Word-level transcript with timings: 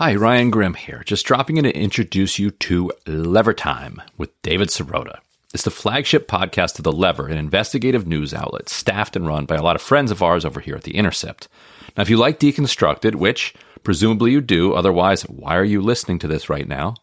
Hi, 0.00 0.14
Ryan 0.14 0.50
Grim 0.50 0.74
here, 0.74 1.02
just 1.04 1.26
dropping 1.26 1.56
in 1.56 1.64
to 1.64 1.76
introduce 1.76 2.38
you 2.38 2.52
to 2.52 2.92
Lever 3.08 3.52
Time 3.52 4.00
with 4.16 4.30
David 4.42 4.68
Sirota. 4.68 5.18
It's 5.52 5.64
the 5.64 5.72
flagship 5.72 6.28
podcast 6.28 6.78
of 6.78 6.84
The 6.84 6.92
Lever, 6.92 7.26
an 7.26 7.36
investigative 7.36 8.06
news 8.06 8.32
outlet 8.32 8.68
staffed 8.68 9.16
and 9.16 9.26
run 9.26 9.44
by 9.44 9.56
a 9.56 9.62
lot 9.62 9.74
of 9.74 9.82
friends 9.82 10.12
of 10.12 10.22
ours 10.22 10.44
over 10.44 10.60
here 10.60 10.76
at 10.76 10.84
The 10.84 10.94
Intercept. 10.94 11.48
Now, 11.96 12.02
if 12.02 12.10
you 12.10 12.16
like 12.16 12.38
Deconstructed, 12.38 13.16
which 13.16 13.56
presumably 13.82 14.30
you 14.30 14.40
do, 14.40 14.72
otherwise, 14.72 15.22
why 15.22 15.56
are 15.56 15.64
you 15.64 15.82
listening 15.82 16.20
to 16.20 16.28
this 16.28 16.48
right 16.48 16.68
now? 16.68 16.94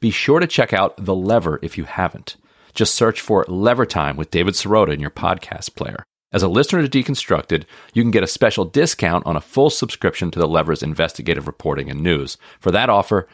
Be 0.00 0.10
sure 0.10 0.40
to 0.40 0.48
check 0.48 0.72
out 0.72 0.96
The 0.96 1.14
Lever 1.14 1.60
if 1.62 1.78
you 1.78 1.84
haven't. 1.84 2.38
Just 2.74 2.96
search 2.96 3.20
for 3.20 3.44
Lever 3.46 3.86
Time 3.86 4.16
with 4.16 4.32
David 4.32 4.54
Sirota 4.54 4.92
in 4.92 4.98
your 4.98 5.10
podcast 5.10 5.76
player. 5.76 6.04
As 6.32 6.42
a 6.42 6.48
listener 6.48 6.86
to 6.86 6.88
Deconstructed, 6.88 7.64
you 7.92 8.02
can 8.02 8.10
get 8.10 8.22
a 8.22 8.26
special 8.26 8.64
discount 8.64 9.26
on 9.26 9.36
a 9.36 9.40
full 9.40 9.70
subscription 9.70 10.30
to 10.30 10.38
The 10.38 10.48
Lever's 10.48 10.82
investigative 10.82 11.46
reporting 11.46 11.90
and 11.90 12.00
news. 12.00 12.38
For 12.58 12.70
that 12.70 12.88
offer, 12.88 13.28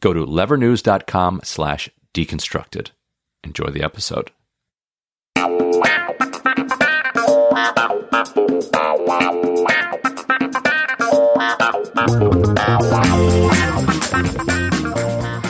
go 0.00 0.12
to 0.12 0.26
levernews.com 0.26 1.40
slash 1.44 1.88
deconstructed. 2.12 2.90
Enjoy 3.42 3.70
the 3.70 3.82
episode. 3.82 4.30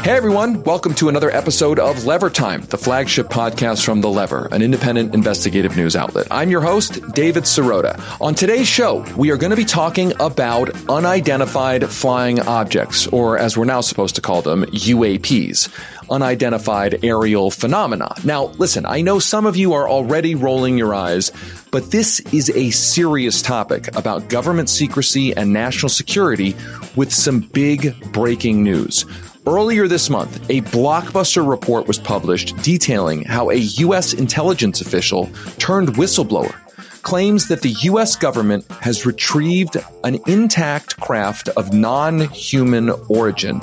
Hey 0.02 0.16
everyone, 0.16 0.64
welcome 0.64 0.94
to 0.94 1.08
another 1.08 1.30
episode 1.30 1.78
of 1.78 2.06
Lever 2.06 2.28
Time, 2.28 2.62
the 2.62 2.76
flagship 2.76 3.28
podcast 3.28 3.84
from 3.84 4.00
The 4.00 4.10
Lever, 4.10 4.48
an 4.50 4.60
independent 4.60 5.14
investigative 5.14 5.76
news 5.76 5.94
outlet. 5.94 6.26
I'm 6.28 6.50
your 6.50 6.60
host, 6.60 7.00
David 7.12 7.44
Sirota. 7.44 8.02
On 8.20 8.34
today's 8.34 8.66
show, 8.66 9.04
we 9.16 9.30
are 9.30 9.36
going 9.36 9.50
to 9.50 9.56
be 9.56 9.64
talking 9.64 10.12
about 10.18 10.70
unidentified 10.90 11.88
flying 11.88 12.40
objects, 12.40 13.06
or 13.06 13.38
as 13.38 13.56
we're 13.56 13.64
now 13.64 13.80
supposed 13.80 14.16
to 14.16 14.20
call 14.20 14.42
them, 14.42 14.64
UAPs 14.64 15.72
unidentified 16.10 17.02
aerial 17.04 17.50
phenomena. 17.50 18.12
Now, 18.24 18.46
listen, 18.58 18.84
I 18.84 19.00
know 19.00 19.20
some 19.20 19.46
of 19.46 19.56
you 19.56 19.72
are 19.72 19.88
already 19.88 20.34
rolling 20.34 20.76
your 20.76 20.94
eyes, 20.94 21.30
but 21.70 21.92
this 21.92 22.20
is 22.32 22.50
a 22.50 22.70
serious 22.70 23.40
topic 23.40 23.96
about 23.96 24.28
government 24.28 24.68
secrecy 24.68 25.34
and 25.34 25.52
national 25.52 25.88
security 25.88 26.54
with 26.96 27.12
some 27.12 27.40
big 27.40 27.94
breaking 28.12 28.62
news. 28.64 29.06
Earlier 29.44 29.88
this 29.88 30.08
month, 30.08 30.36
a 30.50 30.60
blockbuster 30.60 31.48
report 31.48 31.88
was 31.88 31.98
published 31.98 32.56
detailing 32.58 33.24
how 33.24 33.50
a 33.50 33.56
U.S. 33.56 34.12
intelligence 34.12 34.80
official 34.80 35.28
turned 35.58 35.88
whistleblower 35.96 36.54
claims 37.02 37.48
that 37.48 37.62
the 37.62 37.74
U.S. 37.82 38.16
government 38.16 38.64
has 38.80 39.04
retrieved 39.04 39.76
an 40.04 40.18
intact 40.26 40.98
craft 41.00 41.48
of 41.50 41.72
non 41.72 42.20
human 42.30 42.90
origin, 43.08 43.60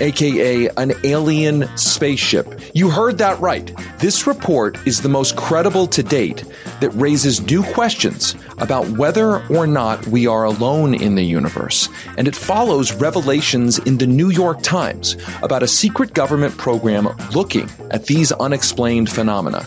aka 0.00 0.68
an 0.76 0.92
alien 1.04 1.68
spaceship. 1.76 2.60
You 2.74 2.90
heard 2.90 3.18
that 3.18 3.38
right. 3.40 3.72
This 3.98 4.26
report 4.26 4.78
is 4.86 5.02
the 5.02 5.08
most 5.08 5.36
credible 5.36 5.86
to 5.88 6.02
date 6.02 6.44
that 6.80 6.90
raises 6.90 7.40
new 7.40 7.62
questions 7.62 8.34
about 8.58 8.88
whether 8.90 9.46
or 9.48 9.66
not 9.66 10.06
we 10.06 10.26
are 10.26 10.44
alone 10.44 10.94
in 10.94 11.14
the 11.14 11.24
universe, 11.24 11.88
and 12.16 12.28
it 12.28 12.36
follows 12.36 12.92
revelations 12.94 13.78
in 13.80 13.98
the 13.98 14.06
New 14.06 14.30
York 14.30 14.62
Times 14.62 15.16
about 15.42 15.62
a 15.62 15.68
secret 15.68 16.14
government 16.14 16.56
program 16.56 17.08
looking 17.32 17.68
at 17.90 18.06
these 18.06 18.32
unexplained 18.32 19.10
phenomena. 19.10 19.66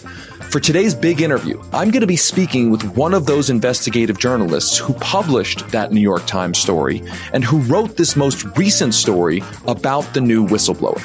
For 0.49 0.59
today's 0.59 0.95
big 0.95 1.21
interview, 1.21 1.61
I'm 1.73 1.91
going 1.91 2.01
to 2.01 2.07
be 2.07 2.15
speaking 2.15 2.71
with 2.71 2.83
one 2.97 3.13
of 3.13 3.27
those 3.27 3.51
investigative 3.51 4.17
journalists 4.17 4.79
who 4.79 4.93
published 4.95 5.67
that 5.69 5.91
New 5.91 6.01
York 6.01 6.25
Times 6.25 6.57
story 6.57 7.03
and 7.33 7.43
who 7.43 7.59
wrote 7.59 7.97
this 7.97 8.15
most 8.15 8.45
recent 8.57 8.95
story 8.95 9.43
about 9.67 10.11
the 10.15 10.21
new 10.21 10.47
whistleblower. 10.47 10.99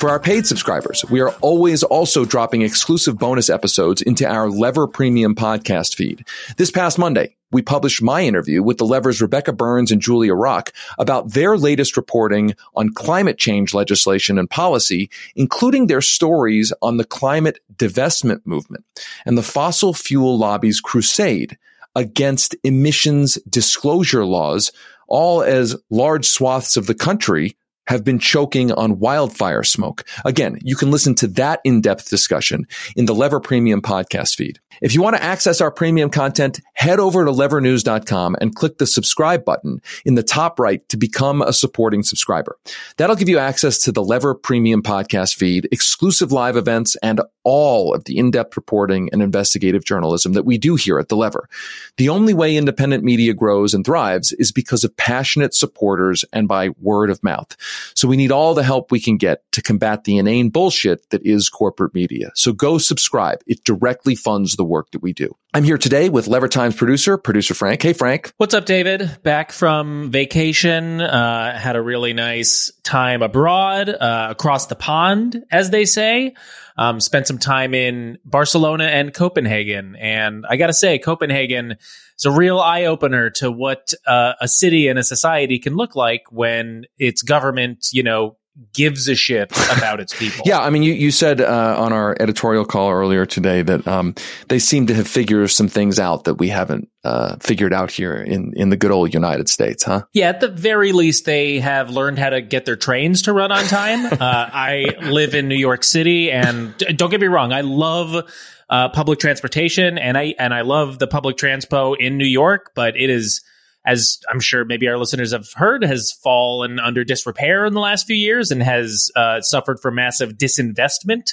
For 0.00 0.08
our 0.08 0.18
paid 0.18 0.46
subscribers, 0.46 1.04
we 1.10 1.20
are 1.20 1.32
always 1.42 1.82
also 1.82 2.24
dropping 2.24 2.62
exclusive 2.62 3.18
bonus 3.18 3.50
episodes 3.50 4.00
into 4.00 4.26
our 4.26 4.48
Lever 4.48 4.86
Premium 4.86 5.34
podcast 5.34 5.94
feed. 5.94 6.24
This 6.56 6.70
past 6.70 6.98
Monday, 6.98 7.36
we 7.50 7.62
published 7.62 8.02
my 8.02 8.22
interview 8.22 8.62
with 8.62 8.78
the 8.78 8.86
Levers 8.86 9.20
Rebecca 9.20 9.52
Burns 9.52 9.90
and 9.90 10.00
Julia 10.00 10.34
Rock 10.34 10.72
about 10.98 11.32
their 11.32 11.56
latest 11.56 11.96
reporting 11.96 12.54
on 12.74 12.92
climate 12.92 13.38
change 13.38 13.74
legislation 13.74 14.38
and 14.38 14.48
policy, 14.48 15.10
including 15.34 15.86
their 15.86 16.00
stories 16.00 16.72
on 16.82 16.96
the 16.96 17.04
climate 17.04 17.60
divestment 17.76 18.40
movement 18.44 18.84
and 19.24 19.36
the 19.36 19.42
fossil 19.42 19.94
fuel 19.94 20.38
lobby's 20.38 20.80
crusade 20.80 21.58
against 21.94 22.54
emissions 22.64 23.36
disclosure 23.48 24.24
laws, 24.24 24.72
all 25.08 25.42
as 25.42 25.76
large 25.90 26.26
swaths 26.26 26.76
of 26.76 26.86
the 26.86 26.94
country 26.94 27.56
have 27.88 28.04
been 28.04 28.18
choking 28.18 28.70
on 28.70 28.98
wildfire 28.98 29.64
smoke. 29.64 30.04
Again, 30.26 30.58
you 30.62 30.76
can 30.76 30.90
listen 30.90 31.14
to 31.16 31.26
that 31.28 31.60
in-depth 31.64 32.10
discussion 32.10 32.66
in 32.96 33.06
the 33.06 33.14
Lever 33.14 33.40
Premium 33.40 33.80
podcast 33.80 34.36
feed. 34.36 34.60
If 34.82 34.94
you 34.94 35.02
want 35.02 35.16
to 35.16 35.22
access 35.22 35.60
our 35.60 35.72
premium 35.72 36.10
content, 36.10 36.60
head 36.74 37.00
over 37.00 37.24
to 37.24 37.32
levernews.com 37.32 38.36
and 38.40 38.54
click 38.54 38.78
the 38.78 38.86
subscribe 38.86 39.44
button 39.44 39.80
in 40.04 40.14
the 40.14 40.22
top 40.22 40.60
right 40.60 40.86
to 40.90 40.96
become 40.96 41.42
a 41.42 41.52
supporting 41.52 42.02
subscriber. 42.02 42.56
That'll 42.96 43.16
give 43.16 43.28
you 43.28 43.38
access 43.38 43.78
to 43.78 43.92
the 43.92 44.04
Lever 44.04 44.34
Premium 44.34 44.82
podcast 44.82 45.34
feed, 45.34 45.66
exclusive 45.72 46.30
live 46.30 46.56
events, 46.56 46.94
and 47.02 47.22
all 47.42 47.94
of 47.94 48.04
the 48.04 48.18
in-depth 48.18 48.56
reporting 48.56 49.08
and 49.10 49.22
investigative 49.22 49.84
journalism 49.84 50.34
that 50.34 50.44
we 50.44 50.58
do 50.58 50.76
here 50.76 50.98
at 50.98 51.08
the 51.08 51.16
Lever. 51.16 51.48
The 51.96 52.10
only 52.10 52.34
way 52.34 52.56
independent 52.56 53.02
media 53.02 53.32
grows 53.32 53.72
and 53.72 53.84
thrives 53.84 54.32
is 54.34 54.52
because 54.52 54.84
of 54.84 54.96
passionate 54.96 55.54
supporters 55.54 56.24
and 56.32 56.46
by 56.46 56.68
word 56.80 57.10
of 57.10 57.24
mouth. 57.24 57.56
So 57.94 58.08
we 58.08 58.16
need 58.16 58.32
all 58.32 58.54
the 58.54 58.62
help 58.62 58.90
we 58.90 59.00
can 59.00 59.16
get 59.16 59.50
to 59.52 59.62
combat 59.62 60.04
the 60.04 60.18
inane 60.18 60.50
bullshit 60.50 61.08
that 61.10 61.24
is 61.24 61.48
corporate 61.48 61.94
media. 61.94 62.30
So 62.34 62.52
go 62.52 62.78
subscribe. 62.78 63.40
It 63.46 63.64
directly 63.64 64.14
funds 64.14 64.56
the 64.56 64.64
work 64.64 64.90
that 64.92 65.02
we 65.02 65.12
do. 65.12 65.36
I'm 65.54 65.64
here 65.64 65.78
today 65.78 66.10
with 66.10 66.28
Lever 66.28 66.48
Times 66.48 66.76
producer, 66.76 67.16
producer 67.16 67.54
Frank. 67.54 67.80
Hey, 67.80 67.94
Frank. 67.94 68.34
What's 68.36 68.52
up, 68.52 68.66
David? 68.66 69.22
Back 69.22 69.50
from 69.50 70.10
vacation. 70.10 71.00
Uh, 71.00 71.58
had 71.58 71.74
a 71.74 71.80
really 71.80 72.12
nice 72.12 72.70
time 72.82 73.22
abroad, 73.22 73.88
uh, 73.88 74.28
across 74.30 74.66
the 74.66 74.74
pond, 74.74 75.42
as 75.50 75.70
they 75.70 75.86
say. 75.86 76.34
Um, 76.76 77.00
spent 77.00 77.26
some 77.26 77.38
time 77.38 77.72
in 77.72 78.18
Barcelona 78.26 78.84
and 78.84 79.14
Copenhagen. 79.14 79.96
And 79.96 80.44
I 80.46 80.56
gotta 80.56 80.74
say, 80.74 80.98
Copenhagen 80.98 81.76
is 82.18 82.24
a 82.26 82.30
real 82.30 82.60
eye 82.60 82.84
opener 82.84 83.30
to 83.36 83.50
what 83.50 83.94
uh, 84.06 84.34
a 84.42 84.48
city 84.48 84.88
and 84.88 84.98
a 84.98 85.02
society 85.02 85.58
can 85.58 85.76
look 85.76 85.96
like 85.96 86.24
when 86.30 86.84
its 86.98 87.22
government, 87.22 87.88
you 87.92 88.02
know, 88.02 88.36
gives 88.72 89.08
a 89.08 89.14
shit 89.14 89.50
about 89.76 90.00
its 90.00 90.16
people. 90.16 90.42
yeah, 90.46 90.60
I 90.60 90.70
mean, 90.70 90.82
you, 90.82 90.92
you 90.92 91.10
said 91.10 91.40
uh, 91.40 91.76
on 91.78 91.92
our 91.92 92.16
editorial 92.18 92.64
call 92.64 92.90
earlier 92.90 93.26
today 93.26 93.62
that 93.62 93.86
um, 93.86 94.14
they 94.48 94.58
seem 94.58 94.86
to 94.86 94.94
have 94.94 95.06
figured 95.06 95.50
some 95.50 95.68
things 95.68 95.98
out 95.98 96.24
that 96.24 96.34
we 96.34 96.48
haven't 96.48 96.88
uh, 97.04 97.36
figured 97.40 97.72
out 97.72 97.90
here 97.90 98.14
in, 98.14 98.52
in 98.56 98.70
the 98.70 98.76
good 98.76 98.90
old 98.90 99.14
United 99.14 99.48
States, 99.48 99.84
huh? 99.84 100.02
Yeah, 100.12 100.28
at 100.28 100.40
the 100.40 100.48
very 100.48 100.92
least, 100.92 101.24
they 101.24 101.60
have 101.60 101.90
learned 101.90 102.18
how 102.18 102.30
to 102.30 102.40
get 102.40 102.64
their 102.64 102.76
trains 102.76 103.22
to 103.22 103.32
run 103.32 103.52
on 103.52 103.64
time. 103.64 104.06
uh, 104.12 104.16
I 104.20 104.96
live 105.02 105.34
in 105.34 105.48
New 105.48 105.56
York 105.56 105.84
City, 105.84 106.30
and 106.30 106.76
don't 106.96 107.10
get 107.10 107.20
me 107.20 107.28
wrong, 107.28 107.52
I 107.52 107.60
love 107.60 108.28
uh, 108.70 108.88
public 108.90 109.18
transportation, 109.18 109.98
and 109.98 110.18
I 110.18 110.34
and 110.38 110.52
I 110.52 110.62
love 110.62 110.98
the 110.98 111.06
public 111.06 111.36
transpo 111.36 111.96
in 111.98 112.18
New 112.18 112.26
York, 112.26 112.72
but 112.74 112.96
it 112.96 113.08
is 113.08 113.42
as 113.88 114.18
I'm 114.30 114.38
sure 114.38 114.66
maybe 114.66 114.86
our 114.86 114.98
listeners 114.98 115.32
have 115.32 115.50
heard, 115.54 115.82
has 115.82 116.12
fallen 116.22 116.78
under 116.78 117.04
disrepair 117.04 117.64
in 117.64 117.72
the 117.72 117.80
last 117.80 118.06
few 118.06 118.16
years 118.16 118.50
and 118.50 118.62
has 118.62 119.10
uh, 119.16 119.40
suffered 119.40 119.80
from 119.80 119.94
massive 119.94 120.34
disinvestment. 120.34 121.30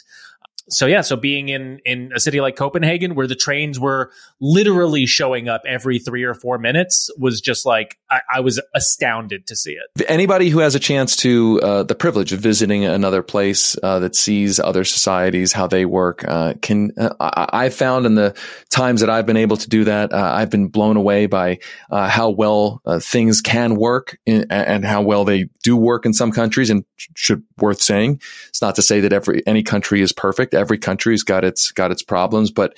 So 0.70 0.88
yeah, 0.88 1.02
so 1.02 1.16
being 1.16 1.50
in 1.50 1.80
in 1.86 2.12
a 2.16 2.20
city 2.20 2.42
like 2.42 2.56
Copenhagen 2.56 3.14
where 3.14 3.28
the 3.28 3.36
trains 3.36 3.80
were 3.80 4.12
literally 4.40 5.06
showing 5.06 5.48
up 5.48 5.62
every 5.68 6.00
three 6.00 6.24
or 6.24 6.34
four 6.34 6.58
minutes 6.58 7.10
was 7.18 7.40
just 7.40 7.66
like 7.66 8.00
I, 8.10 8.22
I 8.36 8.40
was 8.40 8.60
astounded 8.74 9.46
to 9.48 9.56
see 9.56 9.74
it. 9.74 10.10
Anybody 10.10 10.50
who 10.50 10.60
has 10.60 10.74
a 10.74 10.80
chance 10.80 11.16
to 11.18 11.60
uh, 11.62 11.84
the 11.84 11.94
privilege 11.94 12.34
of 12.34 12.40
visiting 12.40 12.84
another 12.84 13.22
place 13.22 13.76
uh, 13.84 14.00
that 14.00 14.16
sees 14.16 14.60
other 14.60 14.84
societies 14.84 15.54
how 15.54 15.68
they 15.68 15.86
work 15.86 16.26
uh, 16.28 16.56
can 16.62 16.92
uh, 16.98 17.14
I, 17.20 17.66
have 17.66 17.76
found 17.76 18.08
in 18.08 18.16
the 18.16 18.36
times 18.70 19.02
that 19.02 19.10
I've 19.10 19.26
been 19.26 19.38
able 19.38 19.58
to 19.58 19.70
do 19.70 19.84
that 19.84 20.14
uh, 20.14 20.34
I've 20.36 20.50
been 20.50 20.70
blown 20.70 20.98
away 20.98 21.28
by 21.28 21.60
uh, 21.92 22.08
how 22.10 22.32
well 22.32 22.82
things 23.02 23.42
can 23.42 23.76
work 23.76 24.18
in, 24.26 24.46
and 24.50 24.84
how 24.84 25.04
well 25.04 25.26
they 25.26 25.50
do 25.62 25.78
work 25.78 26.06
in 26.08 26.14
some 26.14 26.32
countries 26.32 26.72
and 26.72 26.86
should 27.16 27.44
worth 27.60 27.82
saying. 27.82 28.20
It's 28.50 28.62
not 28.62 28.76
to 28.76 28.82
say 28.82 29.00
that 29.02 29.14
every 29.14 29.46
any 29.46 29.62
country 29.62 30.02
is 30.02 30.12
perfect 30.12 30.55
Every 30.56 30.78
country's 30.78 31.24
got 31.24 31.44
its 31.44 31.72
got 31.72 31.92
its 31.92 32.02
problems, 32.02 32.52
but 32.52 32.78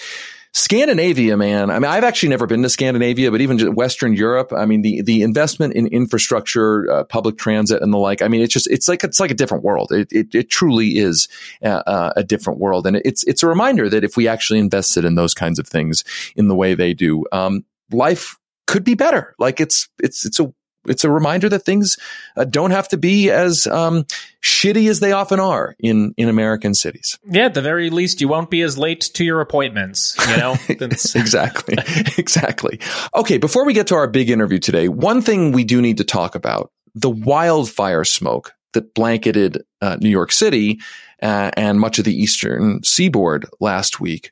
Scandinavia, 0.57 1.37
man. 1.37 1.69
I 1.69 1.75
mean, 1.75 1.85
I've 1.91 2.03
actually 2.03 2.29
never 2.29 2.47
been 2.47 2.63
to 2.63 2.69
Scandinavia, 2.69 3.29
but 3.29 3.41
even 3.41 3.75
Western 3.75 4.13
Europe. 4.13 4.51
I 4.51 4.65
mean, 4.65 4.81
the 4.81 5.03
the 5.03 5.21
investment 5.21 5.73
in 5.73 5.85
infrastructure, 5.87 6.91
uh, 6.91 7.03
public 7.03 7.37
transit, 7.37 7.81
and 7.83 7.93
the 7.93 7.97
like. 7.97 8.23
I 8.23 8.27
mean, 8.27 8.41
it's 8.41 8.53
just 8.53 8.67
it's 8.71 8.87
like 8.87 9.03
it's 9.03 9.19
like 9.19 9.29
a 9.29 9.35
different 9.35 9.63
world. 9.63 9.91
It 9.91 10.11
it, 10.11 10.33
it 10.33 10.49
truly 10.49 10.97
is 10.97 11.27
uh, 11.61 12.11
a 12.15 12.23
different 12.23 12.59
world, 12.59 12.87
and 12.87 12.97
it's 13.05 13.23
it's 13.25 13.43
a 13.43 13.47
reminder 13.47 13.87
that 13.89 14.03
if 14.03 14.17
we 14.17 14.27
actually 14.27 14.57
invested 14.57 15.05
in 15.05 15.13
those 15.13 15.35
kinds 15.35 15.59
of 15.59 15.67
things 15.67 16.03
in 16.35 16.47
the 16.47 16.55
way 16.55 16.73
they 16.73 16.95
do, 16.95 17.23
um, 17.31 17.63
life 17.91 18.37
could 18.65 18.83
be 18.83 18.95
better. 18.95 19.35
Like 19.37 19.59
it's 19.59 19.89
it's 19.99 20.25
it's 20.25 20.39
a 20.39 20.51
it's 20.87 21.03
a 21.03 21.11
reminder 21.11 21.49
that 21.49 21.59
things 21.59 21.97
uh, 22.35 22.43
don't 22.43 22.71
have 22.71 22.87
to 22.89 22.97
be 22.97 23.29
as 23.29 23.67
um, 23.67 24.05
shitty 24.41 24.89
as 24.89 24.99
they 24.99 25.11
often 25.11 25.39
are 25.39 25.75
in 25.79 26.13
in 26.17 26.29
American 26.29 26.73
cities. 26.73 27.17
Yeah, 27.25 27.45
at 27.45 27.53
the 27.53 27.61
very 27.61 27.89
least, 27.89 28.21
you 28.21 28.27
won't 28.27 28.49
be 28.49 28.61
as 28.61 28.77
late 28.77 29.01
to 29.13 29.25
your 29.25 29.41
appointments. 29.41 30.15
You 30.29 30.37
know, 30.37 30.55
exactly, 30.69 31.75
exactly. 32.17 32.79
Okay, 33.15 33.37
before 33.37 33.65
we 33.65 33.73
get 33.73 33.87
to 33.87 33.95
our 33.95 34.07
big 34.07 34.29
interview 34.29 34.59
today, 34.59 34.89
one 34.89 35.21
thing 35.21 35.51
we 35.51 35.63
do 35.63 35.81
need 35.81 35.97
to 35.97 36.03
talk 36.03 36.35
about: 36.35 36.71
the 36.95 37.09
wildfire 37.09 38.03
smoke 38.03 38.53
that 38.73 38.93
blanketed 38.93 39.63
uh, 39.81 39.97
New 39.99 40.09
York 40.09 40.31
City 40.31 40.79
uh, 41.21 41.51
and 41.55 41.79
much 41.79 41.99
of 41.99 42.05
the 42.05 42.13
eastern 42.13 42.83
seaboard 42.83 43.47
last 43.59 43.99
week. 43.99 44.31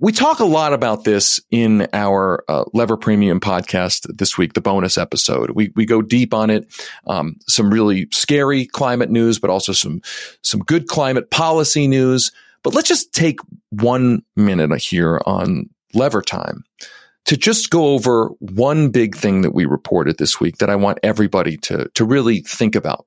We 0.00 0.12
talk 0.12 0.40
a 0.40 0.44
lot 0.44 0.72
about 0.72 1.04
this 1.04 1.40
in 1.50 1.86
our 1.92 2.44
uh, 2.48 2.64
Lever 2.74 2.96
Premium 2.96 3.38
podcast 3.38 4.06
this 4.16 4.36
week, 4.36 4.54
the 4.54 4.60
bonus 4.60 4.98
episode. 4.98 5.50
We 5.50 5.72
we 5.76 5.86
go 5.86 6.02
deep 6.02 6.34
on 6.34 6.50
it, 6.50 6.66
um, 7.06 7.36
some 7.46 7.70
really 7.70 8.08
scary 8.10 8.66
climate 8.66 9.10
news, 9.10 9.38
but 9.38 9.50
also 9.50 9.72
some 9.72 10.00
some 10.42 10.60
good 10.60 10.88
climate 10.88 11.30
policy 11.30 11.86
news. 11.86 12.32
But 12.64 12.74
let's 12.74 12.88
just 12.88 13.12
take 13.12 13.38
one 13.70 14.22
minute 14.36 14.82
here 14.82 15.20
on 15.26 15.68
Lever 15.94 16.22
Time 16.22 16.64
to 17.26 17.36
just 17.36 17.70
go 17.70 17.88
over 17.88 18.30
one 18.40 18.88
big 18.88 19.14
thing 19.14 19.42
that 19.42 19.54
we 19.54 19.66
reported 19.66 20.18
this 20.18 20.40
week 20.40 20.58
that 20.58 20.70
I 20.70 20.76
want 20.76 20.98
everybody 21.02 21.56
to 21.58 21.88
to 21.94 22.04
really 22.04 22.40
think 22.40 22.74
about. 22.74 23.06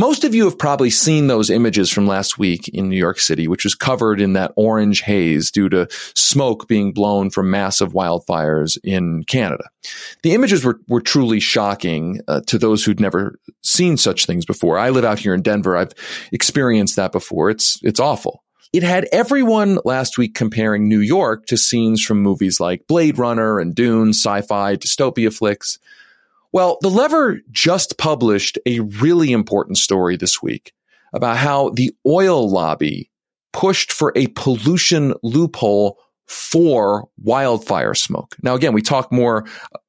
Most 0.00 0.22
of 0.22 0.32
you 0.32 0.44
have 0.44 0.56
probably 0.56 0.90
seen 0.90 1.26
those 1.26 1.50
images 1.50 1.90
from 1.90 2.06
last 2.06 2.38
week 2.38 2.68
in 2.68 2.88
New 2.88 2.96
York 2.96 3.18
City, 3.18 3.48
which 3.48 3.64
was 3.64 3.74
covered 3.74 4.20
in 4.20 4.34
that 4.34 4.52
orange 4.54 5.00
haze 5.00 5.50
due 5.50 5.68
to 5.70 5.88
smoke 6.14 6.68
being 6.68 6.92
blown 6.92 7.30
from 7.30 7.50
massive 7.50 7.94
wildfires 7.94 8.78
in 8.84 9.24
Canada. 9.24 9.64
The 10.22 10.34
images 10.34 10.64
were, 10.64 10.78
were 10.86 11.00
truly 11.00 11.40
shocking 11.40 12.20
uh, 12.28 12.42
to 12.46 12.58
those 12.58 12.84
who'd 12.84 13.00
never 13.00 13.40
seen 13.64 13.96
such 13.96 14.24
things 14.24 14.46
before. 14.46 14.78
I 14.78 14.90
live 14.90 15.04
out 15.04 15.18
here 15.18 15.34
in 15.34 15.42
Denver. 15.42 15.76
I've 15.76 15.94
experienced 16.30 16.94
that 16.94 17.10
before. 17.10 17.50
It's, 17.50 17.80
it's 17.82 17.98
awful. 17.98 18.44
It 18.72 18.84
had 18.84 19.08
everyone 19.10 19.80
last 19.84 20.16
week 20.16 20.34
comparing 20.34 20.88
New 20.88 21.00
York 21.00 21.46
to 21.46 21.56
scenes 21.56 22.04
from 22.04 22.20
movies 22.20 22.60
like 22.60 22.86
Blade 22.86 23.18
Runner 23.18 23.58
and 23.58 23.74
Dune, 23.74 24.10
sci-fi, 24.10 24.76
dystopia 24.76 25.36
flicks. 25.36 25.80
Well, 26.52 26.78
The 26.80 26.90
Lever 26.90 27.40
just 27.50 27.98
published 27.98 28.58
a 28.64 28.80
really 28.80 29.32
important 29.32 29.78
story 29.78 30.16
this 30.16 30.42
week 30.42 30.72
about 31.12 31.36
how 31.36 31.70
the 31.70 31.92
oil 32.06 32.48
lobby 32.50 33.10
pushed 33.52 33.92
for 33.92 34.12
a 34.16 34.28
pollution 34.28 35.14
loophole 35.22 35.98
for 36.26 37.08
wildfire 37.22 37.94
smoke. 37.94 38.36
Now, 38.42 38.54
again, 38.54 38.74
we 38.74 38.82
talk 38.82 39.10
more 39.10 39.46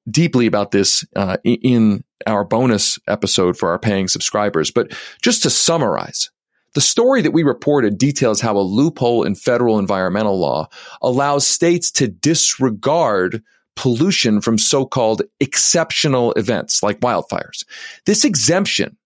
deeply 0.10 0.48
about 0.48 0.72
this 0.72 1.06
uh, 1.16 1.38
in 1.44 2.04
our 2.26 2.44
bonus 2.46 2.98
episode 3.08 3.58
for 3.58 3.70
our 3.70 3.80
paying 3.80 4.08
subscribers. 4.08 4.72
But 4.72 4.94
just 5.22 5.44
to 5.44 5.50
summarize, 5.50 6.32
the 6.76 6.82
story 6.82 7.22
that 7.22 7.32
we 7.32 7.44
reported 7.44 7.98
details 7.98 8.42
how 8.42 8.58
a 8.58 8.60
loophole 8.60 9.24
in 9.24 9.36
federal 9.36 9.80
environmental 9.80 10.40
law 10.40 10.70
allows 11.02 11.46
states 11.46 11.92
to 11.92 12.08
disregard 12.08 13.44
pollution 13.80 14.42
from 14.42 14.58
so-called 14.58 15.22
exceptional 15.40 16.34
events 16.34 16.84
like 16.84 17.00
wildfires. 17.00 17.64
This 18.06 18.26
exemption, 18.26 18.98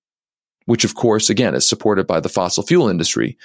which 0.65 0.83
of 0.83 0.95
course, 0.95 1.29
again, 1.29 1.53
is 1.53 1.69
supported 1.69 2.07
by 2.07 2.19
the 2.19 2.27
fossil 2.27 2.63
fuel 2.63 2.89
industry, 2.89 3.37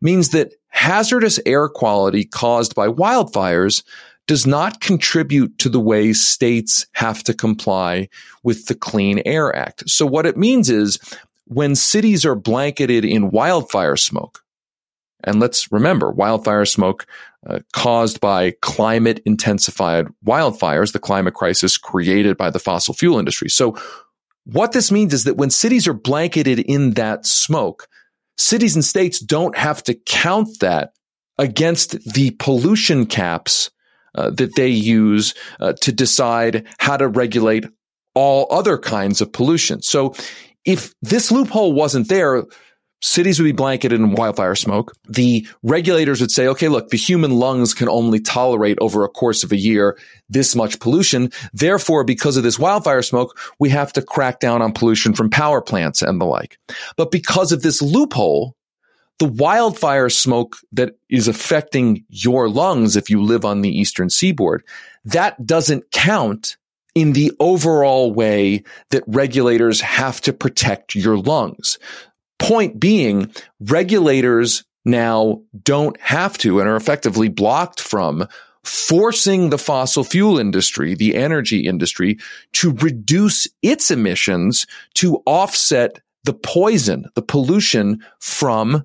means 0.00 0.28
that 0.28 0.54
hazardous 0.68 1.40
air 1.44 1.68
quality 1.68 2.24
caused 2.24 2.76
by 2.76 2.86
wildfires 2.86 3.82
does 4.28 4.46
not 4.46 4.80
contribute 4.80 5.58
to 5.58 5.68
the 5.68 5.80
way 5.80 6.12
states 6.12 6.86
have 6.92 7.24
to 7.24 7.34
comply 7.34 8.08
with 8.44 8.66
the 8.66 8.74
Clean 8.76 9.20
Air 9.26 9.54
Act. 9.56 9.90
So 9.90 10.06
what 10.06 10.24
it 10.24 10.36
means 10.36 10.70
is 10.70 11.00
when 11.46 11.74
cities 11.74 12.24
are 12.24 12.36
blanketed 12.36 13.04
in 13.04 13.32
wildfire 13.32 13.96
smoke, 13.96 14.44
and 15.24 15.40
let's 15.40 15.72
remember, 15.72 16.12
wildfire 16.12 16.64
smoke 16.64 17.06
uh, 17.48 17.60
caused 17.72 18.20
by 18.20 18.52
climate 18.62 19.20
intensified 19.24 20.06
wildfires, 20.24 20.92
the 20.92 20.98
climate 20.98 21.34
crisis 21.34 21.78
created 21.78 22.36
by 22.36 22.50
the 22.50 22.58
fossil 22.58 22.94
fuel 22.94 23.18
industry. 23.18 23.48
So 23.48 23.76
what 24.44 24.72
this 24.72 24.90
means 24.90 25.12
is 25.12 25.24
that 25.24 25.36
when 25.36 25.50
cities 25.50 25.86
are 25.88 25.94
blanketed 25.94 26.58
in 26.58 26.92
that 26.92 27.26
smoke, 27.26 27.88
cities 28.36 28.74
and 28.74 28.84
states 28.84 29.18
don't 29.18 29.56
have 29.56 29.82
to 29.84 29.94
count 29.94 30.60
that 30.60 30.92
against 31.38 31.92
the 32.14 32.30
pollution 32.32 33.06
caps 33.06 33.70
uh, 34.14 34.30
that 34.30 34.56
they 34.56 34.68
use 34.68 35.34
uh, 35.60 35.74
to 35.82 35.92
decide 35.92 36.66
how 36.78 36.96
to 36.96 37.08
regulate 37.08 37.66
all 38.14 38.46
other 38.50 38.78
kinds 38.78 39.20
of 39.20 39.32
pollution. 39.32 39.82
So 39.82 40.14
if 40.64 40.94
this 41.02 41.30
loophole 41.30 41.74
wasn't 41.74 42.08
there, 42.08 42.44
cities 43.00 43.38
would 43.38 43.44
be 43.44 43.52
blanketed 43.52 44.00
in 44.00 44.12
wildfire 44.12 44.54
smoke. 44.54 44.92
The 45.08 45.46
regulators 45.62 46.20
would 46.20 46.30
say, 46.30 46.46
okay, 46.48 46.68
look, 46.68 46.88
the 46.88 46.96
human 46.96 47.32
lungs 47.32 47.74
can 47.74 47.88
only 47.88 48.20
tolerate 48.20 48.78
over 48.80 49.04
a 49.04 49.08
course 49.08 49.44
of 49.44 49.52
a 49.52 49.56
year 49.56 49.98
this 50.28 50.56
much 50.56 50.80
pollution. 50.80 51.30
Therefore, 51.52 52.04
because 52.04 52.36
of 52.36 52.42
this 52.42 52.58
wildfire 52.58 53.02
smoke, 53.02 53.38
we 53.58 53.68
have 53.70 53.92
to 53.94 54.02
crack 54.02 54.40
down 54.40 54.62
on 54.62 54.72
pollution 54.72 55.12
from 55.12 55.30
power 55.30 55.60
plants 55.60 56.02
and 56.02 56.20
the 56.20 56.24
like. 56.24 56.58
But 56.96 57.10
because 57.10 57.52
of 57.52 57.62
this 57.62 57.82
loophole, 57.82 58.56
the 59.18 59.26
wildfire 59.28 60.10
smoke 60.10 60.56
that 60.72 60.98
is 61.08 61.28
affecting 61.28 62.04
your 62.08 62.48
lungs 62.48 62.96
if 62.96 63.08
you 63.08 63.22
live 63.22 63.44
on 63.44 63.62
the 63.62 63.70
eastern 63.70 64.10
seaboard, 64.10 64.62
that 65.04 65.46
doesn't 65.46 65.90
count 65.90 66.56
in 66.94 67.12
the 67.12 67.32
overall 67.40 68.12
way 68.12 68.62
that 68.90 69.04
regulators 69.06 69.80
have 69.80 70.20
to 70.22 70.32
protect 70.32 70.94
your 70.94 71.18
lungs. 71.18 71.78
Point 72.38 72.78
being, 72.78 73.32
regulators 73.60 74.64
now 74.84 75.42
don't 75.62 76.00
have 76.00 76.38
to 76.38 76.60
and 76.60 76.68
are 76.68 76.76
effectively 76.76 77.28
blocked 77.28 77.80
from 77.80 78.26
forcing 78.62 79.50
the 79.50 79.58
fossil 79.58 80.04
fuel 80.04 80.38
industry, 80.38 80.94
the 80.94 81.14
energy 81.14 81.66
industry, 81.66 82.18
to 82.52 82.72
reduce 82.72 83.46
its 83.62 83.90
emissions 83.90 84.66
to 84.94 85.22
offset 85.24 86.00
the 86.24 86.34
poison, 86.34 87.06
the 87.14 87.22
pollution 87.22 88.02
from 88.18 88.84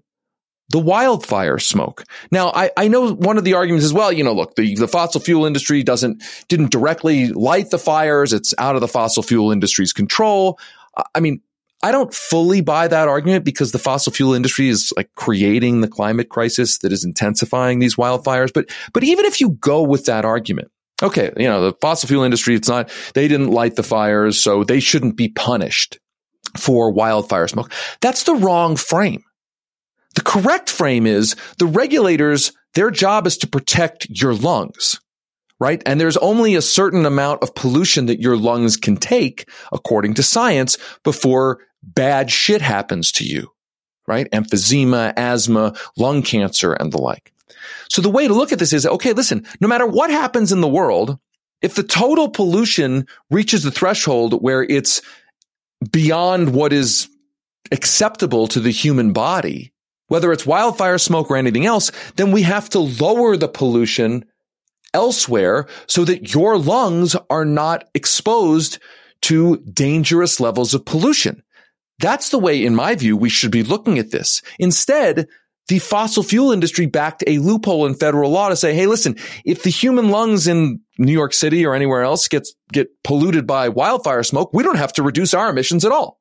the 0.70 0.80
wildfire 0.80 1.58
smoke. 1.58 2.04
Now, 2.32 2.52
I, 2.54 2.72
I 2.78 2.88
know 2.88 3.14
one 3.14 3.38
of 3.38 3.44
the 3.44 3.56
arguments 3.56 3.86
is, 3.86 3.94
well, 3.94 4.12
you 4.12 4.24
know, 4.24 4.34
look, 4.34 4.56
the, 4.56 4.76
the 4.76 4.88
fossil 4.88 5.20
fuel 5.20 5.46
industry 5.46 5.84
doesn't, 5.84 6.24
didn't 6.48 6.72
directly 6.72 7.28
light 7.28 7.72
the 7.72 7.80
fires. 7.80 8.32
It's 8.32 8.54
out 8.58 8.76
of 8.76 8.82
the 8.82 8.88
fossil 8.88 9.24
fuel 9.24 9.52
industry's 9.52 9.92
control. 9.92 10.60
I 11.14 11.20
mean, 11.20 11.42
I 11.84 11.92
don't 11.92 12.14
fully 12.14 12.62
buy 12.62 12.88
that 12.88 13.08
argument 13.08 13.44
because 13.44 13.72
the 13.72 13.80
fossil 13.80 14.14
fuel 14.14 14.34
industry 14.34 14.70
is 14.70 14.94
like 14.96 15.10
creating 15.16 15.82
the 15.82 15.88
climate 15.88 16.30
crisis 16.30 16.78
that 16.80 16.92
is 16.92 17.04
intensifying 17.04 17.80
these 17.80 17.96
wildfires. 17.96 18.54
But, 18.54 18.70
but 18.94 19.04
even 19.04 19.26
if 19.26 19.42
you 19.42 19.52
go 19.52 19.82
with 19.82 20.06
that 20.06 20.24
argument, 20.24 20.70
okay, 21.02 21.32
you 21.38 21.48
know, 21.48 21.62
the 21.62 21.74
fossil 21.82 22.08
fuel 22.08 22.24
industry, 22.24 22.56
it's 22.56 22.68
not, 22.68 22.92
they 23.16 23.28
didn't 23.28 23.52
light 23.52 23.76
the 23.76 23.84
fires, 23.84 24.42
so 24.42 24.64
they 24.64 24.80
shouldn't 24.80 25.18
be 25.18 25.30
punished 25.30 25.98
for 26.56 26.92
wildfire 26.92 27.48
smoke. 27.48 27.72
That's 28.00 28.24
the 28.24 28.36
wrong 28.36 28.76
frame. 28.76 29.24
The 30.16 30.22
correct 30.22 30.70
frame 30.70 31.08
is 31.08 31.36
the 31.58 31.66
regulators, 31.66 32.52
their 32.76 32.92
job 32.92 33.26
is 33.26 33.38
to 33.40 33.48
protect 33.48 34.08
your 34.10 34.36
lungs 34.36 35.00
right? 35.62 35.84
And 35.86 36.02
there's 36.02 36.18
only 36.18 36.56
a 36.56 36.62
certain 36.62 37.06
amount 37.06 37.44
of 37.44 37.54
pollution 37.54 38.08
that 38.08 38.20
your 38.20 38.36
lungs 38.36 38.78
can 38.78 38.98
take, 38.98 39.48
according 39.72 40.16
to 40.16 40.24
science, 40.24 40.76
before 41.04 41.60
bad 41.84 42.32
shit 42.32 42.62
happens 42.62 43.12
to 43.14 43.26
you, 43.26 43.52
right? 44.08 44.30
Emphysema, 44.32 45.14
asthma, 45.16 45.76
lung 45.98 46.22
cancer, 46.22 46.74
and 46.74 46.92
the 46.92 47.02
like. 47.02 47.34
So 47.90 48.02
the 48.02 48.10
way 48.10 48.28
to 48.28 48.34
look 48.34 48.52
at 48.52 48.60
this 48.60 48.74
is, 48.74 48.86
okay, 48.86 49.14
listen, 49.14 49.46
no 49.60 49.68
matter 49.68 49.86
what 49.86 50.10
happens 50.10 50.52
in 50.52 50.62
the 50.62 50.68
world, 50.68 51.20
if 51.62 51.76
the 51.76 51.84
total 51.84 52.30
pollution 52.30 53.08
reaches 53.30 53.64
the 53.64 53.72
threshold 53.72 54.42
where 54.42 54.64
it's 54.64 55.02
beyond 55.92 56.54
what 56.54 56.74
is 56.74 57.10
acceptable 57.72 58.48
to 58.48 58.60
the 58.60 58.72
human 58.72 59.14
body, 59.14 59.74
whether 60.08 60.32
it's 60.32 60.46
wildfire 60.46 60.98
smoke 60.98 61.30
or 61.30 61.38
anything 61.38 61.66
else, 61.66 61.92
then 62.16 62.32
we 62.32 62.42
have 62.42 62.70
to 62.70 62.80
lower 62.80 63.38
the 63.38 63.48
pollution 63.48 64.26
elsewhere 64.94 65.68
so 65.88 66.04
that 66.04 66.34
your 66.34 66.58
lungs 66.58 67.16
are 67.30 67.46
not 67.46 67.88
exposed 67.94 68.80
to 69.22 69.58
dangerous 69.58 70.40
levels 70.40 70.74
of 70.74 70.84
pollution. 70.84 71.44
That's 72.02 72.30
the 72.30 72.40
way, 72.40 72.66
in 72.66 72.76
my 72.76 72.96
view, 72.96 73.16
we 73.16 73.30
should 73.30 73.52
be 73.52 73.64
looking 73.64 74.00
at 74.00 74.12
this. 74.12 74.42
Instead, 74.60 75.28
the 75.68 75.80
fossil 75.80 76.24
fuel 76.24 76.52
industry 76.52 76.88
backed 76.88 77.24
a 77.28 77.38
loophole 77.38 77.86
in 77.86 77.94
federal 77.94 78.32
law 78.32 78.50
to 78.50 78.56
say, 78.56 78.74
Hey, 78.74 78.88
listen, 78.88 79.16
if 79.46 79.64
the 79.64 79.70
human 79.70 80.10
lungs 80.10 80.48
in 80.48 80.82
New 80.98 81.14
York 81.14 81.34
City 81.34 81.66
or 81.66 81.76
anywhere 81.76 82.02
else 82.02 82.28
gets, 82.28 82.56
get 82.74 82.90
polluted 83.04 83.48
by 83.48 83.70
wildfire 83.70 84.24
smoke, 84.24 84.52
we 84.54 84.64
don't 84.64 84.78
have 84.78 84.94
to 84.94 85.04
reduce 85.04 85.34
our 85.34 85.50
emissions 85.50 85.86
at 85.86 85.92
all. 85.92 86.20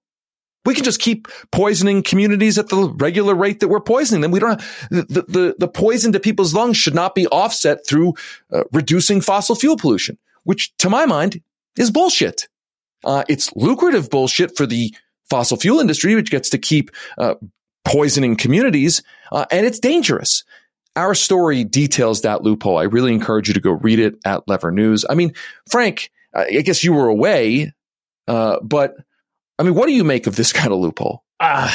We 0.67 0.75
can 0.75 0.85
just 0.85 1.01
keep 1.01 1.27
poisoning 1.51 2.03
communities 2.03 2.59
at 2.59 2.69
the 2.69 2.91
regular 2.99 3.35
rate 3.35 3.61
that 3.61 3.69
we're 3.69 3.81
poisoning 3.81 4.21
them. 4.21 4.31
We 4.31 4.41
don't 4.41 4.61
have, 4.61 4.89
the, 4.91 5.25
the, 5.27 5.55
the 5.59 5.69
poison 5.69 6.13
to 6.13 6.21
people's 6.21 6.53
lungs 6.53 6.77
should 6.77 6.95
not 6.95 7.15
be 7.15 7.27
offset 7.29 7.87
through 7.87 8.15
uh, 8.53 8.65
reducing 8.71 9.23
fossil 9.23 9.57
fuel 9.57 9.79
pollution, 9.79 10.19
which 10.45 10.77
to 10.77 10.91
my 10.91 11.07
mind 11.07 11.41
is 11.79 11.91
bullshit. 11.91 12.47
Uh, 13.03 13.25
it's 13.27 13.51
lucrative 13.57 14.11
bullshit 14.11 14.55
for 14.55 14.67
the 14.67 14.95
fossil 15.31 15.57
fuel 15.57 15.81
industry, 15.81 16.15
which 16.15 16.31
gets 16.31 16.51
to 16.51 16.59
keep 16.59 16.91
uh, 17.17 17.35
poisoning 17.85 18.37
communities, 18.37 19.03
uh, 19.33 19.47
and 19.51 19.65
it's 19.67 19.79
dangerous. 19.79 20.45
Our 20.97 21.15
story 21.15 21.65
details 21.65 22.23
that 22.23 22.43
loophole. 22.43 22.79
I 22.79 22.83
really 22.83 23.15
encourage 23.15 23.49
you 23.49 23.55
to 23.55 23.61
go 23.61 23.71
read 23.71 24.01
it 24.01 24.17
at 24.25 24.47
Lever 24.49 24.73
News. 24.73 25.05
I 25.09 25.15
mean, 25.15 25.33
Frank, 25.71 26.11
I 26.35 26.63
guess 26.63 26.85
you 26.85 26.93
were 26.93 27.09
away, 27.09 27.73
uh, 28.27 28.59
but 28.61 28.97
I 29.59 29.63
mean, 29.63 29.75
what 29.75 29.87
do 29.87 29.93
you 29.93 30.05
make 30.05 30.27
of 30.27 30.37
this 30.37 30.53
kind 30.53 30.73
of 30.73 30.81
loophole? 30.81 31.25
Uh, 31.39 31.71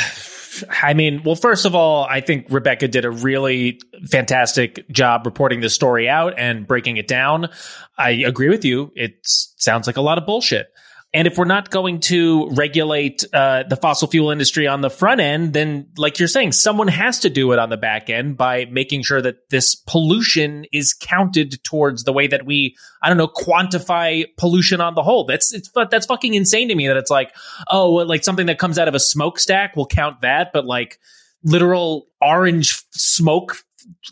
I 0.84 0.94
mean, 0.94 1.22
well, 1.24 1.36
first 1.36 1.66
of 1.66 1.76
all, 1.76 2.06
I 2.06 2.22
think 2.22 2.48
Rebecca 2.50 2.88
did 2.88 3.06
a 3.06 3.12
really 3.12 3.80
fantastic 4.10 4.88
job 4.90 5.26
reporting 5.26 5.62
this 5.62 5.74
story 5.74 6.08
out 6.08 6.34
and 6.38 6.68
breaking 6.68 6.98
it 6.98 7.08
down. 7.08 7.50
I 7.98 8.12
agree 8.12 8.50
with 8.50 8.64
you. 8.64 8.92
It 8.96 9.20
sounds 9.24 9.88
like 9.88 9.98
a 9.98 10.02
lot 10.02 10.18
of 10.18 10.26
bullshit. 10.26 10.68
And 11.16 11.28
if 11.28 11.38
we're 11.38 11.46
not 11.46 11.70
going 11.70 12.02
to 12.02 12.50
regulate 12.50 13.24
uh, 13.32 13.64
the 13.70 13.78
fossil 13.78 14.10
fuel 14.10 14.32
industry 14.32 14.68
on 14.68 14.82
the 14.82 14.90
front 14.90 15.22
end, 15.22 15.54
then, 15.54 15.88
like 15.96 16.20
you're 16.20 16.28
saying, 16.28 16.52
someone 16.52 16.90
has 16.90 17.20
to 17.20 17.30
do 17.30 17.54
it 17.54 17.58
on 17.58 17.70
the 17.70 17.78
back 17.78 18.10
end 18.10 18.36
by 18.36 18.66
making 18.66 19.04
sure 19.04 19.22
that 19.22 19.50
this 19.50 19.76
pollution 19.76 20.66
is 20.74 20.94
counted 20.94 21.64
towards 21.64 22.04
the 22.04 22.12
way 22.12 22.28
that 22.28 22.46
we, 22.46 22.76
I 23.02 23.08
don't 23.08 23.16
know, 23.16 23.30
quantify 23.30 24.26
pollution 24.36 24.82
on 24.82 24.96
the 24.96 25.04
whole. 25.04 25.24
That's 25.24 25.54
it's 25.54 25.72
that's 25.90 26.06
fucking 26.06 26.34
insane 26.34 26.68
to 26.68 26.76
me 26.76 26.88
that 26.88 26.98
it's 26.98 27.10
like, 27.10 27.34
oh, 27.72 27.92
like 27.92 28.26
something 28.26 28.48
that 28.48 28.60
comes 28.60 28.78
out 28.78 28.90
of 28.90 28.94
a 28.94 29.00
smokestack 29.00 29.78
will 29.78 29.88
count 29.88 30.20
that, 30.20 30.52
but 30.52 30.66
like 30.66 31.00
literal 31.46 32.08
orange 32.22 32.84
smoke 32.92 33.56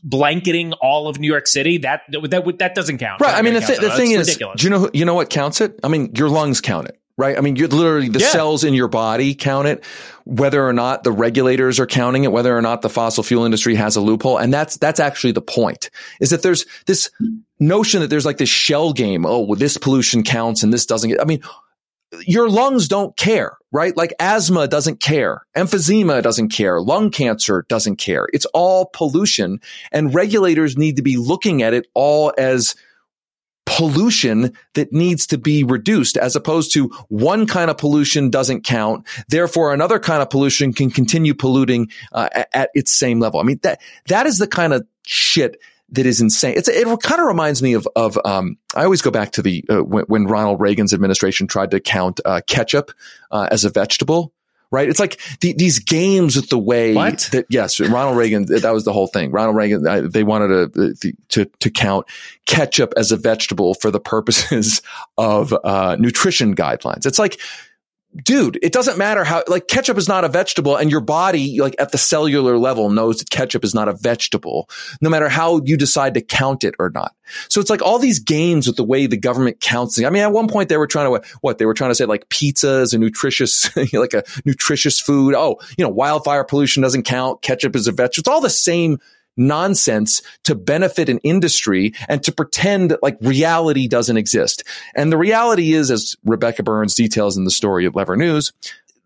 blanketing 0.04 0.74
all 0.74 1.08
of 1.08 1.20
New 1.20 1.28
York 1.28 1.48
City, 1.48 1.80
that 1.80 2.02
that 2.10 2.56
that 2.60 2.76
doesn't 2.76 2.98
count. 2.98 3.22
Right. 3.22 3.36
I 3.36 3.42
mean, 3.42 3.54
the, 3.54 3.62
th- 3.62 3.80
the 3.80 3.92
thing 3.92 4.12
is, 4.12 4.28
ridiculous. 4.28 4.62
do 4.62 4.66
you 4.66 4.70
know 4.70 4.90
you 4.94 5.06
know 5.06 5.14
what 5.14 5.30
counts 5.30 5.62
it? 5.62 5.80
I 5.84 5.88
mean, 5.88 6.12
your 6.16 6.30
lungs 6.30 6.62
count 6.62 6.90
it. 6.90 7.00
Right. 7.16 7.38
I 7.38 7.42
mean, 7.42 7.56
you 7.58 7.68
literally 7.68 8.10
the 8.10 8.20
yeah. 8.20 8.30
cells 8.30 8.64
in 8.64 8.74
your 8.74 8.88
body 8.88 9.36
count 9.36 9.68
it, 9.68 9.86
whether 10.26 10.68
or 10.68 10.74
not 10.74 11.04
the 11.04 11.12
regulators 11.12 11.80
are 11.80 11.86
counting 11.86 12.24
it, 12.24 12.32
whether 12.32 12.58
or 12.58 12.62
not 12.62 12.82
the 12.82 12.90
fossil 12.90 13.24
fuel 13.24 13.46
industry 13.46 13.76
has 13.76 13.96
a 13.96 14.02
loophole. 14.02 14.40
And 14.40 14.52
that's, 14.52 14.78
that's 14.78 15.00
actually 15.00 15.34
the 15.34 15.42
point 15.42 15.92
is 16.20 16.32
that 16.32 16.42
there's 16.42 16.66
this 16.88 17.12
notion 17.60 18.02
that 18.02 18.08
there's 18.10 18.26
like 18.26 18.38
this 18.38 18.50
shell 18.50 18.94
game. 18.94 19.28
Oh, 19.28 19.42
well, 19.42 19.60
this 19.60 19.78
pollution 19.78 20.24
counts 20.24 20.64
and 20.64 20.74
this 20.74 20.88
doesn't 20.88 21.12
get, 21.12 21.22
I 21.22 21.26
mean, 21.26 21.44
your 22.22 22.50
lungs 22.50 22.88
don't 22.88 23.16
care, 23.18 23.58
right? 23.72 23.96
Like 23.96 24.14
asthma 24.20 24.68
doesn't 24.68 25.00
care. 25.00 25.46
Emphysema 25.56 26.22
doesn't 26.22 26.50
care. 26.50 26.82
Lung 26.82 27.12
cancer 27.12 27.66
doesn't 27.68 27.98
care. 27.98 28.28
It's 28.34 28.46
all 28.48 28.90
pollution 28.94 29.60
and 29.92 30.14
regulators 30.14 30.78
need 30.78 30.98
to 30.98 31.02
be 31.02 31.18
looking 31.18 31.64
at 31.64 31.74
it 31.74 31.88
all 31.94 32.34
as 32.38 32.76
pollution 33.66 34.54
that 34.74 34.92
needs 34.92 35.26
to 35.28 35.38
be 35.38 35.64
reduced 35.64 36.18
as 36.18 36.36
opposed 36.36 36.74
to 36.74 36.88
one 37.08 37.48
kind 37.48 37.72
of 37.72 37.78
pollution 37.78 38.30
doesn't 38.30 38.64
count. 38.64 39.08
Therefore, 39.30 39.74
another 39.74 40.00
kind 40.00 40.22
of 40.22 40.30
pollution 40.30 40.74
can 40.74 40.92
continue 40.92 41.34
polluting 41.34 41.90
uh, 42.12 42.30
at, 42.34 42.50
at 42.54 42.70
its 42.74 42.92
same 42.92 43.20
level. 43.20 43.40
I 43.40 43.44
mean, 43.44 43.60
that, 43.64 43.82
that 44.08 44.28
is 44.28 44.38
the 44.38 44.48
kind 44.48 44.74
of 44.74 44.86
shit 45.06 45.60
that 45.90 46.06
is 46.06 46.22
insane. 46.22 46.56
It's, 46.58 46.68
it 46.68 46.86
kind 47.02 47.22
of 47.22 47.28
reminds 47.28 47.62
me 47.62 47.74
of, 47.74 47.88
of, 47.96 48.18
um, 48.26 48.58
I 48.76 48.84
always 48.84 49.02
go 49.02 49.12
back 49.12 49.34
to 49.34 49.42
the, 49.42 49.64
uh, 49.70 49.84
when, 49.84 50.06
when, 50.06 50.26
Ronald 50.26 50.60
Reagan's 50.60 50.94
administration 50.94 51.48
tried 51.48 51.72
to 51.72 51.80
count, 51.80 52.20
uh, 52.26 52.42
ketchup, 52.48 52.92
uh, 53.32 53.48
as 53.52 53.66
a 53.66 53.70
vegetable. 53.70 54.34
Right. 54.72 54.90
It's 54.90 55.00
like 55.00 55.20
the, 55.42 55.54
these 55.54 55.78
games 55.78 56.36
with 56.36 56.50
the 56.50 56.58
way 56.58 56.96
what? 56.96 57.30
that, 57.32 57.46
yes, 57.48 57.80
Ronald 57.80 58.18
Reagan, 58.18 58.48
that 58.48 58.74
was 58.74 58.86
the 58.86 58.94
whole 58.94 59.06
thing. 59.06 59.30
Ronald 59.30 59.56
Reagan, 59.56 59.86
uh, 59.86 60.02
they 60.10 60.24
wanted 60.24 60.74
to, 60.74 61.14
to, 61.30 61.46
to 61.46 61.70
count 61.70 62.08
ketchup 62.48 62.92
as 62.98 63.12
a 63.12 63.18
vegetable 63.18 63.76
for 63.76 63.92
the 63.92 64.00
purposes 64.00 64.82
of, 65.18 65.54
uh, 65.64 65.96
nutrition 66.00 66.56
guidelines. 66.56 67.06
It's 67.06 67.20
like, 67.20 67.40
dude, 68.16 68.60
it 68.62 68.72
doesn't 68.72 68.98
matter 68.98 69.24
how, 69.24 69.44
like 69.48 69.68
ketchup 69.68 69.98
is 69.98 70.08
not 70.08 70.24
a 70.24 70.30
vegetable 70.30 70.76
and 70.76 70.92
your 70.92 71.02
body, 71.02 71.60
like 71.60 71.76
at 71.80 71.92
the 71.92 71.98
cellular 71.98 72.58
level 72.58 72.90
knows 72.90 73.20
that 73.20 73.30
ketchup 73.30 73.64
is 73.64 73.74
not 73.74 73.88
a 73.88 73.94
vegetable, 73.94 74.70
no 75.02 75.10
matter 75.10 75.30
how 75.30 75.62
you 75.64 75.78
decide 75.78 76.14
to 76.14 76.22
count 76.22 76.64
it 76.64 76.76
or 76.80 76.90
not. 76.90 77.16
So 77.50 77.60
it's 77.60 77.70
like 77.70 77.82
all 77.82 78.00
these 78.00 78.20
games 78.20 78.68
with 78.68 78.76
the 78.76 78.84
way 78.84 79.08
the 79.08 79.18
government 79.18 79.60
counts. 79.60 80.02
I 80.04 80.10
mean, 80.10 80.24
at 80.24 80.32
one 80.32 80.48
point 80.48 80.70
they 80.70 80.78
were 80.78 80.88
trying 80.88 81.12
to, 81.12 81.28
what, 81.42 81.58
they 81.58 81.66
were 81.66 81.74
trying 81.74 81.92
to 81.92 81.96
say 81.96 82.06
like 82.06 82.30
pizza 82.30 82.82
is 82.82 82.94
a 82.94 82.98
nutritious, 82.98 83.76
like 83.94 84.14
a 84.14 84.24
nutritious 84.46 85.00
food. 85.00 85.34
Oh, 85.36 85.60
you 85.78 85.84
know, 85.84 85.90
wildfire 85.90 86.44
pollution 86.44 86.84
doesn't 86.84 87.04
count. 87.04 87.42
Ketchup 87.42 87.76
is 87.76 87.88
a 87.88 87.92
vegetable. 87.92 88.22
It's 88.22 88.28
all 88.28 88.42
the 88.42 88.50
same 88.50 89.00
nonsense 89.38 90.22
to 90.44 90.56
benefit 90.56 91.10
an 91.10 91.20
industry 91.20 91.94
and 92.08 92.24
to 92.24 92.32
pretend 92.32 92.92
that 92.92 93.04
like 93.04 93.18
reality 93.22 93.88
doesn't 93.88 94.18
exist. 94.18 94.64
And 94.96 95.12
the 95.12 95.18
reality 95.18 95.74
is, 95.74 95.92
as 95.92 96.16
Rebecca 96.24 96.64
Burns 96.64 96.96
details 96.96 97.38
in 97.38 97.46
the 97.46 97.52
story 97.52 97.86
of 97.86 97.96
Lever 97.96 98.18
News, 98.18 98.54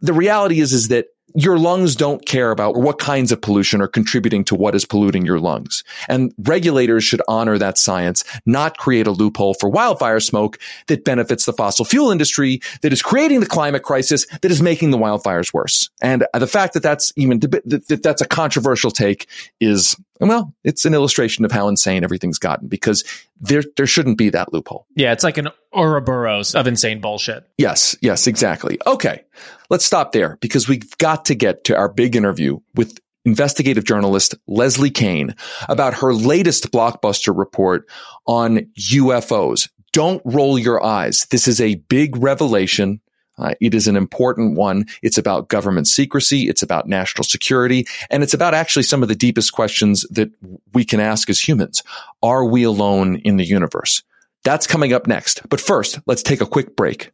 the 0.01 0.13
reality 0.13 0.59
is, 0.59 0.73
is 0.73 0.89
that 0.89 1.07
your 1.35 1.59
lungs 1.59 1.95
don't 1.95 2.25
care 2.25 2.51
about 2.51 2.77
what 2.77 2.99
kinds 2.99 3.31
of 3.31 3.41
pollution 3.41 3.81
are 3.81 3.87
contributing 3.87 4.43
to 4.45 4.55
what 4.55 4.73
is 4.73 4.85
polluting 4.85 5.25
your 5.25 5.39
lungs. 5.39 5.83
And 6.07 6.33
regulators 6.39 7.03
should 7.03 7.21
honor 7.27 7.57
that 7.57 7.77
science, 7.77 8.23
not 8.45 8.77
create 8.77 9.07
a 9.07 9.11
loophole 9.11 9.53
for 9.53 9.69
wildfire 9.69 10.19
smoke 10.19 10.57
that 10.87 11.03
benefits 11.03 11.45
the 11.45 11.53
fossil 11.53 11.85
fuel 11.85 12.11
industry 12.11 12.61
that 12.81 12.93
is 12.93 13.01
creating 13.03 13.41
the 13.41 13.45
climate 13.45 13.83
crisis 13.83 14.25
that 14.41 14.49
is 14.49 14.61
making 14.61 14.91
the 14.91 14.97
wildfires 14.97 15.53
worse. 15.53 15.89
And 16.01 16.25
the 16.33 16.47
fact 16.47 16.73
that 16.73 16.81
that's 16.81 17.11
even, 17.17 17.39
that 17.39 17.99
that's 18.01 18.21
a 18.21 18.27
controversial 18.27 18.89
take 18.89 19.27
is, 19.59 19.95
well, 20.19 20.53
it's 20.63 20.85
an 20.85 20.93
illustration 20.93 21.45
of 21.45 21.51
how 21.51 21.67
insane 21.67 22.03
everything's 22.03 22.39
gotten 22.39 22.67
because 22.67 23.03
there, 23.39 23.63
there 23.75 23.85
shouldn't 23.85 24.17
be 24.17 24.29
that 24.31 24.51
loophole. 24.53 24.87
Yeah. 24.95 25.11
It's 25.11 25.23
like 25.23 25.37
an 25.37 25.49
Ouroboros 25.73 26.55
of 26.55 26.67
insane 26.67 27.01
bullshit. 27.01 27.47
Yes. 27.57 27.95
Yes, 28.01 28.27
exactly. 28.27 28.79
Okay. 28.85 29.23
Let's 29.69 29.85
stop 29.85 30.11
there 30.11 30.37
because 30.41 30.67
we've 30.67 30.97
got 30.97 31.25
to 31.25 31.35
get 31.35 31.63
to 31.65 31.77
our 31.77 31.89
big 31.89 32.15
interview 32.15 32.59
with 32.75 32.99
investigative 33.25 33.83
journalist 33.83 34.35
Leslie 34.47 34.89
Kean 34.89 35.35
about 35.67 35.93
her 35.95 36.13
latest 36.13 36.71
blockbuster 36.71 37.37
report 37.37 37.87
on 38.25 38.59
UFOs. 38.79 39.69
Don't 39.91 40.21
roll 40.25 40.57
your 40.57 40.83
eyes. 40.83 41.27
This 41.29 41.47
is 41.47 41.59
a 41.59 41.75
big 41.75 42.15
revelation. 42.17 43.01
Uh, 43.37 43.53
it 43.61 43.73
is 43.73 43.87
an 43.87 43.95
important 43.95 44.55
one. 44.55 44.85
It's 45.01 45.17
about 45.17 45.47
government 45.47 45.87
secrecy. 45.87 46.49
It's 46.49 46.63
about 46.63 46.87
national 46.87 47.23
security. 47.23 47.85
And 48.09 48.23
it's 48.23 48.33
about 48.33 48.53
actually 48.53 48.83
some 48.83 49.03
of 49.03 49.09
the 49.09 49.15
deepest 49.15 49.53
questions 49.53 50.05
that 50.09 50.31
we 50.73 50.83
can 50.83 50.99
ask 50.99 51.29
as 51.29 51.39
humans. 51.39 51.83
Are 52.23 52.45
we 52.45 52.63
alone 52.63 53.17
in 53.17 53.37
the 53.37 53.45
universe? 53.45 54.03
That's 54.43 54.67
coming 54.67 54.93
up 54.93 55.07
next. 55.07 55.47
But 55.49 55.61
first, 55.61 55.99
let's 56.07 56.23
take 56.23 56.41
a 56.41 56.45
quick 56.45 56.75
break. 56.75 57.11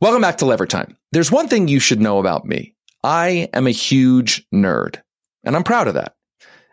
Welcome 0.00 0.22
back 0.22 0.38
to 0.38 0.46
Lever 0.46 0.66
Time. 0.66 0.96
There's 1.12 1.32
one 1.32 1.48
thing 1.48 1.68
you 1.68 1.80
should 1.80 2.00
know 2.00 2.18
about 2.18 2.44
me. 2.44 2.74
I 3.02 3.48
am 3.54 3.66
a 3.66 3.70
huge 3.70 4.46
nerd, 4.52 5.00
and 5.44 5.54
I'm 5.54 5.64
proud 5.64 5.88
of 5.88 5.94
that. 5.94 6.16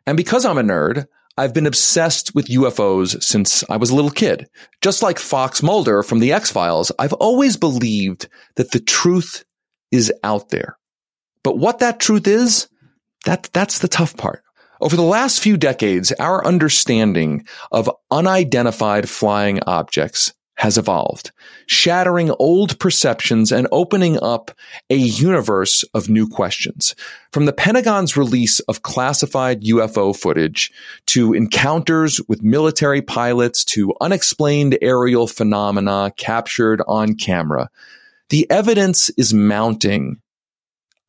And 0.05 0.17
because 0.17 0.45
I'm 0.45 0.57
a 0.57 0.63
nerd, 0.63 1.07
I've 1.35 1.53
been 1.53 1.65
obsessed 1.65 2.35
with 2.35 2.47
UFOs 2.47 3.21
since 3.23 3.63
I 3.69 3.77
was 3.77 3.89
a 3.89 3.95
little 3.95 4.11
kid. 4.11 4.47
Just 4.81 5.01
like 5.01 5.17
Fox 5.17 5.63
Mulder 5.63 6.03
from 6.03 6.19
the 6.19 6.31
X-Files, 6.31 6.91
I've 6.99 7.13
always 7.13 7.57
believed 7.57 8.27
that 8.55 8.71
the 8.71 8.79
truth 8.79 9.43
is 9.91 10.13
out 10.23 10.49
there. 10.49 10.77
But 11.43 11.57
what 11.57 11.79
that 11.79 11.99
truth 11.99 12.27
is, 12.27 12.67
that, 13.25 13.49
that's 13.51 13.79
the 13.79 13.87
tough 13.87 14.15
part. 14.15 14.43
Over 14.79 14.95
the 14.95 15.01
last 15.01 15.41
few 15.41 15.57
decades, 15.57 16.11
our 16.13 16.45
understanding 16.45 17.45
of 17.71 17.89
unidentified 18.11 19.09
flying 19.09 19.59
objects 19.65 20.33
has 20.55 20.77
evolved, 20.77 21.31
shattering 21.65 22.31
old 22.39 22.79
perceptions 22.79 23.51
and 23.51 23.67
opening 23.71 24.19
up 24.21 24.51
a 24.89 24.95
universe 24.95 25.83
of 25.93 26.09
new 26.09 26.27
questions. 26.27 26.95
From 27.31 27.45
the 27.45 27.53
Pentagon's 27.53 28.15
release 28.15 28.59
of 28.61 28.83
classified 28.83 29.63
UFO 29.63 30.15
footage 30.15 30.71
to 31.07 31.33
encounters 31.33 32.21
with 32.27 32.43
military 32.43 33.01
pilots 33.01 33.63
to 33.65 33.93
unexplained 33.99 34.77
aerial 34.81 35.27
phenomena 35.27 36.13
captured 36.17 36.81
on 36.87 37.15
camera, 37.15 37.69
the 38.29 38.49
evidence 38.49 39.09
is 39.17 39.33
mounting 39.33 40.21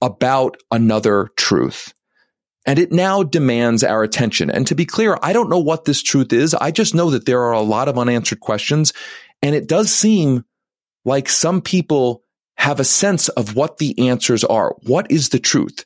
about 0.00 0.56
another 0.70 1.30
truth. 1.36 1.92
And 2.66 2.78
it 2.78 2.92
now 2.92 3.22
demands 3.22 3.84
our 3.84 4.02
attention. 4.02 4.50
And 4.50 4.66
to 4.68 4.74
be 4.74 4.86
clear, 4.86 5.18
I 5.22 5.34
don't 5.34 5.50
know 5.50 5.58
what 5.58 5.84
this 5.84 6.02
truth 6.02 6.32
is. 6.32 6.54
I 6.54 6.70
just 6.70 6.94
know 6.94 7.10
that 7.10 7.26
there 7.26 7.42
are 7.42 7.52
a 7.52 7.60
lot 7.60 7.88
of 7.88 7.98
unanswered 7.98 8.40
questions 8.40 8.94
and 9.44 9.54
it 9.54 9.68
does 9.68 9.92
seem 9.92 10.46
like 11.04 11.28
some 11.28 11.60
people 11.60 12.22
have 12.56 12.80
a 12.80 12.84
sense 12.84 13.28
of 13.28 13.54
what 13.54 13.76
the 13.76 14.08
answers 14.08 14.42
are. 14.42 14.74
What 14.84 15.10
is 15.10 15.28
the 15.28 15.38
truth? 15.38 15.84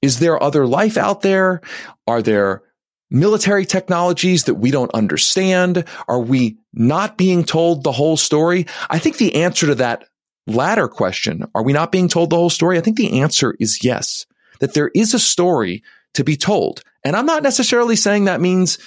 Is 0.00 0.18
there 0.18 0.42
other 0.42 0.66
life 0.66 0.96
out 0.96 1.20
there? 1.20 1.60
Are 2.06 2.22
there 2.22 2.62
military 3.10 3.66
technologies 3.66 4.44
that 4.44 4.54
we 4.54 4.70
don't 4.70 4.94
understand? 4.94 5.84
Are 6.08 6.20
we 6.20 6.56
not 6.72 7.18
being 7.18 7.44
told 7.44 7.84
the 7.84 7.92
whole 7.92 8.16
story? 8.16 8.66
I 8.88 8.98
think 8.98 9.18
the 9.18 9.42
answer 9.42 9.66
to 9.66 9.74
that 9.74 10.08
latter 10.46 10.88
question, 10.88 11.44
are 11.54 11.62
we 11.62 11.74
not 11.74 11.92
being 11.92 12.08
told 12.08 12.30
the 12.30 12.36
whole 12.36 12.48
story? 12.48 12.78
I 12.78 12.80
think 12.80 12.96
the 12.96 13.20
answer 13.20 13.54
is 13.60 13.84
yes, 13.84 14.24
that 14.60 14.72
there 14.72 14.90
is 14.94 15.12
a 15.12 15.18
story 15.18 15.82
to 16.14 16.24
be 16.24 16.38
told. 16.38 16.82
And 17.04 17.14
I'm 17.14 17.26
not 17.26 17.42
necessarily 17.42 17.96
saying 17.96 18.24
that 18.24 18.40
means 18.40 18.78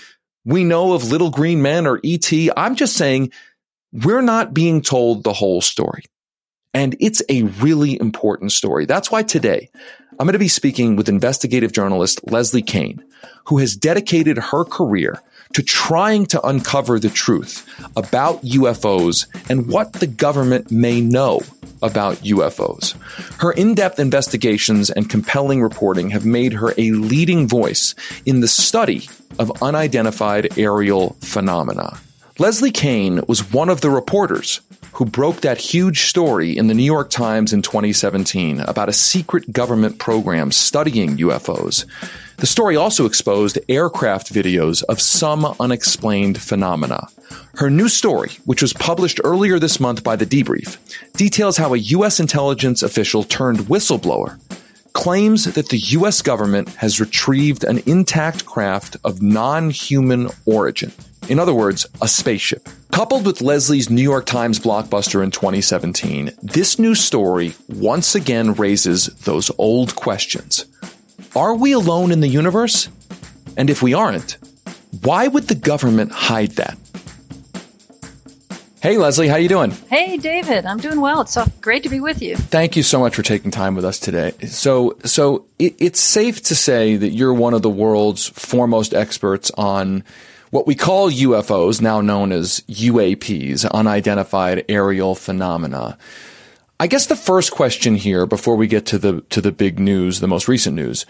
we 0.45 0.63
know 0.63 0.93
of 0.93 1.11
little 1.11 1.29
green 1.29 1.61
men 1.61 1.85
or 1.85 1.99
ET. 2.03 2.31
I'm 2.57 2.73
just 2.73 2.95
saying 2.95 3.31
we're 3.91 4.21
not 4.21 4.53
being 4.53 4.81
told 4.81 5.23
the 5.23 5.33
whole 5.33 5.61
story. 5.61 6.03
And 6.73 6.95
it's 6.99 7.23
a 7.29 7.43
really 7.43 7.99
important 7.99 8.51
story. 8.51 8.85
That's 8.85 9.09
why 9.09 9.23
today 9.23 9.69
I'm 10.19 10.25
going 10.25 10.33
to 10.33 10.39
be 10.39 10.47
speaking 10.47 10.95
with 10.95 11.09
investigative 11.09 11.71
journalist 11.71 12.19
Leslie 12.29 12.61
Kean, 12.61 13.03
who 13.45 13.57
has 13.57 13.75
dedicated 13.75 14.37
her 14.37 14.63
career 14.65 15.19
to 15.53 15.63
trying 15.63 16.27
to 16.27 16.41
uncover 16.45 16.99
the 16.99 17.09
truth 17.09 17.67
about 17.95 18.43
UFOs 18.43 19.25
and 19.49 19.67
what 19.67 19.93
the 19.93 20.05
government 20.05 20.69
may 20.69 21.01
know 21.01 21.41
about 21.81 22.17
UFOs. 22.17 22.93
Her 23.41 23.51
in-depth 23.51 23.99
investigations 23.99 24.91
and 24.91 25.09
compelling 25.09 25.63
reporting 25.63 26.11
have 26.11 26.25
made 26.25 26.53
her 26.53 26.73
a 26.77 26.91
leading 26.91 27.47
voice 27.47 27.95
in 28.25 28.41
the 28.41 28.47
study 28.47 29.09
of 29.39 29.63
unidentified 29.63 30.57
aerial 30.59 31.15
phenomena. 31.21 31.97
Leslie 32.39 32.71
Kean 32.71 33.19
was 33.27 33.51
one 33.51 33.67
of 33.67 33.81
the 33.81 33.89
reporters 33.89 34.61
who 34.93 35.03
broke 35.03 35.41
that 35.41 35.57
huge 35.57 36.03
story 36.03 36.57
in 36.57 36.67
the 36.67 36.73
New 36.73 36.83
York 36.83 37.09
Times 37.09 37.51
in 37.51 37.61
2017 37.61 38.61
about 38.61 38.87
a 38.87 38.93
secret 38.93 39.51
government 39.51 39.99
program 39.99 40.49
studying 40.53 41.17
UFOs. 41.17 41.85
The 42.37 42.47
story 42.47 42.77
also 42.77 43.05
exposed 43.05 43.59
aircraft 43.67 44.33
videos 44.33 44.83
of 44.87 45.01
some 45.01 45.53
unexplained 45.59 46.41
phenomena. 46.41 47.09
Her 47.55 47.69
new 47.69 47.89
story, 47.89 48.29
which 48.45 48.61
was 48.61 48.71
published 48.71 49.19
earlier 49.25 49.59
this 49.59 49.81
month 49.81 50.05
by 50.05 50.15
The 50.15 50.25
Debrief, 50.25 50.77
details 51.17 51.57
how 51.57 51.73
a 51.73 51.77
U.S. 51.77 52.21
intelligence 52.21 52.81
official 52.81 53.25
turned 53.25 53.59
whistleblower 53.67 54.39
claims 54.93 55.43
that 55.43 55.67
the 55.67 55.77
U.S. 55.77 56.21
government 56.21 56.69
has 56.75 57.01
retrieved 57.01 57.65
an 57.65 57.81
intact 57.85 58.45
craft 58.45 58.95
of 59.03 59.21
non-human 59.21 60.29
origin 60.45 60.93
in 61.27 61.39
other 61.39 61.53
words, 61.53 61.85
a 62.01 62.07
spaceship. 62.07 62.69
Coupled 62.91 63.25
with 63.25 63.41
Leslie's 63.41 63.89
New 63.89 64.01
York 64.01 64.25
Times 64.25 64.59
blockbuster 64.59 65.23
in 65.23 65.31
2017, 65.31 66.31
this 66.41 66.79
new 66.79 66.95
story 66.95 67.53
once 67.67 68.15
again 68.15 68.53
raises 68.53 69.07
those 69.07 69.51
old 69.57 69.95
questions. 69.95 70.65
Are 71.35 71.55
we 71.55 71.71
alone 71.73 72.11
in 72.11 72.21
the 72.21 72.27
universe? 72.27 72.89
And 73.57 73.69
if 73.69 73.81
we 73.81 73.93
aren't, 73.93 74.37
why 75.03 75.27
would 75.27 75.47
the 75.47 75.55
government 75.55 76.11
hide 76.11 76.51
that? 76.51 76.77
Hey 78.81 78.97
Leslie, 78.97 79.27
how 79.27 79.35
you 79.35 79.49
doing? 79.49 79.71
Hey 79.89 80.15
David, 80.15 80.65
I'm 80.65 80.77
doing 80.77 81.01
well. 81.01 81.21
It's 81.21 81.33
so 81.33 81.45
great 81.59 81.83
to 81.83 81.89
be 81.89 81.99
with 81.99 82.21
you. 82.21 82.37
Thank 82.37 82.77
you 82.77 82.83
so 82.83 82.97
much 82.97 83.13
for 83.13 83.23
taking 83.23 83.51
time 83.51 83.75
with 83.75 83.83
us 83.83 83.99
today. 83.99 84.31
So, 84.47 84.97
so 85.03 85.45
it, 85.59 85.75
it's 85.79 85.99
safe 85.99 86.41
to 86.43 86.55
say 86.55 86.95
that 86.95 87.09
you're 87.09 87.33
one 87.33 87.53
of 87.53 87.61
the 87.61 87.69
world's 87.69 88.29
foremost 88.29 88.93
experts 88.93 89.51
on 89.57 90.05
what 90.51 90.67
we 90.67 90.75
call 90.75 91.11
UFOs, 91.11 91.81
now 91.81 92.01
known 92.01 92.31
as 92.31 92.61
UAPs, 92.69 93.69
unidentified 93.71 94.65
aerial 94.69 95.15
phenomena. 95.15 95.97
I 96.79 96.87
guess 96.87 97.07
the 97.07 97.15
first 97.15 97.51
question 97.51 97.95
here, 97.95 98.25
before 98.25 98.55
we 98.55 98.67
get 98.67 98.85
to 98.87 98.97
the 98.97 99.21
to 99.29 99.41
the 99.41 99.51
big 99.51 99.79
news, 99.79 100.19
the 100.19 100.27
most 100.27 100.47
recent 100.47 100.75
news, 100.75 101.05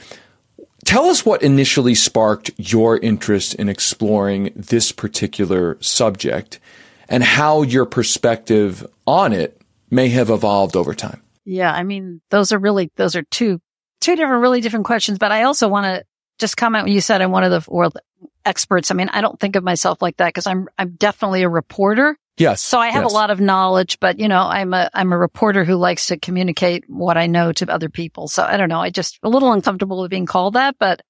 tell 0.85 1.05
us 1.05 1.25
what 1.25 1.43
initially 1.43 1.95
sparked 1.95 2.51
your 2.57 2.97
interest 2.97 3.55
in 3.55 3.69
exploring 3.69 4.51
this 4.55 4.91
particular 4.91 5.77
subject, 5.79 6.59
and 7.07 7.23
how 7.23 7.61
your 7.61 7.85
perspective 7.85 8.85
on 9.05 9.31
it 9.31 9.61
may 9.91 10.09
have 10.09 10.29
evolved 10.29 10.75
over 10.75 10.93
time. 10.93 11.21
Yeah, 11.45 11.71
I 11.71 11.83
mean, 11.83 12.21
those 12.29 12.51
are 12.51 12.59
really 12.59 12.91
those 12.95 13.15
are 13.15 13.23
two 13.23 13.61
two 14.01 14.15
different, 14.15 14.41
really 14.41 14.61
different 14.61 14.85
questions. 14.85 15.19
But 15.19 15.31
I 15.31 15.43
also 15.43 15.67
want 15.67 15.85
to 15.85 16.03
just 16.39 16.57
comment 16.57 16.85
when 16.85 16.93
you 16.93 17.01
said 17.01 17.21
I'm 17.21 17.31
one 17.31 17.43
of 17.43 17.51
the 17.51 17.71
world 17.71 17.97
experts. 18.45 18.91
I 18.91 18.95
mean, 18.95 19.09
I 19.09 19.21
don't 19.21 19.39
think 19.39 19.55
of 19.55 19.63
myself 19.63 20.01
like 20.01 20.17
that 20.17 20.27
because 20.27 20.47
I'm, 20.47 20.67
I'm 20.77 20.91
definitely 20.91 21.43
a 21.43 21.49
reporter. 21.49 22.17
Yes. 22.37 22.61
So 22.61 22.79
I 22.79 22.87
have 22.89 23.03
yes. 23.03 23.11
a 23.11 23.13
lot 23.13 23.31
of 23.31 23.41
knowledge, 23.41 23.99
but 23.99 24.17
you 24.17 24.29
know, 24.29 24.41
I'm 24.41 24.73
a, 24.73 24.89
I'm 24.93 25.11
a 25.11 25.17
reporter 25.17 25.65
who 25.65 25.75
likes 25.75 26.07
to 26.07 26.17
communicate 26.17 26.85
what 26.87 27.17
I 27.17 27.27
know 27.27 27.51
to 27.51 27.71
other 27.71 27.89
people. 27.89 28.29
So 28.29 28.43
I 28.43 28.55
don't 28.55 28.69
know. 28.69 28.79
I 28.79 28.91
just 28.91 29.19
a 29.23 29.29
little 29.29 29.51
uncomfortable 29.51 30.01
with 30.01 30.09
being 30.09 30.25
called 30.25 30.53
that, 30.53 30.75
but 30.79 31.01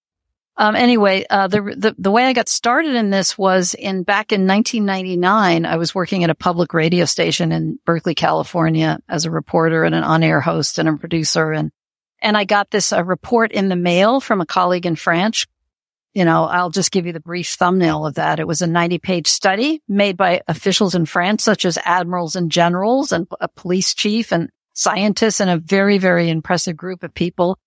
um, 0.59 0.75
anyway, 0.75 1.25
uh, 1.29 1.47
the, 1.47 1.61
the, 1.61 1.95
the 1.97 2.11
way 2.11 2.25
I 2.25 2.33
got 2.33 2.49
started 2.49 2.93
in 2.93 3.11
this 3.11 3.37
was 3.37 3.75
in 3.75 4.03
back 4.03 4.33
in 4.33 4.45
1999. 4.45 5.65
I 5.65 5.77
was 5.77 5.95
working 5.95 6.25
at 6.25 6.29
a 6.29 6.35
public 6.35 6.73
radio 6.73 7.05
station 7.05 7.53
in 7.53 7.79
Berkeley, 7.85 8.13
California, 8.13 8.99
as 9.07 9.23
a 9.23 9.31
reporter 9.31 9.85
and 9.85 9.95
an 9.95 10.03
on-air 10.03 10.41
host 10.41 10.77
and 10.77 10.89
a 10.89 10.97
producer, 10.97 11.53
and 11.53 11.71
and 12.21 12.35
I 12.35 12.43
got 12.43 12.69
this 12.71 12.91
uh, 12.91 13.01
report 13.05 13.53
in 13.53 13.69
the 13.69 13.77
mail 13.77 14.19
from 14.19 14.41
a 14.41 14.45
colleague 14.45 14.85
in 14.85 14.97
France 14.97 15.45
you 16.13 16.25
know, 16.25 16.45
I'll 16.45 16.71
just 16.71 16.91
give 16.91 17.05
you 17.05 17.13
the 17.13 17.19
brief 17.19 17.49
thumbnail 17.49 18.05
of 18.05 18.15
that. 18.15 18.39
It 18.39 18.47
was 18.47 18.61
a 18.61 18.67
90 18.67 18.97
page 18.99 19.27
study 19.27 19.81
made 19.87 20.17
by 20.17 20.41
officials 20.47 20.95
in 20.95 21.05
France, 21.05 21.43
such 21.43 21.65
as 21.65 21.77
admirals 21.85 22.35
and 22.35 22.51
generals 22.51 23.11
and 23.11 23.27
a 23.39 23.47
police 23.47 23.93
chief 23.93 24.31
and 24.31 24.49
scientists 24.73 25.39
and 25.39 25.49
a 25.49 25.57
very, 25.57 25.97
very 25.97 26.29
impressive 26.29 26.75
group 26.75 27.03
of 27.03 27.13
people. 27.13 27.57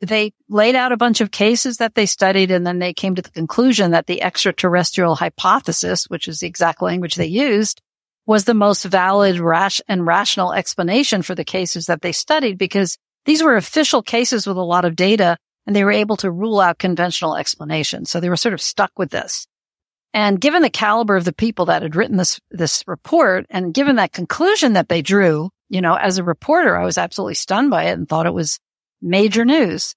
They 0.00 0.34
laid 0.48 0.74
out 0.74 0.92
a 0.92 0.98
bunch 0.98 1.22
of 1.22 1.30
cases 1.30 1.78
that 1.78 1.94
they 1.94 2.04
studied 2.04 2.50
and 2.50 2.66
then 2.66 2.80
they 2.80 2.92
came 2.92 3.14
to 3.14 3.22
the 3.22 3.30
conclusion 3.30 3.92
that 3.92 4.06
the 4.06 4.22
extraterrestrial 4.22 5.14
hypothesis, 5.14 6.04
which 6.04 6.28
is 6.28 6.40
the 6.40 6.46
exact 6.46 6.82
language 6.82 7.14
they 7.14 7.26
used, 7.26 7.80
was 8.26 8.44
the 8.44 8.54
most 8.54 8.84
valid, 8.84 9.38
rash 9.38 9.80
and 9.88 10.04
rational 10.04 10.52
explanation 10.52 11.22
for 11.22 11.34
the 11.34 11.44
cases 11.44 11.86
that 11.86 12.02
they 12.02 12.12
studied 12.12 12.58
because 12.58 12.98
these 13.24 13.42
were 13.42 13.56
official 13.56 14.02
cases 14.02 14.46
with 14.46 14.56
a 14.56 14.62
lot 14.62 14.84
of 14.84 14.96
data 14.96 15.38
and 15.66 15.74
they 15.74 15.84
were 15.84 15.92
able 15.92 16.16
to 16.18 16.30
rule 16.30 16.60
out 16.60 16.78
conventional 16.78 17.36
explanations. 17.36 18.10
So 18.10 18.20
they 18.20 18.28
were 18.28 18.36
sort 18.36 18.54
of 18.54 18.62
stuck 18.62 18.92
with 18.98 19.10
this. 19.10 19.46
And 20.14 20.40
given 20.40 20.62
the 20.62 20.70
caliber 20.70 21.16
of 21.16 21.24
the 21.24 21.32
people 21.32 21.66
that 21.66 21.82
had 21.82 21.96
written 21.96 22.16
this, 22.16 22.40
this 22.50 22.82
report 22.86 23.44
and 23.50 23.74
given 23.74 23.96
that 23.96 24.12
conclusion 24.12 24.72
that 24.74 24.88
they 24.88 25.02
drew, 25.02 25.50
you 25.68 25.80
know, 25.80 25.94
as 25.94 26.18
a 26.18 26.24
reporter, 26.24 26.76
I 26.76 26.84
was 26.84 26.96
absolutely 26.96 27.34
stunned 27.34 27.70
by 27.70 27.84
it 27.84 27.92
and 27.92 28.08
thought 28.08 28.26
it 28.26 28.32
was 28.32 28.58
major 29.02 29.44
news. 29.44 29.94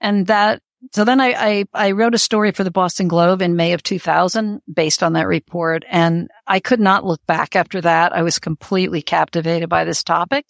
And 0.00 0.28
that, 0.28 0.62
so 0.92 1.04
then 1.04 1.20
I, 1.20 1.34
I, 1.36 1.64
I 1.74 1.90
wrote 1.90 2.14
a 2.14 2.18
story 2.18 2.52
for 2.52 2.64
the 2.64 2.70
Boston 2.70 3.08
Globe 3.08 3.42
in 3.42 3.56
May 3.56 3.74
of 3.74 3.82
2000 3.82 4.62
based 4.72 5.02
on 5.02 5.12
that 5.12 5.26
report. 5.26 5.84
And 5.90 6.30
I 6.46 6.60
could 6.60 6.80
not 6.80 7.04
look 7.04 7.20
back 7.26 7.54
after 7.54 7.82
that. 7.82 8.14
I 8.14 8.22
was 8.22 8.38
completely 8.38 9.02
captivated 9.02 9.68
by 9.68 9.84
this 9.84 10.02
topic. 10.02 10.46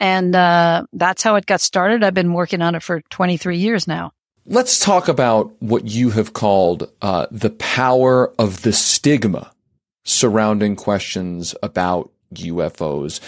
And 0.00 0.34
uh, 0.34 0.86
that's 0.94 1.22
how 1.22 1.36
it 1.36 1.46
got 1.46 1.60
started. 1.60 2.02
I've 2.02 2.14
been 2.14 2.32
working 2.32 2.62
on 2.62 2.74
it 2.74 2.82
for 2.82 3.02
23 3.10 3.58
years 3.58 3.86
now. 3.86 4.12
Let's 4.46 4.80
talk 4.80 5.08
about 5.08 5.54
what 5.60 5.86
you 5.86 6.10
have 6.10 6.32
called 6.32 6.90
uh, 7.02 7.26
the 7.30 7.50
power 7.50 8.32
of 8.38 8.62
the 8.62 8.72
stigma 8.72 9.52
surrounding 10.02 10.74
questions 10.76 11.54
about 11.62 12.10
UFOs. 12.34 13.20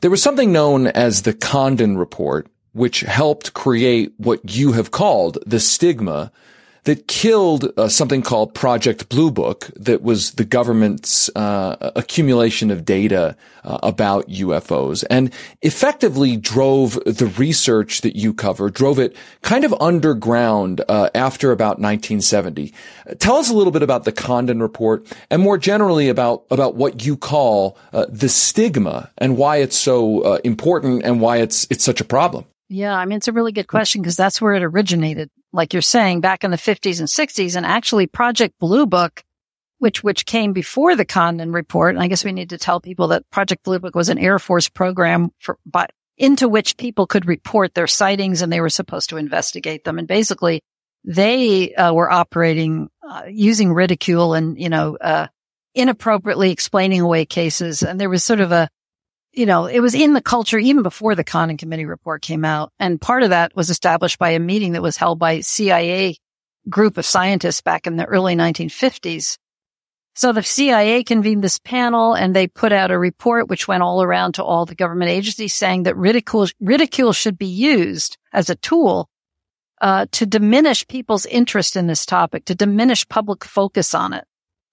There 0.00 0.10
was 0.10 0.22
something 0.22 0.52
known 0.52 0.86
as 0.86 1.22
the 1.22 1.32
Condon 1.32 1.96
Report, 1.96 2.46
which 2.72 3.00
helped 3.00 3.54
create 3.54 4.12
what 4.18 4.40
you 4.54 4.72
have 4.72 4.90
called 4.90 5.38
the 5.46 5.58
stigma 5.58 6.30
that 6.84 7.06
killed 7.08 7.72
uh, 7.76 7.88
something 7.88 8.22
called 8.22 8.54
Project 8.54 9.08
Blue 9.08 9.30
Book, 9.30 9.70
that 9.76 10.02
was 10.02 10.32
the 10.32 10.44
government's 10.44 11.28
uh, 11.36 11.92
accumulation 11.96 12.70
of 12.70 12.84
data 12.84 13.36
uh, 13.64 13.78
about 13.82 14.28
UFOs, 14.28 15.04
and 15.10 15.32
effectively 15.62 16.36
drove 16.36 16.94
the 17.04 17.32
research 17.36 18.00
that 18.02 18.16
you 18.16 18.32
cover, 18.32 18.70
drove 18.70 18.98
it 18.98 19.16
kind 19.42 19.64
of 19.64 19.74
underground 19.80 20.82
uh, 20.88 21.10
after 21.14 21.52
about 21.52 21.78
1970. 21.78 22.72
Tell 23.18 23.36
us 23.36 23.50
a 23.50 23.54
little 23.54 23.72
bit 23.72 23.82
about 23.82 24.04
the 24.04 24.12
Condon 24.12 24.60
report, 24.60 25.06
and 25.30 25.42
more 25.42 25.58
generally 25.58 26.08
about 26.08 26.44
about 26.50 26.74
what 26.74 27.04
you 27.04 27.16
call 27.16 27.76
uh, 27.92 28.06
the 28.08 28.28
stigma 28.28 29.10
and 29.18 29.36
why 29.36 29.56
it's 29.56 29.76
so 29.76 30.20
uh, 30.22 30.38
important 30.44 31.02
and 31.04 31.20
why 31.20 31.38
it's 31.38 31.66
it's 31.70 31.84
such 31.84 32.00
a 32.00 32.04
problem. 32.04 32.44
Yeah, 32.68 32.94
I 32.94 33.06
mean, 33.06 33.16
it's 33.16 33.28
a 33.28 33.32
really 33.32 33.52
good 33.52 33.66
question 33.66 34.02
because 34.02 34.16
that's 34.16 34.40
where 34.40 34.54
it 34.54 34.62
originated. 34.62 35.30
Like 35.52 35.72
you're 35.72 35.82
saying, 35.82 36.20
back 36.20 36.44
in 36.44 36.50
the 36.50 36.56
50s 36.56 36.98
and 36.98 37.08
60s, 37.08 37.56
and 37.56 37.64
actually 37.64 38.06
Project 38.06 38.58
Blue 38.58 38.86
Book, 38.86 39.22
which 39.78 40.02
which 40.02 40.26
came 40.26 40.52
before 40.52 40.94
the 40.94 41.04
Condon 41.04 41.52
report. 41.52 41.94
And 41.94 42.02
I 42.02 42.08
guess 42.08 42.24
we 42.24 42.32
need 42.32 42.50
to 42.50 42.58
tell 42.58 42.80
people 42.80 43.08
that 43.08 43.28
Project 43.30 43.64
Blue 43.64 43.78
Book 43.78 43.94
was 43.94 44.08
an 44.08 44.18
Air 44.18 44.38
Force 44.38 44.68
program 44.68 45.30
for, 45.38 45.58
but 45.64 45.90
into 46.16 46.48
which 46.48 46.76
people 46.76 47.06
could 47.06 47.26
report 47.26 47.74
their 47.74 47.86
sightings, 47.86 48.42
and 48.42 48.52
they 48.52 48.60
were 48.60 48.68
supposed 48.68 49.10
to 49.10 49.16
investigate 49.16 49.84
them. 49.84 49.98
And 49.98 50.08
basically, 50.08 50.62
they 51.04 51.74
uh, 51.74 51.92
were 51.94 52.10
operating 52.10 52.88
uh, 53.08 53.22
using 53.28 53.72
ridicule 53.72 54.34
and 54.34 54.60
you 54.60 54.68
know 54.68 54.96
uh, 54.96 55.28
inappropriately 55.74 56.50
explaining 56.50 57.00
away 57.00 57.24
cases. 57.24 57.82
And 57.82 58.00
there 58.00 58.10
was 58.10 58.24
sort 58.24 58.40
of 58.40 58.52
a 58.52 58.68
you 59.38 59.46
know, 59.46 59.66
it 59.66 59.78
was 59.78 59.94
in 59.94 60.14
the 60.14 60.20
culture 60.20 60.58
even 60.58 60.82
before 60.82 61.14
the 61.14 61.22
Condon 61.22 61.56
Committee 61.56 61.84
report 61.84 62.22
came 62.22 62.44
out. 62.44 62.72
And 62.80 63.00
part 63.00 63.22
of 63.22 63.30
that 63.30 63.54
was 63.54 63.70
established 63.70 64.18
by 64.18 64.30
a 64.30 64.40
meeting 64.40 64.72
that 64.72 64.82
was 64.82 64.96
held 64.96 65.20
by 65.20 65.40
CIA 65.40 66.16
group 66.68 66.98
of 66.98 67.06
scientists 67.06 67.60
back 67.60 67.86
in 67.86 67.94
the 67.94 68.04
early 68.04 68.34
1950s. 68.34 69.38
So 70.16 70.32
the 70.32 70.42
CIA 70.42 71.04
convened 71.04 71.44
this 71.44 71.60
panel 71.60 72.14
and 72.14 72.34
they 72.34 72.48
put 72.48 72.72
out 72.72 72.90
a 72.90 72.98
report 72.98 73.48
which 73.48 73.68
went 73.68 73.84
all 73.84 74.02
around 74.02 74.32
to 74.32 74.44
all 74.44 74.66
the 74.66 74.74
government 74.74 75.12
agencies 75.12 75.54
saying 75.54 75.84
that 75.84 75.96
ridicule, 75.96 76.48
ridicule 76.58 77.12
should 77.12 77.38
be 77.38 77.46
used 77.46 78.18
as 78.32 78.50
a 78.50 78.56
tool 78.56 79.08
uh, 79.80 80.06
to 80.10 80.26
diminish 80.26 80.84
people's 80.88 81.26
interest 81.26 81.76
in 81.76 81.86
this 81.86 82.04
topic, 82.04 82.44
to 82.46 82.56
diminish 82.56 83.08
public 83.08 83.44
focus 83.44 83.94
on 83.94 84.14
it. 84.14 84.24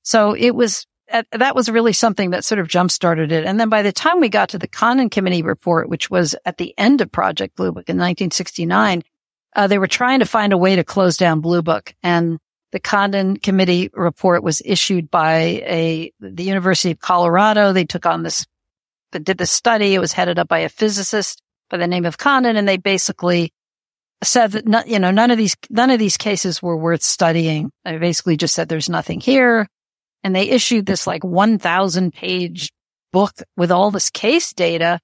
So 0.02 0.36
it 0.36 0.56
was 0.56 0.88
that 1.08 1.56
was 1.56 1.70
really 1.70 1.94
something 1.94 2.32
that 2.32 2.44
sort 2.44 2.60
of 2.60 2.68
jump 2.68 2.92
started 2.92 3.32
it. 3.32 3.46
And 3.46 3.60
then 3.60 3.70
by 3.70 3.82
the 3.82 3.92
time 3.92 4.20
we 4.20 4.30
got 4.30 4.50
to 4.50 4.58
the 4.58 4.68
Condon 4.68 5.10
Committee 5.10 5.44
report, 5.44 5.90
which 5.90 6.10
was 6.10 6.36
at 6.46 6.58
the 6.58 6.74
end 6.78 7.02
of 7.02 7.12
Project 7.12 7.56
Blue 7.56 7.72
Book 7.72 7.90
in 7.90 7.98
1969, 7.98 9.04
uh, 9.56 9.68
they 9.68 9.78
were 9.78 9.88
trying 9.88 10.20
to 10.20 10.26
find 10.26 10.52
a 10.52 10.58
way 10.58 10.76
to 10.76 10.84
close 10.84 11.18
down 11.18 11.42
Blue 11.42 11.62
Book. 11.62 11.94
And 12.02 12.40
the 12.72 12.80
Condon 12.80 13.38
Committee 13.38 13.90
report 13.94 14.44
was 14.44 14.62
issued 14.66 15.10
by 15.12 15.38
a, 15.66 16.12
the 16.20 16.44
University 16.44 16.92
of 16.92 17.00
Colorado. 17.00 17.72
They 17.72 17.86
took 17.86 18.06
on 18.06 18.24
this, 18.24 18.46
they 19.12 19.20
did 19.20 19.38
the 19.38 19.46
study. 19.46 19.94
It 19.94 20.00
was 20.00 20.14
headed 20.14 20.40
up 20.40 20.48
by 20.48 20.60
a 20.60 20.70
physicist 20.70 21.42
by 21.70 21.78
the 21.78 21.88
name 21.88 22.06
of 22.06 22.18
Condon. 22.18 22.58
And 22.58 22.68
they 22.68 22.78
basically 22.78 23.54
said 24.24 24.54
that, 24.54 24.68
not, 24.68 24.88
you 24.88 25.00
know, 25.00 25.12
none 25.12 25.32
of 25.32 25.38
these, 25.38 25.56
none 25.70 25.92
of 25.92 26.00
these 26.00 26.18
cases 26.18 26.62
were 26.62 26.76
worth 26.76 27.04
studying. 27.04 27.72
They 27.86 27.98
basically 27.98 28.38
just 28.38 28.56
said 28.56 28.68
there's 28.68 28.90
nothing 28.90 29.20
here 29.20 29.68
and 30.26 30.36
they 30.36 30.50
issued 30.50 30.88
this 30.88 31.06
like 31.06 31.24
1000 31.24 32.12
page 32.12 32.72
book 33.14 33.32
with 33.56 33.72
all 33.72 33.92
this 33.92 34.10
case 34.10 34.54
data. 34.54 35.00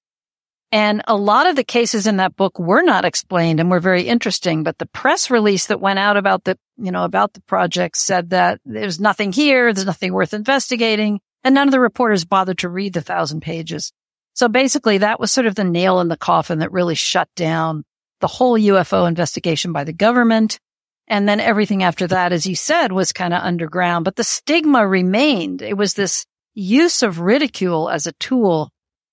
And 0.71 1.03
a 1.07 1.15
lot 1.15 1.45
of 1.45 1.55
the 1.55 1.63
cases 1.63 2.07
in 2.07 2.17
that 2.17 2.36
book 2.36 2.57
were 2.57 2.81
not 2.81 3.05
explained 3.05 3.60
and 3.60 3.69
were 3.69 3.79
very 3.79 4.01
interesting. 4.01 4.63
But 4.63 4.79
the 4.79 4.88
press 4.88 5.29
release 5.29 5.67
that 5.67 5.79
went 5.79 5.99
out 5.99 6.17
about 6.17 6.45
the, 6.45 6.57
you 6.75 6.91
know, 6.91 7.03
about 7.03 7.34
the 7.34 7.41
project 7.41 7.97
said 7.97 8.31
that 8.31 8.62
there's 8.65 8.99
nothing 8.99 9.31
here. 9.31 9.71
There's 9.71 9.86
nothing 9.86 10.12
worth 10.12 10.34
investigating. 10.34 11.19
And 11.43 11.53
none 11.53 11.67
of 11.67 11.71
the 11.71 11.79
reporters 11.79 12.25
bothered 12.25 12.57
to 12.60 12.69
read 12.69 12.93
the 12.93 13.01
thousand 13.01 13.41
pages. 13.41 13.91
So 14.34 14.47
basically 14.47 14.97
that 14.99 15.19
was 15.19 15.31
sort 15.31 15.45
of 15.45 15.53
the 15.53 15.63
nail 15.63 15.99
in 15.99 16.07
the 16.07 16.17
coffin 16.17 16.60
that 16.60 16.71
really 16.71 16.95
shut 16.95 17.29
down 17.36 17.84
the 18.21 18.27
whole 18.27 18.57
UFO 18.57 19.07
investigation 19.07 19.71
by 19.71 19.84
the 19.84 19.93
government. 19.93 20.60
And 21.12 21.28
then 21.28 21.41
everything 21.41 21.84
after 21.84 22.08
that, 22.08 22.32
as 22.32 22.45
you 22.45 22.56
said, 22.56 22.93
was 22.93 23.12
kind 23.12 23.34
of 23.34 23.43
underground, 23.43 24.06
but 24.06 24.15
the 24.15 24.24
stigma 24.24 24.88
remained. 24.88 25.62
It 25.62 25.76
was 25.76 25.93
this 25.93 26.26
use 26.54 27.04
of 27.04 27.19
ridicule 27.19 27.89
as 27.89 28.08
a 28.08 28.13
tool 28.13 28.71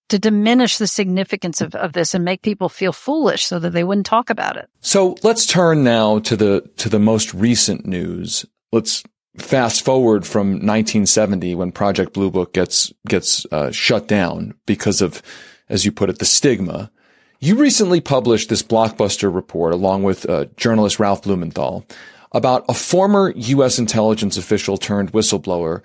to 0.08 0.16
diminish 0.16 0.78
the 0.78 0.86
significance 0.86 1.60
of, 1.60 1.74
of 1.74 1.94
this 1.94 2.14
and 2.14 2.24
make 2.24 2.42
people 2.42 2.68
feel 2.68 2.92
foolish 2.92 3.44
so 3.44 3.58
that 3.58 3.70
they 3.70 3.82
wouldn't 3.82 4.06
talk 4.06 4.30
about 4.30 4.56
it. 4.56 4.68
So 4.80 5.16
let's 5.24 5.44
turn 5.44 5.82
now 5.82 6.20
to 6.20 6.36
the, 6.36 6.70
to 6.76 6.88
the 6.88 7.00
most 7.00 7.34
recent 7.34 7.84
news. 7.84 8.46
Let's 8.70 9.02
fast 9.36 9.84
forward 9.84 10.24
from 10.24 10.50
1970 10.50 11.56
when 11.56 11.72
Project 11.72 12.12
Blue 12.12 12.30
Book 12.30 12.54
gets, 12.54 12.92
gets, 13.08 13.44
uh, 13.50 13.72
shut 13.72 14.06
down 14.06 14.54
because 14.66 15.02
of, 15.02 15.20
as 15.68 15.84
you 15.84 15.90
put 15.90 16.10
it, 16.10 16.20
the 16.20 16.24
stigma. 16.24 16.92
You 17.40 17.54
recently 17.54 18.00
published 18.00 18.48
this 18.48 18.64
blockbuster 18.64 19.32
report 19.32 19.72
along 19.72 20.02
with 20.02 20.28
uh, 20.28 20.46
journalist 20.56 20.98
Ralph 20.98 21.22
Blumenthal 21.22 21.86
about 22.32 22.64
a 22.68 22.74
former 22.74 23.32
U.S. 23.36 23.78
intelligence 23.78 24.36
official 24.36 24.76
turned 24.76 25.12
whistleblower 25.12 25.82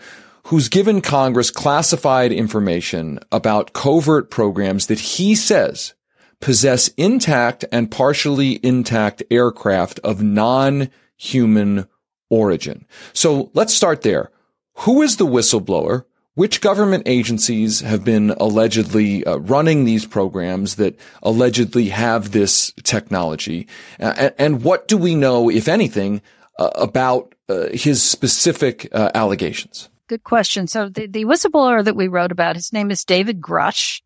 who's 0.47 0.67
given 0.67 0.99
Congress 0.99 1.51
classified 1.51 2.31
information 2.31 3.19
about 3.31 3.73
covert 3.73 4.31
programs 4.31 4.87
that 4.87 4.99
he 4.99 5.35
says 5.35 5.93
possess 6.41 6.87
intact 6.97 7.63
and 7.71 7.91
partially 7.91 8.59
intact 8.63 9.21
aircraft 9.29 9.99
of 9.99 10.23
non-human 10.23 11.87
origin. 12.31 12.87
So 13.13 13.51
let's 13.53 13.75
start 13.75 14.01
there. 14.01 14.31
Who 14.79 15.03
is 15.03 15.17
the 15.17 15.27
whistleblower? 15.27 16.05
Which 16.35 16.61
government 16.61 17.03
agencies 17.05 17.81
have 17.81 18.03
been 18.03 18.31
allegedly 18.31 19.23
uh, 19.23 19.37
running 19.37 19.85
these 19.85 20.07
programs 20.07 20.75
that 20.75 20.97
allegedly 21.21 21.89
have 21.89 22.31
this 22.31 22.73
technology? 22.81 23.67
Uh, 23.99 24.31
and, 24.39 24.63
what 24.63 24.87
do 24.87 24.97
we 24.97 25.13
know, 25.13 25.49
if 25.49 25.67
anything, 25.67 26.23
uh, 26.57 26.71
about 26.73 27.35
uh, 27.49 27.67
his 27.71 28.01
specific 28.01 28.89
uh, 28.93 29.11
allegations? 29.13 29.89
Good 30.07 30.23
question. 30.23 30.65
So 30.65 30.89
the, 30.89 31.05
the 31.05 31.25
whistleblower 31.25 31.83
that 31.83 31.95
we 31.95 32.07
wrote 32.07 32.31
about, 32.31 32.55
his 32.55 32.73
name 32.73 32.89
is 32.89 33.05
David 33.05 33.39
Grusch. 33.39 34.01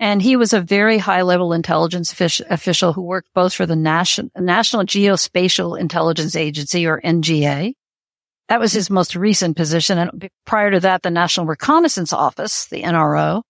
And 0.00 0.22
he 0.22 0.36
was 0.36 0.52
a 0.52 0.60
very 0.60 0.98
high 0.98 1.22
level 1.22 1.52
intelligence 1.52 2.12
official 2.20 2.92
who 2.92 3.02
worked 3.02 3.32
both 3.34 3.52
for 3.52 3.66
the 3.66 3.76
National, 3.76 4.30
National 4.36 4.84
Geospatial 4.84 5.78
Intelligence 5.78 6.36
Agency 6.36 6.86
or 6.86 7.00
NGA 7.00 7.74
that 8.48 8.60
was 8.60 8.72
his 8.72 8.90
most 8.90 9.14
recent 9.14 9.56
position. 9.56 9.98
And 9.98 10.30
prior 10.46 10.70
to 10.70 10.80
that, 10.80 11.02
the 11.02 11.10
National 11.10 11.46
Reconnaissance 11.46 12.12
Office, 12.12 12.66
the 12.66 12.82
NRO, 12.82 13.42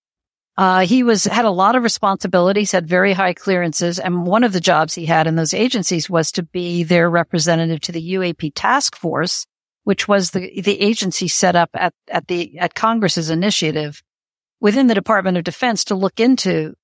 uh, 0.56 0.80
he 0.80 1.04
was, 1.04 1.24
had 1.24 1.44
a 1.44 1.50
lot 1.50 1.76
of 1.76 1.84
responsibilities, 1.84 2.72
had 2.72 2.88
very 2.88 3.12
high 3.12 3.32
clearances. 3.32 4.00
And 4.00 4.26
one 4.26 4.42
of 4.42 4.52
the 4.52 4.60
jobs 4.60 4.94
he 4.94 5.06
had 5.06 5.28
in 5.28 5.36
those 5.36 5.54
agencies 5.54 6.10
was 6.10 6.32
to 6.32 6.42
be 6.42 6.82
their 6.82 7.08
representative 7.08 7.80
to 7.82 7.92
the 7.92 8.14
UAP 8.14 8.52
task 8.56 8.96
force, 8.96 9.46
which 9.84 10.08
was 10.08 10.32
the, 10.32 10.60
the 10.60 10.80
agency 10.80 11.28
set 11.28 11.54
up 11.54 11.70
at, 11.74 11.94
at 12.08 12.26
the, 12.26 12.58
at 12.58 12.74
Congress's 12.74 13.30
initiative 13.30 14.02
within 14.60 14.88
the 14.88 14.94
Department 14.94 15.36
of 15.36 15.44
Defense 15.44 15.84
to 15.84 15.94
look 15.94 16.18
into, 16.18 16.74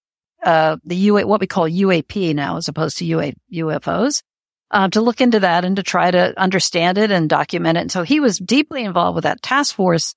uh, 0.44 0.76
the 0.84 0.94
UA, 0.94 1.26
what 1.26 1.40
we 1.40 1.48
call 1.48 1.68
UAP 1.68 2.32
now 2.32 2.58
as 2.58 2.68
opposed 2.68 2.98
to 2.98 3.04
UA, 3.04 3.32
UFOs 3.54 4.22
uh, 4.70 4.88
to 4.88 5.00
look 5.00 5.20
into 5.20 5.40
that 5.40 5.64
and 5.64 5.76
to 5.76 5.82
try 5.82 6.10
to 6.10 6.38
understand 6.40 6.98
it 6.98 7.10
and 7.10 7.28
document 7.28 7.78
it. 7.78 7.82
And 7.82 7.92
so 7.92 8.02
he 8.02 8.20
was 8.20 8.38
deeply 8.38 8.84
involved 8.84 9.14
with 9.14 9.24
that 9.24 9.42
task 9.42 9.74
force, 9.74 10.14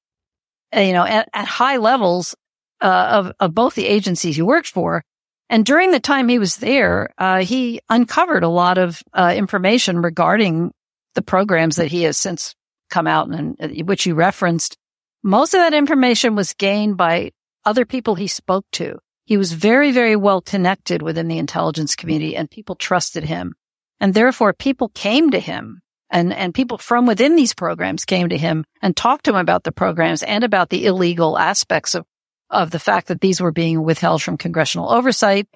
uh, 0.76 0.80
you 0.80 0.94
know, 0.94 1.06
at, 1.06 1.30
at 1.34 1.48
high 1.48 1.78
levels 1.78 2.36
uh, 2.82 3.08
of, 3.12 3.34
of 3.40 3.56
both 3.56 3.76
the 3.76 3.88
agencies 3.88 4.36
he 4.36 4.42
worked 4.42 4.70
for. 4.70 5.04
And 5.50 5.66
during 5.66 5.92
the 5.92 6.00
time 6.00 6.28
he 6.28 6.40
was 6.40 6.58
there, 6.58 7.14
uh, 7.18 7.40
he 7.40 7.80
uncovered 7.90 8.44
a 8.44 8.50
lot 8.50 8.78
of 8.78 9.02
uh, 9.14 9.34
information 9.36 10.02
regarding 10.02 10.74
the 11.16 11.22
programs 11.22 11.78
that 11.78 11.88
he 11.88 12.04
has 12.04 12.18
since 12.18 12.54
come 12.90 13.08
out 13.08 13.30
and 13.30 13.56
uh, 13.62 13.70
which 13.86 14.06
you 14.06 14.14
referenced. 14.14 14.78
Most 15.24 15.54
of 15.54 15.60
that 15.60 15.74
information 15.74 16.36
was 16.36 16.54
gained 16.54 16.98
by 16.98 17.32
other 17.66 17.86
people 17.86 18.16
he 18.16 18.28
spoke 18.28 18.66
to. 18.74 19.00
He 19.26 19.38
was 19.38 19.52
very, 19.52 19.92
very 19.92 20.16
well 20.16 20.42
connected 20.42 21.02
within 21.02 21.28
the 21.28 21.38
intelligence 21.38 21.96
community 21.96 22.36
and 22.36 22.50
people 22.50 22.76
trusted 22.76 23.24
him. 23.24 23.56
And 24.00 24.14
therefore 24.14 24.54
people 24.54 24.90
came 24.90 25.32
to 25.32 25.40
him 25.40 25.82
and, 26.10 26.34
and 26.34 26.54
people 26.54 26.78
from 26.78 27.06
within 27.06 27.36
these 27.36 27.54
programs 27.54 28.06
came 28.06 28.30
to 28.30 28.38
him 28.38 28.64
and 28.82 28.96
talked 28.96 29.26
to 29.26 29.32
him 29.32 29.38
about 29.38 29.64
the 29.64 29.72
programs 29.72 30.24
and 30.24 30.44
about 30.44 30.70
the 30.70 30.86
illegal 30.86 31.38
aspects 31.38 31.96
of, 31.96 32.06
of 32.50 32.72
the 32.72 32.80
fact 32.80 33.08
that 33.08 33.22
these 33.22 33.42
were 33.42 33.52
being 33.52 33.84
withheld 33.84 34.22
from 34.22 34.38
congressional 34.38 34.90
oversight. 34.90 35.48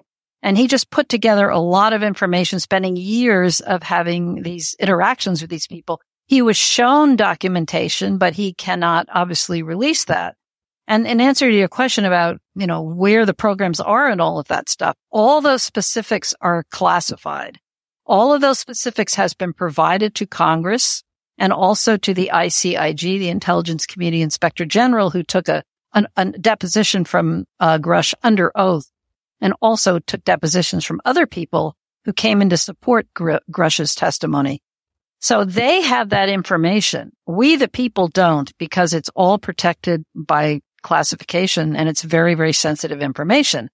And 0.44 0.58
he 0.58 0.68
just 0.68 0.90
put 0.90 1.08
together 1.08 1.50
a 1.50 1.60
lot 1.60 1.94
of 1.94 2.04
information, 2.04 2.60
spending 2.60 2.96
years 2.96 3.62
of 3.62 3.84
having 3.84 4.42
these 4.42 4.76
interactions 4.80 5.42
with 5.42 5.52
these 5.52 5.68
people. 5.68 6.02
He 6.26 6.42
was 6.42 6.58
shown 6.58 7.16
documentation, 7.16 8.18
but 8.18 8.34
he 8.34 8.54
cannot 8.54 9.08
obviously 9.12 9.62
release 9.62 10.06
that. 10.06 10.36
And 10.88 11.06
in 11.06 11.22
answer 11.22 11.50
to 11.50 11.56
your 11.56 11.68
question 11.68 12.06
about, 12.06 12.40
you 12.56 12.68
know, 12.68 12.82
where 12.82 13.26
the 13.26 13.34
programs 13.34 13.80
are 13.80 14.10
and 14.10 14.20
all 14.20 14.40
of 14.40 14.48
that 14.48 14.68
stuff, 14.68 14.96
all 15.12 15.42
those 15.42 15.64
specifics 15.64 16.34
are 16.42 16.66
classified. 16.72 17.60
All 18.12 18.34
of 18.34 18.42
those 18.42 18.60
specifics 18.60 19.16
has 19.16 19.34
been 19.34 19.54
provided 19.54 20.16
to 20.16 20.28
Congress 20.28 21.02
and 21.38 21.54
also 21.54 21.96
to 21.96 22.14
the 22.14 22.30
ICIG, 22.34 23.00
the 23.00 23.30
Intelligence 23.30 23.86
Community 23.86 24.22
Inspector 24.22 24.66
General, 24.66 25.12
who 25.12 25.24
took 25.24 25.48
a, 25.48 25.64
an, 25.94 26.08
a 26.18 26.26
deposition 26.26 27.06
from 27.06 27.46
uh, 27.62 27.78
Grusch 27.78 28.14
under 28.22 28.52
oath 28.54 28.92
and 29.40 29.54
also 29.62 30.00
took 30.00 30.26
depositions 30.26 30.84
from 30.84 31.00
other 31.06 31.26
people 31.26 31.78
who 32.04 32.12
came 32.12 32.42
in 32.42 32.50
to 32.50 32.58
support 32.58 33.08
Gr- 33.14 33.38
Grusch's 33.50 33.96
testimony. 33.96 34.62
So 35.22 35.46
they 35.46 35.80
have 35.80 36.10
that 36.10 36.28
information. 36.28 37.14
We, 37.26 37.56
the 37.56 37.70
people, 37.70 38.10
don't 38.10 38.52
because 38.58 38.94
it's 38.94 39.10
all 39.16 39.38
protected 39.38 40.04
by 40.14 40.60
classification 40.84 41.78
and 41.78 41.88
it's 41.88 42.02
very, 42.02 42.36
very 42.36 42.52
sensitive 42.52 43.02
information. 43.02 43.70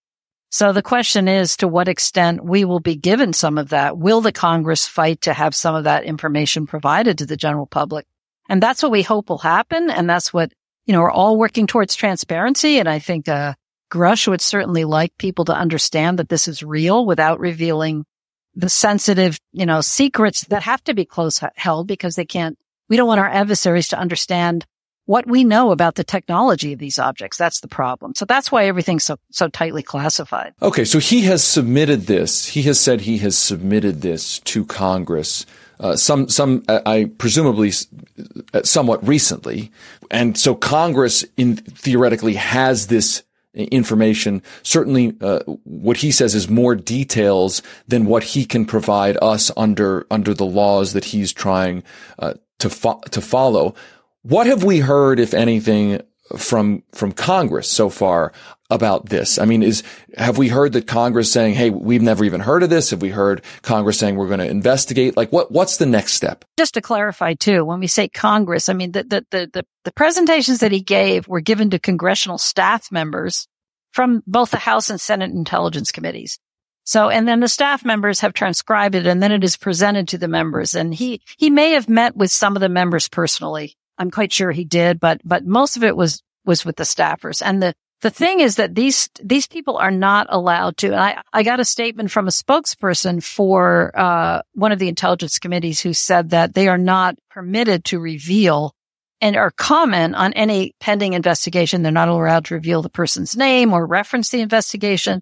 So 0.49 0.71
the 0.71 0.81
question 0.81 1.27
is 1.27 1.57
to 1.57 1.67
what 1.67 1.88
extent 1.88 2.43
we 2.43 2.63
will 2.63 2.79
be 2.79 2.95
given 2.95 3.33
some 3.33 3.57
of 3.57 3.69
that. 3.69 3.97
Will 3.97 4.21
the 4.21 4.31
Congress 4.31 4.88
fight 4.88 5.21
to 5.21 5.33
have 5.33 5.53
some 5.53 5.75
of 5.75 5.83
that 5.83 6.05
information 6.05 6.67
provided 6.67 7.17
to 7.17 7.25
the 7.25 7.38
general 7.38 7.67
public? 7.67 8.05
And 8.49 8.63
that's 8.63 8.81
what 8.81 8.91
we 8.91 9.01
hope 9.01 9.29
will 9.29 9.39
happen. 9.39 9.89
And 9.89 10.10
that's 10.10 10.33
what, 10.33 10.53
you 10.86 10.93
know, 10.93 11.01
we're 11.01 11.12
all 11.12 11.38
working 11.38 11.67
towards 11.67 11.95
transparency. 11.95 12.79
And 12.79 12.88
I 12.88 12.99
think, 12.99 13.27
uh, 13.27 13.55
Grusch 13.91 14.27
would 14.27 14.41
certainly 14.41 14.83
like 14.83 15.17
people 15.17 15.45
to 15.45 15.53
understand 15.53 16.19
that 16.19 16.29
this 16.29 16.47
is 16.47 16.63
real 16.63 17.05
without 17.05 17.39
revealing 17.39 18.05
the 18.53 18.69
sensitive, 18.69 19.39
you 19.53 19.65
know, 19.65 19.81
secrets 19.81 20.41
that 20.45 20.63
have 20.63 20.83
to 20.86 20.93
be 20.93 21.05
close 21.05 21.41
held 21.55 21.88
because 21.88 22.15
they 22.15 22.25
can't, 22.25 22.57
we 22.89 22.97
don't 22.97 23.07
want 23.07 23.19
our 23.19 23.29
adversaries 23.29 23.89
to 23.89 23.99
understand 23.99 24.65
what 25.08 25.26
we 25.26 25.43
know 25.43 25.72
about 25.72 25.96
the 25.96 26.04
technology 26.04 26.74
of 26.74 26.80
these 26.80 27.00
objects. 27.00 27.38
That's 27.38 27.62
the 27.62 27.67
problem. 27.67 28.13
So 28.13 28.26
that's 28.26 28.52
why 28.52 28.67
everything's 28.67 29.06
so, 29.06 29.17
so 29.32 29.48
tightly 29.48 29.82
classified. 29.82 30.54
Okay. 30.62 30.86
So 30.86 31.00
he 31.00 31.24
has 31.24 31.43
submitted 31.43 32.02
this. 32.02 32.46
He 32.46 32.62
has 32.63 32.80
said 32.80 33.02
he 33.02 33.17
has 33.20 33.38
submitted 33.38 34.02
this 34.02 34.39
to 34.39 34.65
Congress. 34.65 35.46
Uh, 35.80 35.96
some, 35.96 36.28
some, 36.28 36.63
uh, 36.67 36.82
I 36.86 37.10
presumably 37.17 37.72
uh, 38.54 38.63
somewhat 38.63 39.06
recently. 39.08 39.72
And 40.12 40.38
so 40.38 40.56
Congress 40.56 41.26
in 41.38 41.56
theoretically 41.56 42.34
has 42.34 42.88
this 42.88 43.24
information. 43.54 44.43
Certainly, 44.63 45.15
uh, 45.22 45.39
what 45.63 45.98
he 45.98 46.12
says 46.12 46.36
is 46.36 46.50
more 46.50 46.76
details 46.76 47.62
than 47.88 48.06
what 48.06 48.24
he 48.24 48.46
can 48.46 48.65
provide 48.65 49.17
us 49.22 49.52
under, 49.56 50.06
under 50.12 50.34
the 50.34 50.46
laws 50.46 50.93
that 50.93 51.06
he's 51.06 51.32
trying, 51.32 51.84
uh, 52.20 52.34
to, 52.60 52.70
fo- 52.70 53.02
to 53.12 53.22
follow. 53.22 53.74
What 54.28 54.48
have 54.48 54.62
we 54.62 54.80
heard, 54.80 55.22
if 55.22 55.34
anything, 55.34 56.02
from 56.36 56.84
from 56.92 57.13
Congress 57.13 57.72
so 57.72 57.90
far 57.90 58.34
about 58.70 59.08
this? 59.08 59.40
I 59.40 59.46
mean, 59.46 59.63
is 59.63 59.84
have 60.18 60.38
we 60.38 60.50
heard 60.50 60.74
that 60.74 60.86
Congress 60.86 61.32
saying, 61.32 61.56
"Hey, 61.56 61.70
we've 61.70 62.02
never 62.02 62.26
even 62.26 62.42
heard 62.42 62.62
of 62.62 62.70
this"? 62.70 62.90
Have 62.90 63.02
we 63.02 63.08
heard 63.08 63.42
Congress 63.62 63.98
saying 63.98 64.18
we're 64.18 64.28
going 64.28 64.42
to 64.42 64.50
investigate? 64.50 65.16
Like, 65.16 65.32
what 65.32 65.54
what's 65.54 65.78
the 65.78 65.86
next 65.86 66.16
step? 66.16 66.44
Just 66.60 66.74
to 66.74 66.82
clarify, 66.82 67.36
too, 67.36 67.63
when 67.63 67.80
we 67.80 67.88
say 67.88 68.10
Congress, 68.10 68.68
I 68.68 68.74
mean 68.74 68.92
the 68.92 69.04
the 69.04 69.26
the 69.32 69.50
the, 69.54 69.66
the 69.86 69.94
presentations 69.94 70.60
that 70.60 70.74
he 70.74 70.82
gave 70.82 71.30
were 71.30 71.40
given 71.40 71.70
to 71.70 71.80
congressional 71.80 72.38
staff 72.38 72.92
members 72.92 73.48
from 73.94 74.24
both 74.28 74.52
the 74.52 74.58
House 74.58 74.90
and 74.90 75.00
Senate 75.00 75.32
Intelligence 75.32 75.94
Committees. 75.94 76.38
So, 76.84 77.10
and 77.10 77.26
then 77.26 77.40
the 77.40 77.48
staff 77.48 77.86
members 77.86 78.20
have 78.20 78.34
transcribed 78.34 78.96
it 78.96 79.08
and 79.08 79.24
then 79.24 79.32
it 79.32 79.46
is 79.46 79.56
presented 79.56 80.10
to 80.10 80.18
the 80.18 80.28
members. 80.28 80.76
And 80.76 80.94
he, 80.94 81.22
he 81.38 81.50
may 81.50 81.72
have 81.72 81.90
met 81.90 82.16
with 82.16 82.32
some 82.32 82.56
of 82.56 82.62
the 82.62 82.70
members 82.70 83.10
personally 83.10 83.76
I'm 83.97 84.12
quite 84.12 84.31
sure 84.31 84.51
he 84.51 84.65
did, 84.65 84.99
but, 84.99 85.21
but 85.23 85.45
most 85.45 85.77
of 85.77 85.83
it 85.83 85.95
was, 85.95 86.21
was 86.45 86.65
with 86.65 86.75
the 86.75 86.83
staffers. 86.83 87.41
And 87.43 87.62
the, 87.62 87.73
the 88.01 88.10
thing 88.10 88.39
is 88.39 88.57
that 88.57 88.75
these, 88.75 89.10
these 89.23 89.47
people 89.47 89.77
are 89.77 89.91
not 89.91 90.27
allowed 90.29 90.77
to. 90.77 90.88
And 90.88 90.99
I, 90.99 91.21
I 91.33 91.43
got 91.43 91.60
a 91.60 91.65
statement 91.65 92.12
from 92.12 92.27
a 92.27 92.31
spokesperson 92.31 93.23
for, 93.23 93.91
uh, 93.99 94.41
one 94.53 94.71
of 94.71 94.79
the 94.79 94.88
intelligence 94.88 95.39
committees 95.39 95.81
who 95.81 95.93
said 95.93 96.29
that 96.29 96.53
they 96.53 96.67
are 96.67 96.77
not 96.77 97.15
permitted 97.31 97.86
to 97.86 97.99
reveal 97.99 98.73
and 99.19 99.36
or 99.36 99.51
comment 99.51 100.15
on 100.15 100.33
any 100.33 100.75
pending 100.79 101.13
investigation. 101.13 101.81
They're 101.81 101.91
not 101.91 102.07
allowed 102.07 102.45
to 102.45 102.53
reveal 102.53 102.81
the 102.81 102.89
person's 102.89 103.36
name 103.36 103.73
or 103.73 103.86
reference 103.86 104.29
the 104.29 104.41
investigation. 104.41 105.21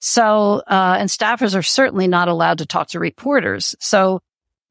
So, 0.00 0.62
uh, 0.66 0.96
and 0.98 1.08
staffers 1.08 1.56
are 1.56 1.62
certainly 1.62 2.06
not 2.06 2.28
allowed 2.28 2.58
to 2.58 2.66
talk 2.66 2.88
to 2.88 3.00
reporters. 3.00 3.74
So 3.80 4.20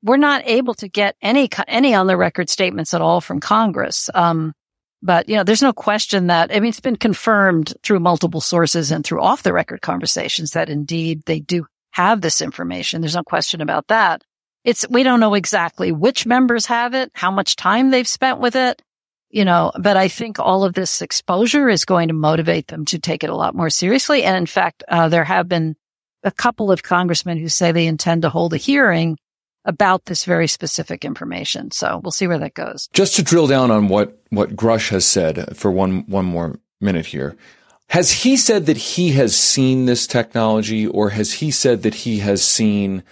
we're 0.03 0.17
not 0.17 0.43
able 0.45 0.73
to 0.75 0.87
get 0.87 1.15
any 1.21 1.49
any 1.67 1.95
on 1.95 2.07
the 2.07 2.17
record 2.17 2.49
statements 2.49 2.93
at 2.93 3.01
all 3.01 3.21
from 3.21 3.39
Congress. 3.39 4.09
Um, 4.13 4.53
but 5.01 5.27
you 5.27 5.35
know, 5.35 5.43
there's 5.43 5.61
no 5.61 5.73
question 5.73 6.27
that 6.27 6.51
I 6.53 6.59
mean 6.59 6.69
it's 6.69 6.79
been 6.79 6.97
confirmed 6.97 7.73
through 7.81 7.99
multiple 7.99 8.41
sources 8.41 8.91
and 8.91 9.03
through 9.05 9.21
off 9.21 9.43
the 9.43 9.53
record 9.53 9.81
conversations 9.81 10.51
that 10.51 10.69
indeed 10.69 11.23
they 11.25 11.39
do 11.39 11.65
have 11.91 12.21
this 12.21 12.41
information. 12.41 13.01
There's 13.01 13.15
no 13.15 13.23
question 13.23 13.61
about 13.61 13.87
that. 13.87 14.21
It's 14.63 14.87
we 14.89 15.03
don't 15.03 15.19
know 15.19 15.33
exactly 15.33 15.91
which 15.91 16.25
members 16.25 16.65
have 16.67 16.93
it, 16.93 17.11
how 17.13 17.31
much 17.31 17.55
time 17.55 17.89
they've 17.89 18.07
spent 18.07 18.39
with 18.39 18.55
it, 18.55 18.81
you 19.29 19.45
know, 19.45 19.71
but 19.79 19.97
I 19.97 20.07
think 20.07 20.39
all 20.39 20.63
of 20.63 20.73
this 20.73 21.01
exposure 21.01 21.67
is 21.67 21.85
going 21.85 22.09
to 22.09 22.13
motivate 22.13 22.67
them 22.67 22.85
to 22.85 22.99
take 22.99 23.23
it 23.23 23.29
a 23.29 23.35
lot 23.35 23.55
more 23.55 23.69
seriously. 23.69 24.23
And 24.23 24.37
in 24.37 24.45
fact, 24.45 24.83
uh, 24.87 25.09
there 25.09 25.23
have 25.23 25.49
been 25.49 25.75
a 26.23 26.31
couple 26.31 26.71
of 26.71 26.83
congressmen 26.83 27.37
who 27.37 27.49
say 27.49 27.71
they 27.71 27.87
intend 27.87 28.21
to 28.21 28.29
hold 28.29 28.53
a 28.53 28.57
hearing 28.57 29.17
about 29.65 30.05
this 30.05 30.25
very 30.25 30.47
specific 30.47 31.05
information. 31.05 31.71
So 31.71 31.99
we'll 32.03 32.11
see 32.11 32.27
where 32.27 32.39
that 32.39 32.53
goes. 32.53 32.89
Just 32.93 33.15
to 33.15 33.23
drill 33.23 33.47
down 33.47 33.71
on 33.71 33.87
what, 33.87 34.19
what 34.29 34.55
Grusch 34.55 34.89
has 34.89 35.05
said 35.05 35.55
for 35.55 35.71
one, 35.71 36.05
one 36.07 36.25
more 36.25 36.59
minute 36.81 37.07
here. 37.07 37.35
Has 37.89 38.11
he 38.11 38.37
said 38.37 38.65
that 38.65 38.77
he 38.77 39.11
has 39.11 39.35
seen 39.35 39.85
this 39.85 40.07
technology 40.07 40.87
or 40.87 41.11
has 41.11 41.33
he 41.33 41.51
said 41.51 41.83
that 41.83 41.93
he 41.93 42.19
has 42.19 42.43
seen 42.43 43.03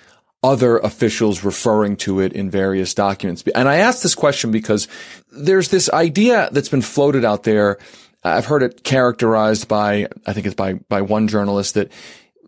other 0.43 0.79
officials 0.79 1.43
referring 1.43 1.95
to 1.97 2.19
it 2.19 2.33
in 2.33 2.49
various 2.49 2.93
documents? 2.93 3.43
And 3.53 3.69
I 3.69 3.77
ask 3.77 4.01
this 4.01 4.15
question 4.15 4.51
because 4.51 4.87
there's 5.31 5.69
this 5.69 5.89
idea 5.91 6.49
that's 6.51 6.69
been 6.69 6.81
floated 6.81 7.23
out 7.23 7.43
there. 7.43 7.77
I've 8.23 8.45
heard 8.45 8.63
it 8.63 8.83
characterized 8.83 9.67
by, 9.67 10.07
I 10.25 10.33
think 10.33 10.47
it's 10.47 10.55
by, 10.55 10.73
by 10.73 11.01
one 11.01 11.27
journalist 11.27 11.75
that 11.75 11.91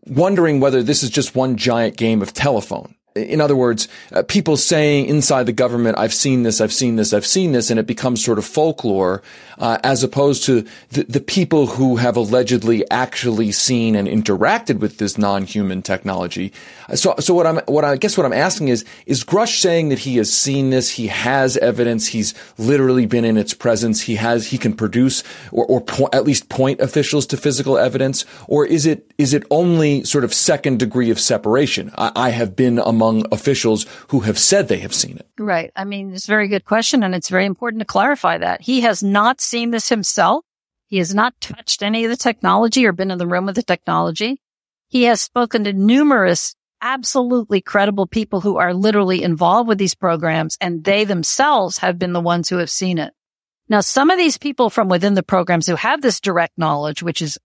wondering 0.05 0.59
whether 0.59 0.81
this 0.81 1.03
is 1.03 1.09
just 1.09 1.35
one 1.35 1.55
giant 1.55 1.97
game 1.97 2.21
of 2.21 2.33
telephone 2.33 2.95
in 3.15 3.41
other 3.41 3.55
words, 3.55 3.87
uh, 4.11 4.23
people 4.23 4.57
saying 4.57 5.05
inside 5.05 5.45
the 5.45 5.53
government, 5.53 5.97
I've 5.97 6.13
seen 6.13 6.43
this, 6.43 6.59
I've 6.59 6.73
seen 6.73 6.95
this, 6.95 7.13
I've 7.13 7.25
seen 7.25 7.51
this, 7.51 7.69
and 7.69 7.79
it 7.79 7.85
becomes 7.85 8.23
sort 8.23 8.39
of 8.39 8.45
folklore, 8.45 9.21
uh, 9.59 9.77
as 9.83 10.03
opposed 10.03 10.43
to 10.45 10.65
the, 10.89 11.03
the 11.03 11.21
people 11.21 11.67
who 11.67 11.97
have 11.97 12.17
allegedly 12.17 12.89
actually 12.89 13.51
seen 13.51 13.95
and 13.95 14.07
interacted 14.07 14.79
with 14.79 14.97
this 14.97 15.17
non-human 15.17 15.83
technology. 15.83 16.51
So, 16.95 17.15
so 17.19 17.33
what 17.33 17.47
I'm, 17.47 17.57
what 17.67 17.83
I 17.83 17.97
guess 17.97 18.17
what 18.17 18.25
I'm 18.25 18.33
asking 18.33 18.69
is, 18.69 18.85
is 19.05 19.23
Grusch 19.23 19.59
saying 19.59 19.89
that 19.89 19.99
he 19.99 20.17
has 20.17 20.31
seen 20.31 20.69
this, 20.69 20.91
he 20.91 21.07
has 21.07 21.57
evidence, 21.57 22.07
he's 22.07 22.33
literally 22.57 23.05
been 23.05 23.25
in 23.25 23.37
its 23.37 23.53
presence, 23.53 24.01
he 24.01 24.15
has, 24.15 24.47
he 24.47 24.57
can 24.57 24.73
produce 24.73 25.23
or, 25.51 25.65
or 25.65 25.81
po- 25.81 26.09
at 26.13 26.23
least 26.23 26.49
point 26.49 26.79
officials 26.81 27.25
to 27.27 27.37
physical 27.37 27.77
evidence, 27.77 28.25
or 28.47 28.65
is 28.65 28.85
it, 28.85 29.11
is 29.17 29.33
it 29.33 29.43
only 29.49 30.03
sort 30.03 30.23
of 30.23 30.33
second 30.33 30.79
degree 30.79 31.09
of 31.09 31.19
separation? 31.19 31.91
I, 31.97 32.11
I 32.15 32.29
have 32.29 32.55
been 32.55 32.79
among 32.79 33.25
officials 33.31 33.85
who 34.09 34.21
have 34.21 34.39
said 34.39 34.67
they 34.67 34.79
have 34.79 34.93
seen 34.93 35.17
it? 35.17 35.27
Right. 35.37 35.71
I 35.75 35.85
mean, 35.85 36.13
it's 36.13 36.27
a 36.27 36.31
very 36.31 36.47
good 36.47 36.65
question. 36.65 37.03
And 37.03 37.15
it's 37.15 37.29
very 37.29 37.45
important 37.45 37.81
to 37.81 37.85
clarify 37.85 38.37
that 38.37 38.61
he 38.61 38.81
has 38.81 39.03
not 39.03 39.41
seen 39.41 39.71
this 39.71 39.89
himself. 39.89 40.45
He 40.87 40.97
has 40.99 41.13
not 41.15 41.39
touched 41.41 41.81
any 41.81 42.05
of 42.05 42.11
the 42.11 42.17
technology 42.17 42.85
or 42.85 42.91
been 42.91 43.11
in 43.11 43.17
the 43.17 43.27
room 43.27 43.45
with 43.45 43.55
the 43.55 43.63
technology. 43.63 44.39
He 44.89 45.03
has 45.03 45.21
spoken 45.21 45.63
to 45.63 45.73
numerous 45.73 46.55
absolutely 46.83 47.61
credible 47.61 48.05
people 48.05 48.41
who 48.41 48.57
are 48.57 48.73
literally 48.73 49.23
involved 49.23 49.67
with 49.67 49.77
these 49.77 49.95
programs 49.95 50.57
and 50.61 50.83
they 50.83 51.05
themselves 51.05 51.79
have 51.79 51.97
been 51.97 52.13
the 52.13 52.21
ones 52.21 52.49
who 52.49 52.57
have 52.57 52.69
seen 52.69 52.99
it. 52.99 53.13
Now, 53.69 53.79
some 53.79 54.11
of 54.11 54.17
these 54.17 54.37
people 54.37 54.69
from 54.69 54.89
within 54.89 55.13
the 55.13 55.23
programs 55.23 55.65
who 55.65 55.75
have 55.75 56.01
this 56.01 56.19
direct 56.19 56.57
knowledge, 56.57 57.01
which 57.01 57.21
is, 57.21 57.39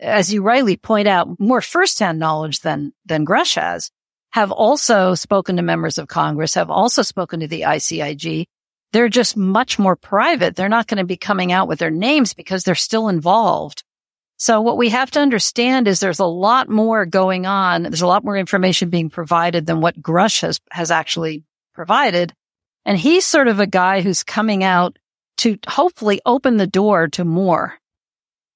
as 0.00 0.32
you 0.32 0.42
rightly 0.42 0.76
point 0.76 1.06
out, 1.06 1.38
more 1.38 1.60
firsthand 1.60 2.18
knowledge 2.18 2.60
than, 2.60 2.92
than 3.06 3.24
Grusch 3.24 3.54
has, 3.54 3.90
have 4.30 4.50
also 4.50 5.14
spoken 5.14 5.56
to 5.56 5.62
members 5.62 5.96
of 5.96 6.08
Congress, 6.08 6.54
have 6.54 6.70
also 6.70 7.02
spoken 7.02 7.40
to 7.40 7.48
the 7.48 7.62
ICIG. 7.62 8.46
They're 8.92 9.08
just 9.08 9.36
much 9.36 9.78
more 9.78 9.94
private. 9.94 10.56
They're 10.56 10.68
not 10.68 10.88
going 10.88 10.98
to 10.98 11.04
be 11.04 11.16
coming 11.16 11.52
out 11.52 11.68
with 11.68 11.78
their 11.78 11.90
names 11.90 12.34
because 12.34 12.64
they're 12.64 12.74
still 12.74 13.08
involved. 13.08 13.84
So 14.40 14.62
what 14.62 14.78
we 14.78 14.88
have 14.88 15.10
to 15.10 15.20
understand 15.20 15.86
is 15.86 16.00
there's 16.00 16.18
a 16.18 16.24
lot 16.24 16.70
more 16.70 17.04
going 17.04 17.44
on. 17.44 17.82
There's 17.82 18.00
a 18.00 18.06
lot 18.06 18.24
more 18.24 18.38
information 18.38 18.88
being 18.88 19.10
provided 19.10 19.66
than 19.66 19.82
what 19.82 20.00
Grusch 20.00 20.40
has, 20.40 20.58
has 20.70 20.90
actually 20.90 21.44
provided. 21.74 22.32
And 22.86 22.96
he's 22.96 23.26
sort 23.26 23.48
of 23.48 23.60
a 23.60 23.66
guy 23.66 24.00
who's 24.00 24.24
coming 24.24 24.64
out 24.64 24.98
to 25.38 25.58
hopefully 25.68 26.22
open 26.24 26.56
the 26.56 26.66
door 26.66 27.08
to 27.08 27.24
more. 27.26 27.74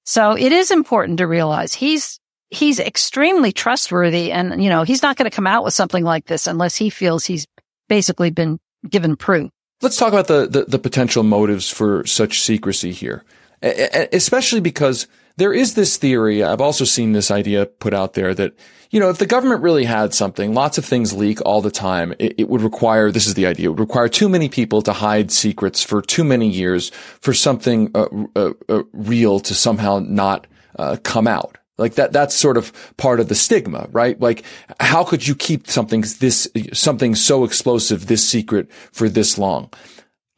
So 0.05 0.35
it 0.35 0.51
is 0.51 0.71
important 0.71 1.19
to 1.19 1.27
realize 1.27 1.75
he's 1.75 2.19
he's 2.49 2.79
extremely 2.79 3.51
trustworthy 3.51 4.31
and, 4.31 4.63
you 4.63 4.69
know, 4.71 4.81
he's 4.81 5.03
not 5.03 5.17
going 5.17 5.29
to 5.29 5.35
come 5.35 5.47
out 5.47 5.63
with 5.63 5.75
something 5.75 6.03
like 6.03 6.25
this 6.25 6.47
unless 6.47 6.75
he 6.75 6.89
feels 6.89 7.25
he's 7.25 7.45
basically 7.89 8.31
been 8.31 8.59
given 8.89 9.15
proof. 9.15 9.51
Let's 9.83 9.97
talk 9.97 10.13
about 10.13 10.27
the, 10.27 10.47
the, 10.47 10.63
the 10.63 10.79
potential 10.79 11.21
motives 11.21 11.69
for 11.69 12.03
such 12.07 12.41
secrecy 12.41 12.91
here. 12.91 13.23
Especially 13.65 14.61
because 14.61 15.07
there 15.37 15.53
is 15.53 15.73
this 15.73 15.97
theory. 15.97 16.43
I've 16.43 16.61
also 16.61 16.85
seen 16.85 17.11
this 17.11 17.31
idea 17.31 17.65
put 17.65 17.93
out 17.93 18.13
there 18.13 18.33
that, 18.33 18.53
you 18.91 18.99
know, 18.99 19.09
if 19.09 19.17
the 19.17 19.25
government 19.25 19.61
really 19.61 19.83
had 19.83 20.13
something, 20.13 20.53
lots 20.53 20.77
of 20.77 20.85
things 20.85 21.13
leak 21.13 21.41
all 21.45 21.61
the 21.61 21.71
time. 21.71 22.13
It, 22.19 22.35
it 22.37 22.49
would 22.49 22.61
require, 22.61 23.11
this 23.11 23.27
is 23.27 23.33
the 23.33 23.45
idea, 23.45 23.65
it 23.65 23.69
would 23.69 23.79
require 23.79 24.07
too 24.07 24.29
many 24.29 24.47
people 24.47 24.81
to 24.83 24.93
hide 24.93 25.31
secrets 25.31 25.83
for 25.83 26.01
too 26.01 26.23
many 26.23 26.47
years 26.47 26.89
for 27.19 27.33
something 27.33 27.91
uh, 27.93 28.07
uh, 28.35 28.53
uh, 28.69 28.83
real 28.93 29.39
to 29.41 29.53
somehow 29.53 29.99
not 29.99 30.47
uh, 30.79 30.97
come 31.03 31.27
out. 31.27 31.57
Like 31.77 31.95
that, 31.95 32.13
that's 32.13 32.33
sort 32.33 32.55
of 32.55 32.71
part 32.95 33.19
of 33.19 33.27
the 33.27 33.35
stigma, 33.35 33.89
right? 33.91 34.17
Like, 34.21 34.45
how 34.79 35.03
could 35.03 35.27
you 35.27 35.35
keep 35.35 35.67
something 35.67 36.05
this, 36.19 36.47
something 36.71 37.15
so 37.15 37.43
explosive, 37.43 38.07
this 38.07 38.25
secret 38.25 38.71
for 38.71 39.09
this 39.09 39.37
long? 39.37 39.69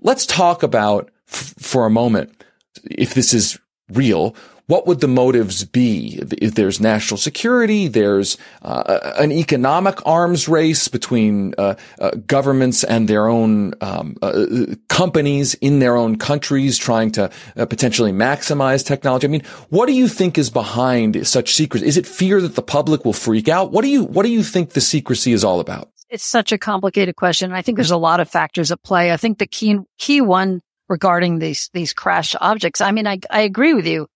Let's 0.02 0.26
talk 0.26 0.64
about 0.64 1.12
f- 1.28 1.54
for 1.60 1.86
a 1.86 1.92
moment, 1.92 2.37
if 2.86 3.14
this 3.14 3.34
is 3.34 3.60
real, 3.94 4.36
what 4.68 4.86
would 4.86 5.00
the 5.00 5.08
motives 5.08 5.64
be? 5.64 6.20
If 6.42 6.56
there's 6.56 6.82
national 6.82 7.18
security, 7.18 7.88
there's 7.88 8.38
uh, 8.62 9.14
an 9.18 9.32
economic 9.32 10.06
arms 10.06 10.50
race 10.50 10.90
between 10.90 11.54
uh, 11.58 11.76
uh, 12.00 12.12
governments 12.28 12.84
and 12.84 13.08
their 13.08 13.30
own 13.30 13.74
um, 13.80 14.18
uh, 14.22 14.46
companies 14.90 15.54
in 15.56 15.80
their 15.80 15.96
own 15.96 16.18
countries 16.18 16.78
trying 16.78 17.12
to 17.12 17.32
uh, 17.56 17.66
potentially 17.66 18.12
maximize 18.12 18.86
technology. 18.86 19.26
I 19.26 19.30
mean, 19.30 19.46
what 19.70 19.86
do 19.86 19.94
you 19.94 20.10
think 20.10 20.38
is 20.38 20.50
behind 20.50 21.26
such 21.26 21.56
secrecy? 21.56 21.88
Is 21.88 21.96
it 21.96 22.06
fear 22.06 22.42
that 22.42 22.56
the 22.56 22.62
public 22.62 23.06
will 23.06 23.14
freak 23.14 23.48
out? 23.48 23.72
What 23.72 23.84
do 23.84 23.90
you 23.90 24.04
what 24.04 24.24
do 24.24 24.32
you 24.32 24.44
think 24.44 24.72
the 24.72 24.82
secrecy 24.82 25.32
is 25.32 25.46
all 25.46 25.62
about? 25.62 25.90
It's 26.10 26.26
such 26.26 26.52
a 26.52 26.58
complicated 26.58 27.16
question. 27.16 27.52
I 27.54 27.62
think 27.62 27.78
there's 27.78 27.92
a 27.92 27.98
lot 27.98 28.20
of 28.20 28.30
factors 28.30 28.72
at 28.72 28.84
play. 28.84 29.14
I 29.14 29.18
think 29.18 29.40
the 29.40 29.48
key 29.48 29.80
key 29.98 30.20
one 30.20 30.62
regarding 30.90 31.40
these 31.40 31.70
these 31.74 31.94
crash 31.94 32.36
objects. 32.40 32.82
I 32.82 32.92
mean, 32.92 33.08
I 33.08 33.20
I 33.30 33.42
agree 33.42 33.74
with 33.74 33.88
you 33.88 34.08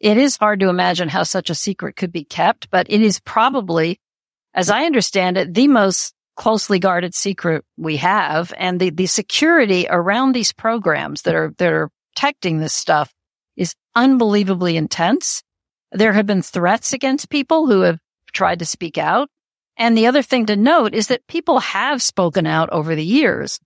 it 0.00 0.16
is 0.16 0.36
hard 0.36 0.60
to 0.60 0.68
imagine 0.68 1.08
how 1.08 1.24
such 1.24 1.50
a 1.50 1.54
secret 1.54 1.96
could 1.96 2.12
be 2.12 2.24
kept, 2.24 2.70
but 2.70 2.86
it 2.88 3.02
is 3.02 3.20
probably, 3.20 4.00
as 4.54 4.70
I 4.70 4.84
understand 4.84 5.36
it, 5.36 5.54
the 5.54 5.68
most 5.68 6.14
closely 6.36 6.78
guarded 6.78 7.14
secret 7.14 7.64
we 7.76 7.96
have. 7.96 8.52
And 8.56 8.78
the, 8.78 8.90
the 8.90 9.06
security 9.06 9.86
around 9.90 10.32
these 10.32 10.52
programs 10.52 11.22
that 11.22 11.34
are, 11.34 11.52
that 11.58 11.72
are 11.72 11.90
protecting 12.14 12.58
this 12.58 12.74
stuff 12.74 13.12
is 13.56 13.74
unbelievably 13.96 14.76
intense. 14.76 15.42
There 15.90 16.12
have 16.12 16.26
been 16.26 16.42
threats 16.42 16.92
against 16.92 17.28
people 17.28 17.66
who 17.66 17.80
have 17.80 17.98
tried 18.32 18.60
to 18.60 18.64
speak 18.64 18.98
out. 18.98 19.28
And 19.76 19.98
the 19.98 20.06
other 20.06 20.22
thing 20.22 20.46
to 20.46 20.56
note 20.56 20.94
is 20.94 21.08
that 21.08 21.26
people 21.26 21.58
have 21.58 22.02
spoken 22.02 22.46
out 22.46 22.70
over 22.70 22.94
the 22.94 23.04
years. 23.04 23.58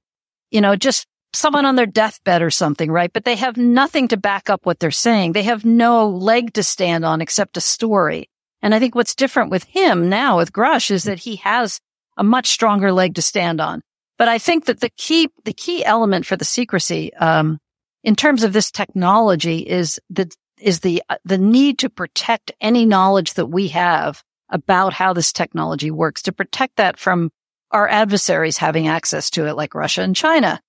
You 0.50 0.62
know, 0.62 0.76
just 0.76 1.06
someone 1.34 1.66
on 1.66 1.76
their 1.76 1.86
deathbed 1.86 2.42
or 2.42 2.50
something, 2.50 2.90
right? 2.90 3.12
But 3.12 3.24
they 3.24 3.36
have 3.36 3.56
nothing 3.56 4.08
to 4.08 4.16
back 4.16 4.50
up 4.50 4.66
what 4.66 4.78
they're 4.80 4.90
saying. 4.90 5.32
They 5.32 5.44
have 5.44 5.64
no 5.64 6.08
leg 6.08 6.54
to 6.54 6.62
stand 6.62 7.04
on 7.04 7.20
except 7.20 7.56
a 7.56 7.60
story. 7.60 8.28
And 8.60 8.74
I 8.74 8.78
think 8.78 8.94
what's 8.94 9.14
different 9.14 9.50
with 9.50 9.64
him 9.64 10.08
now 10.08 10.36
with 10.36 10.52
Grusch 10.52 10.90
is 10.90 11.04
that 11.04 11.18
he 11.18 11.36
has 11.36 11.80
a 12.16 12.24
much 12.24 12.48
stronger 12.48 12.92
leg 12.92 13.14
to 13.16 13.22
stand 13.22 13.60
on. 13.60 13.82
But 14.18 14.28
I 14.28 14.38
think 14.38 14.66
that 14.66 14.80
the 14.80 14.90
key, 14.90 15.28
the 15.44 15.52
key 15.52 15.84
element 15.84 16.26
for 16.26 16.36
the 16.36 16.44
secrecy, 16.44 17.12
um, 17.14 17.58
in 18.04 18.14
terms 18.14 18.44
of 18.44 18.52
this 18.52 18.70
technology 18.70 19.58
is 19.58 20.00
the, 20.10 20.30
is 20.60 20.80
the, 20.80 21.02
uh, 21.08 21.16
the 21.24 21.38
need 21.38 21.78
to 21.80 21.90
protect 21.90 22.52
any 22.60 22.86
knowledge 22.86 23.34
that 23.34 23.46
we 23.46 23.68
have 23.68 24.22
about 24.48 24.92
how 24.92 25.12
this 25.12 25.32
technology 25.32 25.90
works, 25.90 26.22
to 26.22 26.32
protect 26.32 26.76
that 26.76 26.98
from 26.98 27.30
our 27.70 27.88
adversaries 27.88 28.58
having 28.58 28.86
access 28.86 29.30
to 29.30 29.46
it, 29.46 29.54
like 29.54 29.74
Russia 29.74 30.02
and 30.02 30.14
China. 30.14 30.60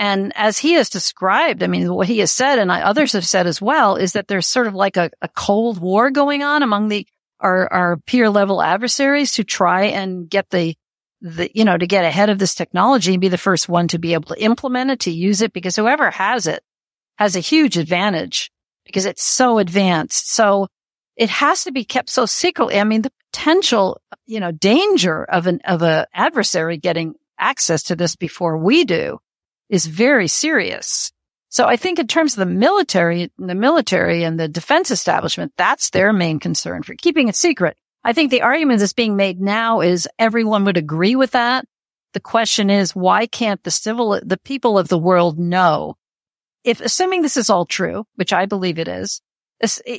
And 0.00 0.32
as 0.34 0.56
he 0.56 0.72
has 0.72 0.88
described, 0.88 1.62
I 1.62 1.66
mean, 1.66 1.92
what 1.92 2.06
he 2.06 2.20
has 2.20 2.32
said 2.32 2.58
and 2.58 2.70
others 2.70 3.12
have 3.12 3.26
said 3.26 3.46
as 3.46 3.60
well 3.60 3.96
is 3.96 4.14
that 4.14 4.28
there's 4.28 4.46
sort 4.46 4.66
of 4.66 4.74
like 4.74 4.96
a, 4.96 5.10
a 5.20 5.28
cold 5.28 5.78
war 5.78 6.10
going 6.10 6.42
on 6.42 6.62
among 6.62 6.88
the, 6.88 7.06
our, 7.38 7.70
our 7.70 7.96
peer 7.98 8.30
level 8.30 8.62
adversaries 8.62 9.32
to 9.32 9.44
try 9.44 9.84
and 9.84 10.30
get 10.30 10.48
the, 10.48 10.74
the, 11.20 11.50
you 11.54 11.66
know, 11.66 11.76
to 11.76 11.86
get 11.86 12.06
ahead 12.06 12.30
of 12.30 12.38
this 12.38 12.54
technology 12.54 13.12
and 13.12 13.20
be 13.20 13.28
the 13.28 13.36
first 13.36 13.68
one 13.68 13.88
to 13.88 13.98
be 13.98 14.14
able 14.14 14.34
to 14.34 14.42
implement 14.42 14.90
it, 14.90 15.00
to 15.00 15.10
use 15.10 15.42
it, 15.42 15.52
because 15.52 15.76
whoever 15.76 16.10
has 16.10 16.46
it 16.46 16.62
has 17.18 17.36
a 17.36 17.40
huge 17.40 17.76
advantage 17.76 18.50
because 18.86 19.04
it's 19.04 19.22
so 19.22 19.58
advanced. 19.58 20.32
So 20.32 20.68
it 21.14 21.28
has 21.28 21.64
to 21.64 21.72
be 21.72 21.84
kept 21.84 22.08
so 22.08 22.24
secretly. 22.24 22.80
I 22.80 22.84
mean, 22.84 23.02
the 23.02 23.12
potential, 23.34 24.00
you 24.24 24.40
know, 24.40 24.50
danger 24.50 25.24
of 25.24 25.46
an, 25.46 25.60
of 25.66 25.82
a 25.82 26.06
adversary 26.14 26.78
getting 26.78 27.16
access 27.38 27.82
to 27.82 27.96
this 27.96 28.16
before 28.16 28.56
we 28.56 28.86
do 28.86 29.18
is 29.70 29.86
very 29.86 30.28
serious. 30.28 31.12
So 31.48 31.66
I 31.66 31.76
think 31.76 31.98
in 31.98 32.06
terms 32.06 32.34
of 32.34 32.40
the 32.40 32.54
military, 32.54 33.32
the 33.38 33.54
military 33.54 34.22
and 34.22 34.38
the 34.38 34.48
defense 34.48 34.90
establishment, 34.90 35.52
that's 35.56 35.90
their 35.90 36.12
main 36.12 36.38
concern 36.38 36.82
for 36.82 36.94
keeping 36.94 37.28
it 37.28 37.36
secret. 37.36 37.76
I 38.04 38.12
think 38.12 38.30
the 38.30 38.42
argument 38.42 38.80
that's 38.80 38.92
being 38.92 39.16
made 39.16 39.40
now 39.40 39.80
is 39.80 40.08
everyone 40.18 40.64
would 40.64 40.76
agree 40.76 41.16
with 41.16 41.32
that. 41.32 41.64
The 42.12 42.20
question 42.20 42.70
is, 42.70 42.94
why 42.94 43.26
can't 43.26 43.62
the 43.62 43.70
civil, 43.70 44.20
the 44.22 44.38
people 44.38 44.78
of 44.78 44.88
the 44.88 44.98
world 44.98 45.38
know 45.38 45.96
if 46.64 46.80
assuming 46.80 47.22
this 47.22 47.36
is 47.36 47.50
all 47.50 47.64
true, 47.64 48.04
which 48.16 48.32
I 48.32 48.46
believe 48.46 48.78
it 48.78 48.88
is, 48.88 49.20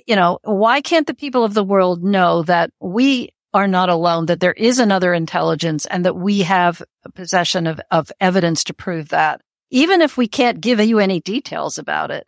you 0.07 0.15
know, 0.15 0.39
why 0.43 0.81
can't 0.81 1.07
the 1.07 1.13
people 1.13 1.43
of 1.43 1.53
the 1.53 1.63
world 1.63 2.03
know 2.03 2.43
that 2.43 2.71
we 2.79 3.29
are 3.53 3.67
not 3.67 3.89
alone, 3.89 4.27
that 4.27 4.39
there 4.39 4.53
is 4.53 4.79
another 4.79 5.13
intelligence 5.13 5.85
and 5.85 6.05
that 6.05 6.15
we 6.15 6.39
have 6.39 6.81
possession 7.15 7.67
of, 7.67 7.81
of 7.91 8.11
evidence 8.19 8.63
to 8.65 8.73
prove 8.73 9.09
that? 9.09 9.41
Even 9.71 10.01
if 10.01 10.17
we 10.17 10.27
can't 10.27 10.61
give 10.61 10.79
you 10.79 10.99
any 10.99 11.19
details 11.21 11.77
about 11.77 12.11
it, 12.11 12.27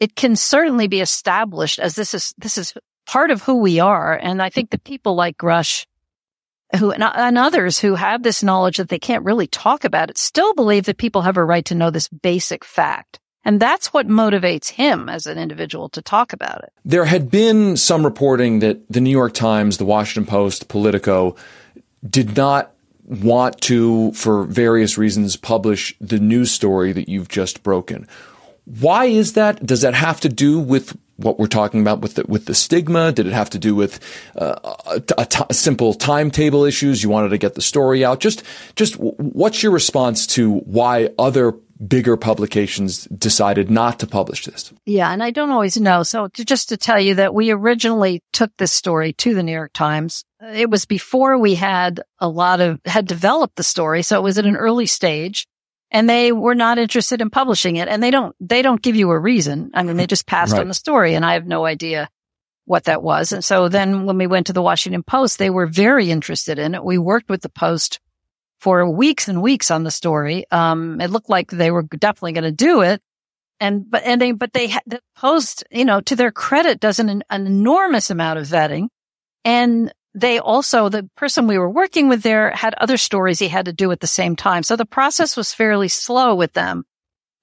it 0.00 0.16
can 0.16 0.34
certainly 0.34 0.88
be 0.88 1.00
established 1.00 1.78
as 1.78 1.94
this 1.94 2.14
is, 2.14 2.34
this 2.38 2.58
is 2.58 2.74
part 3.06 3.30
of 3.30 3.42
who 3.42 3.60
we 3.60 3.78
are. 3.78 4.14
And 4.14 4.42
I 4.42 4.50
think 4.50 4.70
that 4.70 4.84
people 4.84 5.14
like 5.14 5.36
Grusch 5.36 5.86
who 6.78 6.90
and, 6.90 7.02
and 7.02 7.38
others 7.38 7.78
who 7.78 7.94
have 7.94 8.22
this 8.22 8.42
knowledge 8.42 8.78
that 8.78 8.88
they 8.88 8.98
can't 8.98 9.24
really 9.24 9.46
talk 9.46 9.84
about 9.84 10.10
it 10.10 10.18
still 10.18 10.54
believe 10.54 10.84
that 10.84 10.96
people 10.96 11.22
have 11.22 11.36
a 11.36 11.44
right 11.44 11.64
to 11.66 11.74
know 11.74 11.90
this 11.90 12.08
basic 12.08 12.64
fact. 12.64 13.20
And 13.44 13.58
that's 13.58 13.92
what 13.92 14.06
motivates 14.06 14.70
him 14.70 15.08
as 15.08 15.26
an 15.26 15.36
individual 15.36 15.88
to 15.90 16.02
talk 16.02 16.32
about 16.32 16.62
it. 16.62 16.72
There 16.84 17.04
had 17.04 17.30
been 17.30 17.76
some 17.76 18.04
reporting 18.04 18.60
that 18.60 18.88
the 18.88 19.00
New 19.00 19.10
York 19.10 19.34
Times, 19.34 19.78
the 19.78 19.84
Washington 19.84 20.30
Post, 20.30 20.68
Politico 20.68 21.34
did 22.08 22.36
not 22.36 22.71
want 23.04 23.60
to, 23.62 24.12
for 24.12 24.44
various 24.44 24.96
reasons, 24.96 25.36
publish 25.36 25.94
the 26.00 26.18
news 26.18 26.50
story 26.50 26.92
that 26.92 27.08
you've 27.08 27.28
just 27.28 27.62
broken. 27.62 28.06
Why 28.64 29.06
is 29.06 29.32
that? 29.32 29.64
Does 29.66 29.80
that 29.80 29.94
have 29.94 30.20
to 30.20 30.28
do 30.28 30.60
with 30.60 30.96
what 31.16 31.38
we're 31.38 31.46
talking 31.46 31.80
about 31.80 32.00
with 32.00 32.14
the, 32.14 32.24
with 32.28 32.46
the 32.46 32.54
stigma? 32.54 33.12
Did 33.12 33.26
it 33.26 33.32
have 33.32 33.50
to 33.50 33.58
do 33.58 33.74
with 33.74 34.00
uh, 34.36 35.00
simple 35.50 35.94
timetable 35.94 36.64
issues? 36.64 37.02
You 37.02 37.10
wanted 37.10 37.30
to 37.30 37.38
get 37.38 37.54
the 37.54 37.62
story 37.62 38.04
out. 38.04 38.20
Just, 38.20 38.42
just 38.76 38.94
what's 38.98 39.62
your 39.62 39.72
response 39.72 40.26
to 40.28 40.58
why 40.60 41.10
other 41.18 41.54
bigger 41.86 42.16
publications 42.16 43.04
decided 43.06 43.70
not 43.70 43.98
to 43.98 44.06
publish 44.06 44.44
this? 44.46 44.72
Yeah, 44.86 45.12
and 45.12 45.22
I 45.22 45.30
don't 45.30 45.50
always 45.50 45.80
know. 45.80 46.04
So 46.04 46.28
to, 46.28 46.44
just 46.44 46.68
to 46.68 46.76
tell 46.76 47.00
you 47.00 47.16
that 47.16 47.34
we 47.34 47.50
originally 47.50 48.22
took 48.32 48.56
this 48.56 48.72
story 48.72 49.12
to 49.14 49.34
the 49.34 49.42
New 49.42 49.52
York 49.52 49.72
Times 49.72 50.24
it 50.42 50.68
was 50.68 50.84
before 50.84 51.38
we 51.38 51.54
had 51.54 52.00
a 52.18 52.28
lot 52.28 52.60
of, 52.60 52.80
had 52.84 53.06
developed 53.06 53.56
the 53.56 53.62
story. 53.62 54.02
So 54.02 54.18
it 54.18 54.22
was 54.22 54.38
at 54.38 54.46
an 54.46 54.56
early 54.56 54.86
stage 54.86 55.46
and 55.90 56.08
they 56.08 56.32
were 56.32 56.54
not 56.54 56.78
interested 56.78 57.20
in 57.20 57.30
publishing 57.30 57.76
it. 57.76 57.88
And 57.88 58.02
they 58.02 58.10
don't, 58.10 58.34
they 58.40 58.62
don't 58.62 58.82
give 58.82 58.96
you 58.96 59.10
a 59.10 59.18
reason. 59.18 59.70
I 59.74 59.82
mean, 59.82 59.96
they 59.96 60.06
just 60.06 60.26
passed 60.26 60.52
right. 60.52 60.60
on 60.60 60.68
the 60.68 60.74
story 60.74 61.14
and 61.14 61.24
I 61.24 61.34
have 61.34 61.46
no 61.46 61.64
idea 61.64 62.08
what 62.64 62.84
that 62.84 63.02
was. 63.02 63.32
And 63.32 63.44
so 63.44 63.68
then 63.68 64.06
when 64.06 64.18
we 64.18 64.26
went 64.26 64.46
to 64.46 64.52
the 64.52 64.62
Washington 64.62 65.02
Post, 65.02 65.38
they 65.38 65.50
were 65.50 65.66
very 65.66 66.10
interested 66.10 66.58
in 66.58 66.74
it. 66.74 66.84
We 66.84 66.98
worked 66.98 67.28
with 67.28 67.42
the 67.42 67.48
Post 67.48 68.00
for 68.60 68.88
weeks 68.88 69.28
and 69.28 69.42
weeks 69.42 69.70
on 69.70 69.82
the 69.82 69.90
story. 69.90 70.46
Um, 70.50 71.00
it 71.00 71.10
looked 71.10 71.28
like 71.28 71.50
they 71.50 71.70
were 71.70 71.82
definitely 71.82 72.32
going 72.32 72.44
to 72.44 72.52
do 72.52 72.82
it. 72.82 73.02
And, 73.58 73.88
but, 73.88 74.02
and 74.04 74.20
they, 74.20 74.32
but 74.32 74.52
they, 74.52 74.68
had 74.68 74.82
the 74.86 75.00
Post, 75.16 75.64
you 75.70 75.84
know, 75.84 76.00
to 76.02 76.16
their 76.16 76.32
credit, 76.32 76.80
does 76.80 76.98
an, 76.98 77.22
an 77.28 77.46
enormous 77.46 78.10
amount 78.10 78.38
of 78.38 78.46
vetting. 78.46 78.88
And 79.44 79.92
they 80.14 80.38
also, 80.38 80.88
the 80.88 81.08
person 81.16 81.46
we 81.46 81.58
were 81.58 81.70
working 81.70 82.08
with 82.08 82.22
there 82.22 82.50
had 82.50 82.74
other 82.74 82.96
stories 82.96 83.38
he 83.38 83.48
had 83.48 83.64
to 83.64 83.72
do 83.72 83.90
at 83.92 84.00
the 84.00 84.06
same 84.06 84.36
time. 84.36 84.62
So 84.62 84.76
the 84.76 84.84
process 84.84 85.36
was 85.36 85.54
fairly 85.54 85.88
slow 85.88 86.34
with 86.34 86.52
them. 86.52 86.84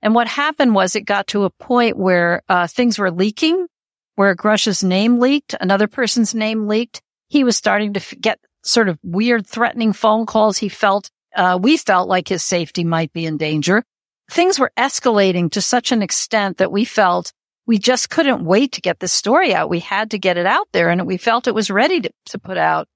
And 0.01 0.15
what 0.15 0.27
happened 0.27 0.75
was 0.75 0.95
it 0.95 1.01
got 1.01 1.27
to 1.27 1.43
a 1.43 1.49
point 1.49 1.97
where 1.97 2.41
uh, 2.47 2.67
things 2.67 2.99
were 2.99 3.11
leaking, 3.11 3.67
where 4.15 4.35
Grusch's 4.35 4.83
name 4.83 5.19
leaked, 5.19 5.55
another 5.59 5.87
person's 5.87 6.35
name 6.35 6.67
leaked. 6.67 7.01
He 7.27 7.43
was 7.43 7.57
starting 7.57 7.93
to 7.93 8.15
get 8.15 8.39
sort 8.63 8.87
of 8.87 8.99
weird, 9.03 9.47
threatening 9.47 9.93
phone 9.93 10.25
calls. 10.25 10.57
He 10.57 10.69
felt, 10.69 11.09
uh, 11.35 11.59
we 11.61 11.75
felt 11.77 12.07
like 12.07 12.27
his 12.27 12.43
safety 12.43 12.83
might 12.83 13.11
be 13.13 13.25
in 13.25 13.37
danger. 13.37 13.83
Things 14.29 14.59
were 14.59 14.71
escalating 14.77 15.51
to 15.51 15.61
such 15.61 15.91
an 15.91 16.01
extent 16.01 16.57
that 16.57 16.71
we 16.71 16.85
felt 16.85 17.33
we 17.69 17.77
just 17.77 18.09
couldn't 18.09 18.43
wait 18.43 18.71
to 18.71 18.81
get 18.81 18.99
this 18.99 19.13
story 19.13 19.53
out. 19.53 19.69
We 19.69 19.77
had 19.77 20.09
to 20.09 20.17
get 20.17 20.37
it 20.37 20.47
out 20.47 20.67
there 20.71 20.89
and 20.89 21.05
we 21.05 21.17
felt 21.17 21.47
it 21.47 21.53
was 21.53 21.69
ready 21.69 22.01
to, 22.01 22.09
to 22.31 22.39
put 22.39 22.57
out. 22.57 22.87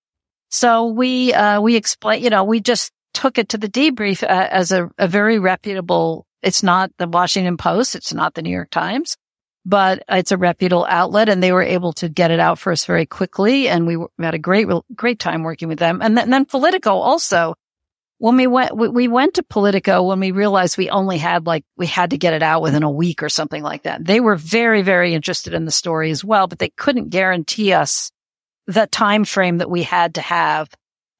So 0.49 0.87
we, 0.87 1.31
uh, 1.31 1.61
we 1.61 1.75
explained, 1.75 2.23
you 2.23 2.31
know, 2.31 2.43
we 2.43 2.59
just 2.59 2.91
took 3.13 3.37
it 3.37 3.49
to 3.49 3.59
the 3.59 3.69
debrief 3.69 4.23
uh, 4.23 4.47
as 4.49 4.71
a, 4.71 4.89
a 4.97 5.07
very 5.07 5.37
reputable, 5.37 6.25
it's 6.41 6.63
not 6.63 6.89
the 6.97 7.07
Washington 7.07 7.55
Post. 7.55 7.93
It's 7.93 8.15
not 8.15 8.33
the 8.33 8.41
New 8.41 8.49
York 8.49 8.71
Times. 8.71 9.15
but 9.65 10.03
it's 10.09 10.31
a 10.31 10.37
reputable 10.37 10.85
outlet 10.89 11.29
and 11.29 11.41
they 11.41 11.51
were 11.51 11.63
able 11.63 11.93
to 11.93 12.09
get 12.09 12.31
it 12.31 12.39
out 12.39 12.59
for 12.59 12.71
us 12.71 12.85
very 12.85 13.05
quickly. 13.05 13.69
And 13.69 13.87
we 13.87 13.97
had 14.19 14.33
a 14.33 14.39
great, 14.39 14.67
great 14.95 15.19
time 15.19 15.43
working 15.43 15.69
with 15.69 15.79
them. 15.79 16.01
And 16.01 16.17
then, 16.17 16.25
and 16.25 16.33
then 16.33 16.45
Politico 16.45 16.95
also, 16.97 17.55
when 18.23 18.37
we 18.37 18.47
went, 18.47 18.73
we 18.77 19.09
went 19.09 19.33
to 19.33 19.43
Politico 19.43 20.03
when 20.03 20.21
we 20.21 20.31
realized 20.31 20.77
we 20.77 20.89
only 20.89 21.17
had 21.17 21.45
like, 21.45 21.65
we 21.75 21.87
had 21.87 22.11
to 22.11 22.17
get 22.17 22.33
it 22.33 22.41
out 22.41 22.61
within 22.61 22.81
a 22.81 22.89
week 22.89 23.21
or 23.21 23.27
something 23.27 23.61
like 23.61 23.83
that. 23.83 24.05
They 24.05 24.21
were 24.21 24.37
very, 24.37 24.81
very 24.81 25.13
interested 25.13 25.53
in 25.53 25.65
the 25.65 25.71
story 25.71 26.09
as 26.09 26.23
well, 26.23 26.47
but 26.47 26.57
they 26.57 26.69
couldn't 26.69 27.09
guarantee 27.09 27.73
us 27.73 28.13
the 28.65 28.87
time 28.87 29.25
frame 29.25 29.57
that 29.57 29.69
we 29.69 29.83
had 29.83 30.15
to 30.15 30.21
have. 30.21 30.69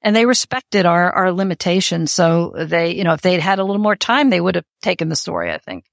And 0.02 0.16
they 0.16 0.26
respected 0.26 0.86
our, 0.86 1.12
our 1.12 1.34
limitations. 1.34 2.14
So 2.14 2.54
they, 2.58 2.96
you 2.96 3.04
know, 3.04 3.12
if 3.12 3.22
they'd 3.22 3.42
had 3.42 3.60
a 3.60 3.66
little 3.66 3.82
more 3.82 3.98
time, 3.98 4.30
they 4.30 4.40
would 4.40 4.56
have 4.56 4.64
taken 4.82 5.10
the 5.10 5.18
story, 5.18 5.52
I 5.52 5.58
think. 5.58 5.84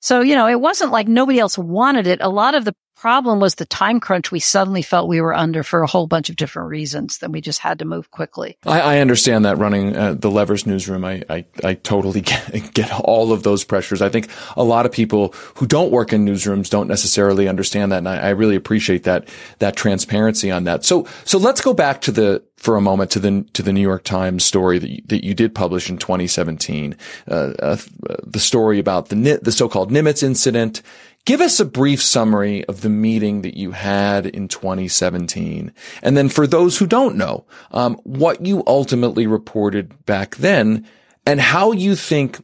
So, 0.00 0.20
you 0.20 0.34
know, 0.34 0.48
it 0.48 0.60
wasn't 0.60 0.92
like 0.92 1.08
nobody 1.08 1.38
else 1.38 1.56
wanted 1.56 2.06
it. 2.06 2.20
A 2.20 2.28
lot 2.28 2.54
of 2.54 2.66
the 2.66 2.74
problem 3.02 3.40
was 3.40 3.56
the 3.56 3.66
time 3.66 3.98
crunch 3.98 4.30
we 4.30 4.38
suddenly 4.38 4.80
felt 4.80 5.08
we 5.08 5.20
were 5.20 5.34
under 5.34 5.64
for 5.64 5.82
a 5.82 5.88
whole 5.88 6.06
bunch 6.06 6.30
of 6.30 6.36
different 6.36 6.68
reasons. 6.68 7.18
Then 7.18 7.32
we 7.32 7.40
just 7.40 7.58
had 7.58 7.80
to 7.80 7.84
move 7.84 8.12
quickly. 8.12 8.56
I, 8.64 8.80
I 8.80 8.98
understand 9.00 9.44
that 9.44 9.58
running 9.58 9.96
uh, 9.96 10.14
the 10.14 10.30
Levers 10.30 10.68
newsroom. 10.68 11.04
I, 11.04 11.24
I, 11.28 11.44
I 11.64 11.74
totally 11.74 12.20
get, 12.32 12.72
get 12.74 12.92
all 13.00 13.32
of 13.32 13.42
those 13.42 13.64
pressures. 13.64 14.02
I 14.02 14.08
think 14.08 14.28
a 14.56 14.62
lot 14.62 14.86
of 14.86 14.92
people 14.92 15.34
who 15.56 15.66
don't 15.66 15.90
work 15.90 16.12
in 16.12 16.24
newsrooms 16.24 16.70
don't 16.70 16.86
necessarily 16.86 17.48
understand 17.48 17.90
that. 17.90 17.98
And 17.98 18.08
I, 18.08 18.18
I 18.18 18.28
really 18.30 18.54
appreciate 18.54 19.02
that, 19.02 19.26
that 19.58 19.74
transparency 19.74 20.52
on 20.52 20.62
that. 20.64 20.84
So, 20.84 21.08
so 21.24 21.38
let's 21.38 21.60
go 21.60 21.74
back 21.74 22.02
to 22.02 22.12
the, 22.12 22.44
for 22.62 22.76
a 22.76 22.80
moment 22.80 23.10
to 23.10 23.18
the 23.18 23.44
to 23.54 23.62
the 23.62 23.72
New 23.72 23.80
York 23.80 24.04
Times 24.04 24.44
story 24.44 24.78
that 24.78 24.88
you, 24.88 25.02
that 25.06 25.24
you 25.24 25.34
did 25.34 25.52
publish 25.52 25.90
in 25.90 25.98
2017, 25.98 26.96
uh, 27.26 27.32
uh, 27.58 27.76
the 28.24 28.38
story 28.38 28.78
about 28.78 29.08
the 29.08 29.40
the 29.42 29.50
so-called 29.50 29.90
Nimitz 29.90 30.22
incident. 30.22 30.80
Give 31.24 31.40
us 31.40 31.60
a 31.60 31.64
brief 31.64 32.02
summary 32.02 32.64
of 32.64 32.80
the 32.80 32.88
meeting 32.88 33.42
that 33.42 33.56
you 33.56 33.70
had 33.70 34.26
in 34.26 34.48
2017, 34.48 35.72
and 36.02 36.16
then 36.16 36.28
for 36.28 36.48
those 36.48 36.78
who 36.78 36.86
don't 36.86 37.16
know, 37.16 37.46
um, 37.70 37.94
what 38.02 38.44
you 38.44 38.64
ultimately 38.66 39.28
reported 39.28 40.04
back 40.04 40.36
then, 40.36 40.84
and 41.24 41.40
how 41.40 41.70
you 41.70 41.94
think 41.94 42.40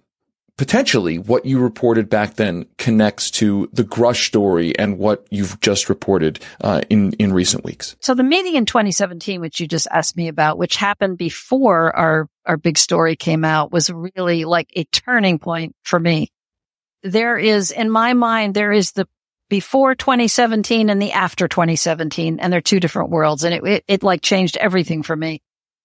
potentially 0.59 1.19
what 1.19 1.47
you 1.47 1.59
reported 1.59 2.11
back 2.11 2.35
then 2.35 2.67
connects 2.77 3.31
to 3.31 3.71
the 3.73 3.85
Grusch 3.85 4.27
story 4.27 4.79
and 4.79 4.99
what 4.99 5.27
you've 5.31 5.59
just 5.61 5.89
reported 5.89 6.41
uh, 6.61 6.83
in 6.91 7.15
in 7.15 7.33
recent 7.33 7.65
weeks. 7.65 7.97
So 8.01 8.15
the 8.15 8.23
meeting 8.23 8.57
in 8.57 8.67
2017, 8.67 9.41
which 9.41 9.61
you 9.61 9.67
just 9.67 9.89
asked 9.91 10.17
me 10.17 10.29
about, 10.29 10.59
which 10.59 10.77
happened 10.77 11.17
before 11.17 11.97
our 11.97 12.29
our 12.45 12.57
big 12.57 12.77
story 12.77 13.17
came 13.17 13.45
out, 13.45 13.73
was 13.73 13.91
really 13.91 14.45
like 14.45 14.71
a 14.77 14.85
turning 14.85 15.39
point 15.39 15.75
for 15.83 15.99
me. 15.99 16.31
There 17.03 17.39
is, 17.39 17.71
in 17.71 17.91
my 17.91 18.13
mind, 18.15 18.55
there 18.55 18.73
is 18.73 18.93
the 18.93 19.07
before 19.49 19.95
2017 19.95 20.91
and 20.91 21.01
the 21.01 21.13
after 21.13 21.49
2017, 21.49 22.39
and 22.39 22.53
they're 22.53 22.61
two 22.61 22.81
different 22.81 23.11
worlds, 23.11 23.45
and 23.45 23.55
it 23.55 23.65
it, 23.65 23.85
it 23.89 24.03
like 24.03 24.21
changed 24.21 24.57
everything 24.59 25.03
for 25.03 25.17
me. 25.17 25.41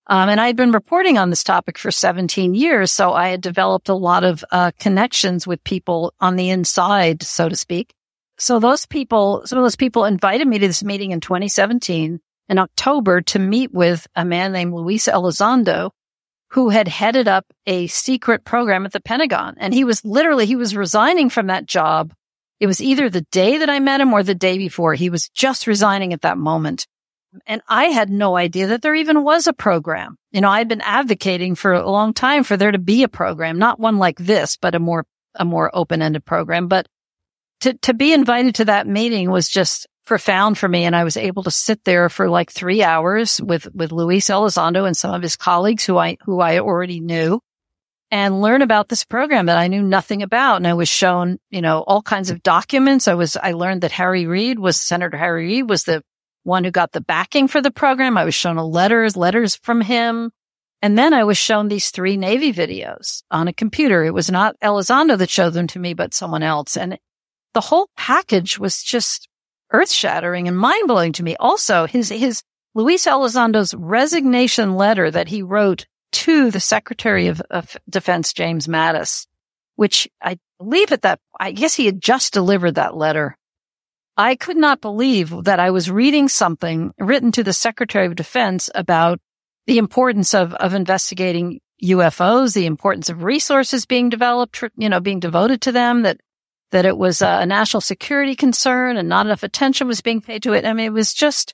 Um, 0.08 0.28
and 0.28 0.42
I 0.42 0.48
had 0.48 0.58
been 0.58 0.72
reporting 0.72 1.18
on 1.18 1.30
this 1.30 1.44
topic 1.44 1.78
for 1.78 1.90
17 1.90 2.56
years. 2.56 2.92
So 2.92 3.14
I 3.14 3.30
had 3.30 3.42
developed 3.42 3.88
a 3.88 3.94
lot 3.94 4.24
of 4.24 4.44
uh, 4.52 4.72
connections 4.80 5.48
with 5.48 5.64
people 5.64 6.14
on 6.20 6.36
the 6.36 6.50
inside, 6.50 7.24
so 7.24 7.48
to 7.48 7.56
speak. 7.56 7.94
So 8.38 8.60
those 8.60 8.86
people, 8.86 9.44
some 9.46 9.58
of 9.58 9.64
those 9.64 9.78
people 9.78 10.06
invited 10.06 10.48
me 10.48 10.60
to 10.60 10.68
this 10.68 10.84
meeting 10.84 11.12
in 11.12 11.22
2017 11.22 12.20
in 12.50 12.58
October 12.58 13.22
to 13.22 13.40
meet 13.40 13.74
with 13.74 14.08
a 14.16 14.26
man 14.26 14.52
named 14.52 14.74
Luis 14.74 15.08
Elizondo, 15.08 15.92
who 16.54 16.70
had 16.70 16.88
headed 16.88 17.28
up 17.28 17.46
a 17.66 17.88
secret 17.88 18.46
program 18.46 18.86
at 18.86 18.92
the 18.92 19.00
Pentagon. 19.00 19.56
And 19.58 19.74
he 19.74 19.84
was 19.84 20.06
literally, 20.06 20.46
he 20.46 20.56
was 20.56 20.76
resigning 20.76 21.32
from 21.32 21.48
that 21.48 21.66
job. 21.66 22.14
It 22.60 22.68
was 22.68 22.80
either 22.80 23.10
the 23.10 23.26
day 23.32 23.58
that 23.58 23.72
I 23.72 23.80
met 23.80 24.02
him 24.02 24.14
or 24.14 24.22
the 24.22 24.36
day 24.36 24.60
before. 24.60 24.94
He 24.94 25.10
was 25.10 25.30
just 25.30 25.66
resigning 25.66 26.14
at 26.14 26.22
that 26.22 26.38
moment. 26.38 26.86
And 27.48 27.64
I 27.68 27.86
had 27.86 28.12
no 28.12 28.38
idea 28.38 28.68
that 28.68 28.84
there 28.84 28.94
even 28.94 29.24
was 29.24 29.48
a 29.48 29.54
program. 29.54 30.16
You 30.32 30.42
know, 30.42 30.50
I'd 30.50 30.68
been 30.68 30.82
advocating 30.82 31.56
for 31.56 31.74
a 31.74 31.90
long 31.90 32.14
time 32.14 32.44
for 32.44 32.56
there 32.56 32.72
to 32.72 32.78
be 32.78 33.02
a 33.02 33.08
program, 33.08 33.58
not 33.58 33.80
one 33.80 33.98
like 33.98 34.20
this, 34.20 34.56
but 34.56 34.76
a 34.76 34.80
more, 34.80 35.08
a 35.34 35.44
more 35.44 35.72
open-ended 35.74 36.24
program. 36.24 36.68
But 36.68 36.88
to, 37.62 37.74
to 37.74 37.96
be 37.96 38.14
invited 38.14 38.54
to 38.56 38.66
that 38.66 38.86
meeting 38.86 39.32
was 39.32 39.50
just 39.50 39.88
profound 40.06 40.58
for 40.58 40.68
me. 40.68 40.84
And 40.84 40.96
I 40.96 41.04
was 41.04 41.18
able 41.18 41.44
to 41.44 41.52
sit 41.52 41.84
there 41.84 42.10
for 42.10 42.30
like 42.30 42.52
three 42.52 42.84
hours 42.84 43.42
with, 43.42 43.74
with 43.74 43.92
Luis 43.92 44.28
Elizondo 44.28 44.86
and 44.86 44.96
some 44.96 45.14
of 45.14 45.22
his 45.22 45.36
colleagues 45.36 45.86
who 45.86 45.98
I, 45.98 46.18
who 46.24 46.40
I 46.40 46.60
already 46.60 47.00
knew 47.00 47.40
and 48.12 48.42
learn 48.42 48.62
about 48.62 48.90
this 48.90 49.06
program 49.06 49.48
that 49.48 49.58
I 49.58 49.68
knew 49.68 49.82
nothing 49.82 50.22
about. 50.22 50.58
And 50.58 50.68
I 50.68 50.76
was 50.76 50.88
shown, 50.88 51.40
you 51.50 51.62
know, 51.62 51.80
all 51.80 52.02
kinds 52.02 52.30
of 52.30 52.44
documents. 52.44 53.08
I 53.08 53.16
was, 53.16 53.36
I 53.36 53.54
learned 53.54 53.82
that 53.82 53.92
Harry 53.92 54.28
Reid 54.28 54.60
was 54.60 54.80
Senator 54.80 55.18
Harry 55.18 55.48
Reid 55.48 55.70
was 55.70 55.86
the 55.86 56.04
one 56.44 56.64
who 56.64 56.72
got 56.72 56.92
the 56.92 57.02
backing 57.02 57.48
for 57.48 57.62
the 57.62 57.72
program. 57.72 58.18
I 58.18 58.26
was 58.26 58.36
shown 58.36 58.58
a 58.58 58.66
letters, 58.66 59.18
letters 59.18 59.56
from 59.56 59.82
him. 59.82 60.32
And 60.84 60.98
then 60.98 61.14
I 61.14 61.24
was 61.24 61.38
shown 61.38 61.70
these 61.70 61.92
three 61.92 62.18
Navy 62.18 62.54
videos 62.54 63.24
on 63.32 63.48
a 63.48 63.54
computer. 63.54 64.04
It 64.04 64.14
was 64.14 64.30
not 64.30 64.60
Elizondo 64.62 65.18
that 65.18 65.30
showed 65.30 65.54
them 65.54 65.68
to 65.68 65.80
me, 65.80 65.94
but 65.94 66.14
someone 66.14 66.44
else. 66.44 66.76
And 66.76 67.00
the 67.54 67.62
whole 67.62 67.90
package 67.96 68.60
was 68.60 68.84
just 68.84 69.28
earth 69.74 69.92
shattering 69.92 70.48
and 70.48 70.58
mind 70.58 70.88
blowing 70.88 71.14
to 71.14 71.24
me. 71.24 71.36
Also, 71.40 71.86
his, 71.86 72.10
his 72.10 72.44
Luis 72.76 73.06
Elizondo's 73.06 73.74
resignation 73.74 74.76
letter 74.76 75.10
that 75.12 75.28
he 75.28 75.42
wrote 75.42 75.86
to 76.14 76.52
the 76.52 76.60
Secretary 76.60 77.28
of, 77.28 77.42
of 77.50 77.76
Defense, 77.90 78.34
James 78.34 78.68
Mattis, 78.68 79.28
which 79.76 80.08
I 80.22 80.38
believe 80.60 80.92
at 80.92 81.02
that, 81.02 81.20
I 81.40 81.52
guess 81.52 81.74
he 81.74 81.86
had 81.88 82.00
just 82.00 82.34
delivered 82.34 82.76
that 82.76 82.96
letter 82.96 83.38
I 84.16 84.36
could 84.36 84.58
not 84.58 84.82
believe 84.82 85.46
that 85.46 85.60
I 85.60 85.72
was 85.72 85.90
reading 85.90 86.28
something 86.28 86.94
written 87.00 87.32
to 87.32 87.44
the 87.44 87.54
Secretary 87.54 88.06
of 88.06 88.16
Defense 88.16 88.70
about 88.76 89.20
the 89.66 89.80
importance 89.80 90.36
of, 90.36 90.54
of 90.56 90.74
investigating 90.74 91.60
UFOs, 91.84 92.54
the 92.54 92.68
importance 92.68 93.10
of 93.10 93.24
resources 93.24 93.86
being 93.86 94.10
developed, 94.10 94.64
you 94.78 94.90
know, 94.90 95.00
being 95.00 95.20
devoted 95.20 95.62
to 95.62 95.72
them, 95.72 96.04
that, 96.04 96.20
that 96.74 96.86
it 96.86 96.98
was 96.98 97.22
a 97.22 97.46
national 97.46 97.82
security 97.82 98.36
concern 98.36 98.98
and 98.98 99.08
not 99.08 99.28
enough 99.28 99.44
attention 99.44 99.88
was 99.88 100.02
being 100.02 100.22
paid 100.22 100.42
to 100.42 100.54
it. 100.54 100.66
I 100.66 100.74
mean, 100.74 100.88
it 100.88 100.94
was 100.94 101.14
just, 101.14 101.54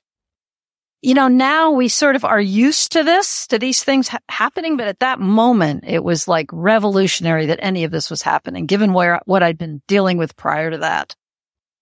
you 1.02 1.12
know, 1.12 1.28
now 1.28 1.72
we 1.72 1.88
sort 1.88 2.16
of 2.16 2.24
are 2.24 2.40
used 2.40 2.92
to 2.92 3.04
this, 3.04 3.46
to 3.48 3.58
these 3.58 3.84
things 3.84 4.08
ha- 4.08 4.18
happening. 4.30 4.78
But 4.78 4.88
at 4.88 5.00
that 5.00 5.20
moment, 5.20 5.84
it 5.86 6.02
was 6.02 6.26
like 6.26 6.48
revolutionary 6.52 7.46
that 7.46 7.60
any 7.62 7.84
of 7.84 7.90
this 7.90 8.08
was 8.08 8.22
happening, 8.22 8.64
given 8.64 8.94
where, 8.94 9.20
what 9.26 9.42
I'd 9.42 9.58
been 9.58 9.82
dealing 9.86 10.16
with 10.16 10.36
prior 10.36 10.70
to 10.70 10.78
that. 10.78 11.14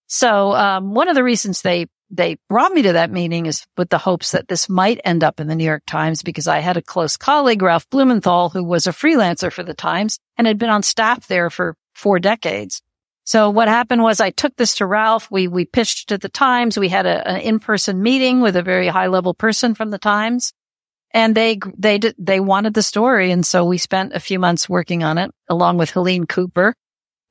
So, 0.07 0.53
um, 0.53 0.93
one 0.93 1.07
of 1.07 1.15
the 1.15 1.23
reasons 1.23 1.61
they, 1.61 1.85
they 2.09 2.37
brought 2.49 2.73
me 2.73 2.81
to 2.81 2.93
that 2.93 3.11
meeting 3.11 3.45
is 3.45 3.65
with 3.77 3.89
the 3.89 3.97
hopes 3.97 4.31
that 4.33 4.49
this 4.49 4.67
might 4.67 4.99
end 5.05 5.23
up 5.23 5.39
in 5.39 5.47
the 5.47 5.55
New 5.55 5.63
York 5.63 5.83
Times 5.87 6.23
because 6.23 6.47
I 6.47 6.59
had 6.59 6.75
a 6.75 6.81
close 6.81 7.15
colleague, 7.15 7.61
Ralph 7.61 7.89
Blumenthal, 7.89 8.49
who 8.49 8.65
was 8.65 8.85
a 8.85 8.91
freelancer 8.91 9.49
for 9.49 9.63
the 9.63 9.73
Times 9.73 10.19
and 10.37 10.45
had 10.45 10.57
been 10.57 10.69
on 10.69 10.83
staff 10.83 11.27
there 11.27 11.49
for 11.49 11.77
four 11.95 12.19
decades. 12.19 12.81
So 13.29 13.51
what 13.51 13.67
happened 13.67 14.01
was 14.01 14.19
I 14.19 14.31
took 14.31 14.55
this 14.55 14.73
to 14.77 14.87
Ralph. 14.87 15.29
We, 15.29 15.47
we 15.47 15.63
pitched 15.63 16.09
to 16.09 16.17
the 16.17 16.29
Times. 16.29 16.79
We 16.79 16.89
had 16.89 17.05
a, 17.05 17.27
an 17.27 17.41
in-person 17.41 18.01
meeting 18.01 18.41
with 18.41 18.55
a 18.55 18.63
very 18.63 18.87
high 18.87 19.05
level 19.05 19.35
person 19.35 19.75
from 19.75 19.91
the 19.91 19.99
Times 19.99 20.51
and 21.11 21.35
they, 21.35 21.59
they, 21.77 21.99
they 22.17 22.39
wanted 22.39 22.73
the 22.73 22.81
story. 22.81 23.29
And 23.29 23.45
so 23.45 23.65
we 23.65 23.77
spent 23.77 24.13
a 24.13 24.19
few 24.19 24.39
months 24.39 24.67
working 24.67 25.03
on 25.03 25.19
it 25.19 25.29
along 25.47 25.77
with 25.77 25.91
Helene 25.91 26.25
Cooper, 26.25 26.73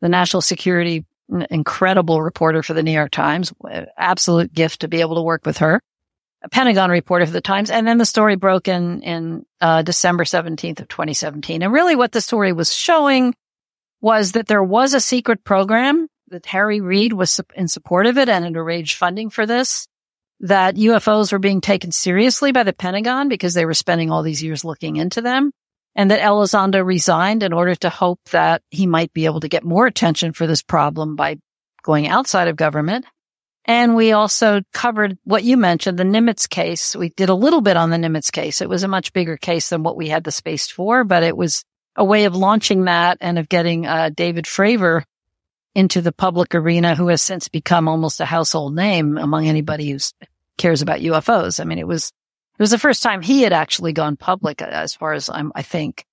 the 0.00 0.08
national 0.08 0.40
security 0.42 1.04
incredible 1.50 2.22
reporter 2.22 2.62
for 2.62 2.74
the 2.74 2.84
New 2.84 2.92
York 2.92 3.10
Times. 3.10 3.52
Absolute 3.96 4.52
gift 4.52 4.82
to 4.82 4.88
be 4.88 5.00
able 5.00 5.16
to 5.16 5.22
work 5.22 5.44
with 5.44 5.58
her. 5.58 5.80
A 6.44 6.48
Pentagon 6.48 6.90
reporter 6.92 7.26
for 7.26 7.32
the 7.32 7.40
Times. 7.40 7.72
And 7.72 7.88
then 7.88 7.98
the 7.98 8.06
story 8.06 8.36
broke 8.36 8.68
in, 8.68 9.02
in, 9.02 9.44
uh, 9.60 9.82
December 9.82 10.22
17th 10.22 10.78
of 10.78 10.86
2017. 10.86 11.64
And 11.64 11.72
really 11.72 11.96
what 11.96 12.12
the 12.12 12.20
story 12.20 12.52
was 12.52 12.72
showing 12.72 13.34
was 14.00 14.32
that 14.32 14.46
there 14.46 14.62
was 14.62 14.94
a 14.94 15.00
secret 15.00 15.44
program 15.44 16.08
that 16.28 16.46
Harry 16.46 16.80
Reid 16.80 17.12
was 17.12 17.40
in 17.54 17.68
support 17.68 18.06
of 18.06 18.18
it 18.18 18.28
and 18.28 18.44
had 18.44 18.56
arranged 18.56 18.96
funding 18.96 19.30
for 19.30 19.46
this, 19.46 19.86
that 20.40 20.76
UFOs 20.76 21.32
were 21.32 21.38
being 21.38 21.60
taken 21.60 21.90
seriously 21.90 22.52
by 22.52 22.62
the 22.62 22.72
Pentagon 22.72 23.28
because 23.28 23.54
they 23.54 23.64
were 23.64 23.74
spending 23.74 24.10
all 24.10 24.22
these 24.22 24.42
years 24.42 24.64
looking 24.64 24.96
into 24.96 25.20
them 25.20 25.52
and 25.98 26.12
that 26.12 26.20
Elizondo 26.20 26.84
resigned 26.84 27.42
in 27.42 27.52
order 27.52 27.74
to 27.74 27.90
hope 27.90 28.20
that 28.30 28.62
he 28.70 28.86
might 28.86 29.12
be 29.12 29.24
able 29.24 29.40
to 29.40 29.48
get 29.48 29.64
more 29.64 29.84
attention 29.84 30.32
for 30.32 30.46
this 30.46 30.62
problem 30.62 31.16
by 31.16 31.38
going 31.82 32.06
outside 32.06 32.46
of 32.46 32.54
government. 32.54 33.04
And 33.64 33.96
we 33.96 34.12
also 34.12 34.62
covered 34.72 35.18
what 35.24 35.42
you 35.42 35.56
mentioned, 35.56 35.98
the 35.98 36.04
Nimitz 36.04 36.48
case. 36.48 36.94
We 36.94 37.08
did 37.10 37.28
a 37.28 37.34
little 37.34 37.60
bit 37.60 37.76
on 37.76 37.90
the 37.90 37.96
Nimitz 37.96 38.30
case. 38.30 38.60
It 38.60 38.68
was 38.68 38.84
a 38.84 38.88
much 38.88 39.12
bigger 39.12 39.36
case 39.36 39.70
than 39.70 39.82
what 39.82 39.96
we 39.96 40.08
had 40.08 40.22
the 40.22 40.30
space 40.30 40.70
for, 40.70 41.02
but 41.02 41.24
it 41.24 41.36
was 41.36 41.64
a 41.98 42.04
way 42.04 42.24
of 42.24 42.34
launching 42.36 42.84
that 42.84 43.18
and 43.20 43.38
of 43.38 43.48
getting 43.48 43.84
uh, 43.84 44.08
David 44.08 44.46
Fravor 44.46 45.02
into 45.74 46.00
the 46.00 46.12
public 46.12 46.54
arena, 46.54 46.94
who 46.94 47.08
has 47.08 47.20
since 47.20 47.48
become 47.48 47.88
almost 47.88 48.20
a 48.20 48.24
household 48.24 48.74
name 48.74 49.18
among 49.18 49.46
anybody 49.46 49.90
who 49.90 49.98
cares 50.56 50.80
about 50.80 51.00
UFOs. 51.00 51.60
I 51.60 51.64
mean, 51.64 51.78
it 51.78 51.86
was 51.86 52.08
it 52.58 52.62
was 52.62 52.70
the 52.70 52.78
first 52.78 53.02
time 53.02 53.20
he 53.20 53.42
had 53.42 53.52
actually 53.52 53.92
gone 53.92 54.16
public, 54.16 54.62
uh, 54.62 54.66
as 54.66 54.94
far 54.94 55.12
as 55.12 55.28
I'm, 55.28 55.52
I 55.54 55.62
think. 55.62 56.04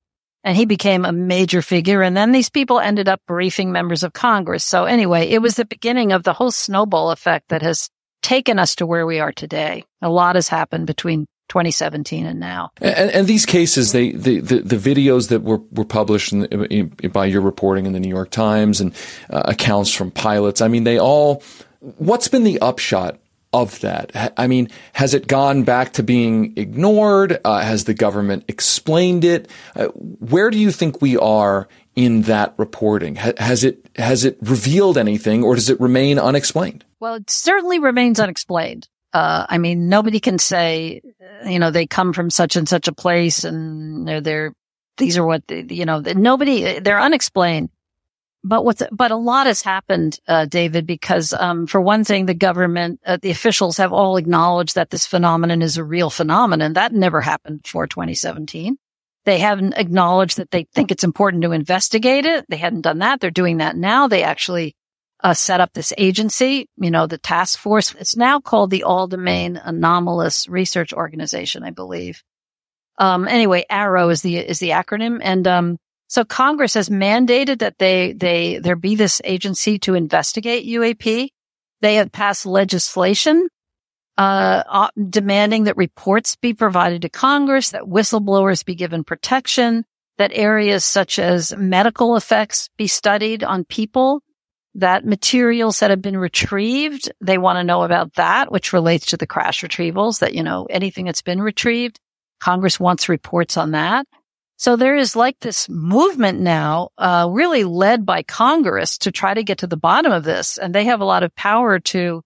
and 0.46 0.56
he 0.56 0.66
became 0.66 1.06
a 1.06 1.12
major 1.12 1.62
figure. 1.64 2.04
And 2.04 2.16
then 2.16 2.32
these 2.32 2.52
people 2.52 2.80
ended 2.80 3.10
up 3.10 3.20
briefing 3.28 3.72
members 3.72 4.04
of 4.04 4.14
Congress. 4.14 4.64
So 4.64 4.86
anyway, 4.86 5.30
it 5.30 5.42
was 5.42 5.56
the 5.56 5.66
beginning 5.66 6.12
of 6.12 6.22
the 6.24 6.34
whole 6.34 6.52
snowball 6.52 7.10
effect 7.10 7.50
that 7.50 7.64
has 7.64 7.90
taken 8.22 8.60
us 8.60 8.76
to 8.76 8.86
where 8.86 9.08
we 9.08 9.20
are 9.20 9.32
today. 9.32 9.84
A 10.04 10.10
lot 10.10 10.36
has 10.36 10.48
happened 10.48 10.86
between 10.86 11.26
2017 11.50 12.26
and 12.26 12.40
now. 12.40 12.72
And, 12.82 13.12
and 13.12 13.28
these 13.28 13.46
cases, 13.46 13.92
they, 13.92 14.12
the, 14.12 14.40
the, 14.40 14.60
the, 14.60 14.76
videos 14.76 15.30
that 15.30 15.44
were, 15.44 15.62
were 15.72 15.86
published 15.86 16.34
in, 16.34 16.46
in, 16.46 16.88
by 17.12 17.26
your 17.26 17.42
reporting 17.42 17.86
in 17.86 17.94
the 17.94 18.00
New 18.00 18.10
York 18.10 18.32
Times 18.32 18.82
and 18.82 18.94
uh, 19.30 19.44
accounts 19.46 19.94
from 19.94 20.12
pilots, 20.12 20.62
I 20.62 20.68
mean, 20.68 20.84
they 20.84 21.00
all, 21.00 21.44
what's 21.80 22.28
been 22.28 22.44
the 22.44 22.60
upshot 22.60 23.20
of 23.56 23.80
that? 23.80 24.34
I 24.38 24.48
mean, 24.48 24.70
has 24.94 25.14
it 25.14 25.28
gone 25.28 25.64
back 25.64 25.94
to 25.94 26.04
being 26.04 26.54
ignored? 26.58 27.40
Uh, 27.46 27.62
has 27.62 27.86
the 27.86 27.94
government 27.94 28.44
explained 28.48 29.24
it? 29.24 29.50
Uh, 29.76 29.88
where 29.88 30.50
do 30.50 30.58
you 30.58 30.72
think 30.72 31.02
we 31.02 31.16
are 31.18 31.70
in 31.96 32.24
that 32.24 32.54
reporting? 32.58 33.16
Ha- 33.16 33.32
has 33.38 33.64
it 33.64 33.90
has 33.96 34.26
it 34.26 34.38
revealed 34.42 34.98
anything, 34.98 35.44
or 35.44 35.56
does 35.56 35.70
it 35.70 35.80
remain 35.80 36.20
unexplained? 36.20 36.84
Well, 37.00 37.16
it 37.16 37.30
certainly 37.30 37.80
remains 37.80 38.20
unexplained. 38.20 38.90
Uh, 39.16 39.46
I 39.48 39.60
mean, 39.60 39.88
nobody 39.88 40.20
can 40.20 40.38
say, 40.38 41.02
you 41.46 41.58
know, 41.58 41.72
they 41.72 41.88
come 41.88 42.12
from 42.12 42.30
such 42.30 42.58
and 42.58 42.68
such 42.68 42.90
a 42.90 42.94
place, 42.94 43.46
and 43.46 44.06
they're, 44.06 44.20
they're 44.20 44.54
these 44.98 45.18
are 45.18 45.26
what 45.26 45.48
they, 45.48 45.66
you 45.70 45.86
know. 45.86 46.02
Nobody, 46.02 46.80
they're 46.80 47.00
unexplained. 47.00 47.70
But 48.44 48.66
what's, 48.66 48.84
but 48.92 49.12
a 49.12 49.16
lot 49.16 49.48
has 49.48 49.62
happened, 49.62 50.20
uh, 50.28 50.48
David, 50.48 50.86
because, 50.86 51.32
um, 51.32 51.66
for 51.66 51.80
one 51.80 52.04
thing, 52.04 52.26
the 52.26 52.34
government, 52.34 53.00
uh, 53.06 53.18
the 53.22 53.32
officials 53.32 53.78
have 53.78 53.94
all 53.94 54.18
acknowledged 54.18 54.76
that 54.76 54.90
this 54.90 55.08
phenomenon 55.08 55.62
is 55.62 55.78
a 55.78 55.84
real 55.86 56.10
phenomenon. 56.10 56.74
That 56.74 56.92
never 56.92 57.22
happened 57.22 57.64
before 57.64 57.88
2017. 57.88 58.78
They 59.24 59.40
haven't 59.40 59.78
acknowledged 59.78 60.36
that 60.40 60.52
they 60.52 60.68
think 60.74 60.92
it's 60.92 61.06
important 61.06 61.44
to 61.44 61.54
investigate 61.54 62.26
it. 62.26 62.46
They 62.50 62.58
hadn't 62.58 62.82
done 62.82 63.00
that. 63.00 63.22
They're 63.22 63.32
doing 63.32 63.58
that 63.60 63.78
now. 63.78 64.10
They 64.10 64.24
actually, 64.24 64.76
uh, 65.26 65.34
set 65.34 65.60
up 65.60 65.74
this 65.74 65.92
agency, 65.98 66.70
you 66.78 66.92
know, 66.92 67.08
the 67.08 67.18
task 67.18 67.58
force. 67.58 67.96
It's 67.96 68.16
now 68.16 68.40
called 68.40 68.70
the 68.70 68.84
All 68.84 69.08
Domain 69.08 69.58
Anomalous 69.58 70.48
Research 70.48 70.94
Organization, 70.94 71.64
I 71.64 71.72
believe. 71.72 72.22
Um, 73.00 73.28
anyway, 73.28 73.66
AARO 73.72 74.12
is 74.12 74.22
the, 74.22 74.38
is 74.38 74.60
the 74.60 74.70
acronym. 74.70 75.22
And, 75.24 75.48
um, 75.48 75.78
so 76.08 76.26
Congress 76.26 76.76
has 76.76 76.90
mandated 76.90 77.58
that 77.60 77.80
they, 77.80 78.14
they, 78.14 78.60
there 78.60 78.76
be 78.76 78.96
this 78.96 79.20
agency 79.24 79.80
to 79.80 79.96
investigate 79.96 80.68
UAP. 80.68 81.30
They 81.82 81.96
have 81.96 82.12
passed 82.12 82.46
legislation, 82.46 83.48
uh, 84.20 84.90
demanding 85.10 85.64
that 85.64 85.76
reports 85.76 86.36
be 86.36 86.54
provided 86.54 87.02
to 87.02 87.10
Congress, 87.10 87.72
that 87.72 87.82
whistleblowers 87.82 88.64
be 88.64 88.76
given 88.76 89.04
protection, 89.04 89.86
that 90.20 90.30
areas 90.36 90.86
such 90.86 91.18
as 91.18 91.52
medical 91.58 92.16
effects 92.16 92.70
be 92.78 92.86
studied 92.86 93.44
on 93.44 93.66
people, 93.66 94.22
that 94.76 95.06
materials 95.06 95.80
that 95.80 95.90
have 95.90 96.02
been 96.02 96.18
retrieved, 96.18 97.12
they 97.22 97.38
want 97.38 97.58
to 97.58 97.64
know 97.64 97.84
about 97.84 98.14
that, 98.16 98.52
which 98.52 98.74
relates 98.74 99.08
to 99.08 99.18
the 99.18 99.28
crash 99.28 99.62
retrievals, 99.62 100.20
that, 100.20 100.36
you 100.36 100.44
know, 100.44 100.68
anything 100.70 101.06
that's 101.06 101.22
been 101.22 101.42
retrieved, 101.42 102.00
Congress 102.42 102.80
wants 102.80 103.10
reports 103.10 103.58
on 103.58 103.72
that. 103.72 104.06
So 104.58 104.76
there 104.76 104.96
is 104.96 105.16
like 105.16 105.40
this 105.40 105.68
movement 105.70 106.40
now, 106.40 106.90
uh, 106.98 107.28
really 107.30 107.64
led 107.64 108.06
by 108.06 108.24
Congress 108.24 108.98
to 109.00 109.12
try 109.12 109.34
to 109.34 109.44
get 109.44 109.60
to 109.60 109.68
the 109.68 109.78
bottom 109.78 110.12
of 110.12 110.24
this. 110.24 110.58
And 110.58 110.74
they 110.74 110.86
have 110.86 111.02
a 111.02 111.06
lot 111.06 111.24
of 111.24 111.36
power 111.36 111.80
to 111.80 112.22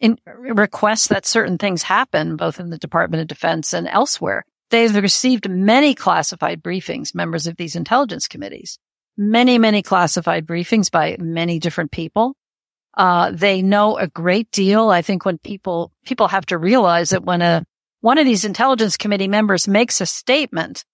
in, 0.00 0.18
request 0.26 1.08
that 1.10 1.26
certain 1.26 1.58
things 1.58 1.82
happen, 1.82 2.36
both 2.36 2.60
in 2.60 2.70
the 2.70 2.78
Department 2.78 3.22
of 3.22 3.28
Defense 3.28 3.72
and 3.72 3.88
elsewhere. 3.88 4.44
They've 4.70 4.94
received 4.94 5.48
many 5.48 5.94
classified 5.94 6.62
briefings, 6.62 7.14
members 7.14 7.46
of 7.46 7.56
these 7.56 7.76
intelligence 7.76 8.28
committees, 8.28 8.78
many, 9.16 9.58
many 9.58 9.82
classified 9.82 10.46
briefings 10.46 10.90
by 10.90 11.16
many 11.18 11.58
different 11.58 11.90
people. 11.90 12.34
Uh, 12.96 13.30
they 13.32 13.62
know 13.62 13.96
a 13.96 14.06
great 14.06 14.50
deal. 14.50 14.90
I 14.90 15.02
think 15.02 15.24
when 15.24 15.38
people, 15.38 15.92
people 16.04 16.28
have 16.28 16.46
to 16.46 16.58
realize 16.58 17.10
that 17.10 17.24
when 17.24 17.42
a, 17.42 17.64
one 18.00 18.18
of 18.18 18.24
these 18.24 18.44
intelligence 18.44 18.96
committee 18.96 19.28
members 19.28 19.66
makes 19.66 20.00
a 20.00 20.06
statement, 20.06 20.84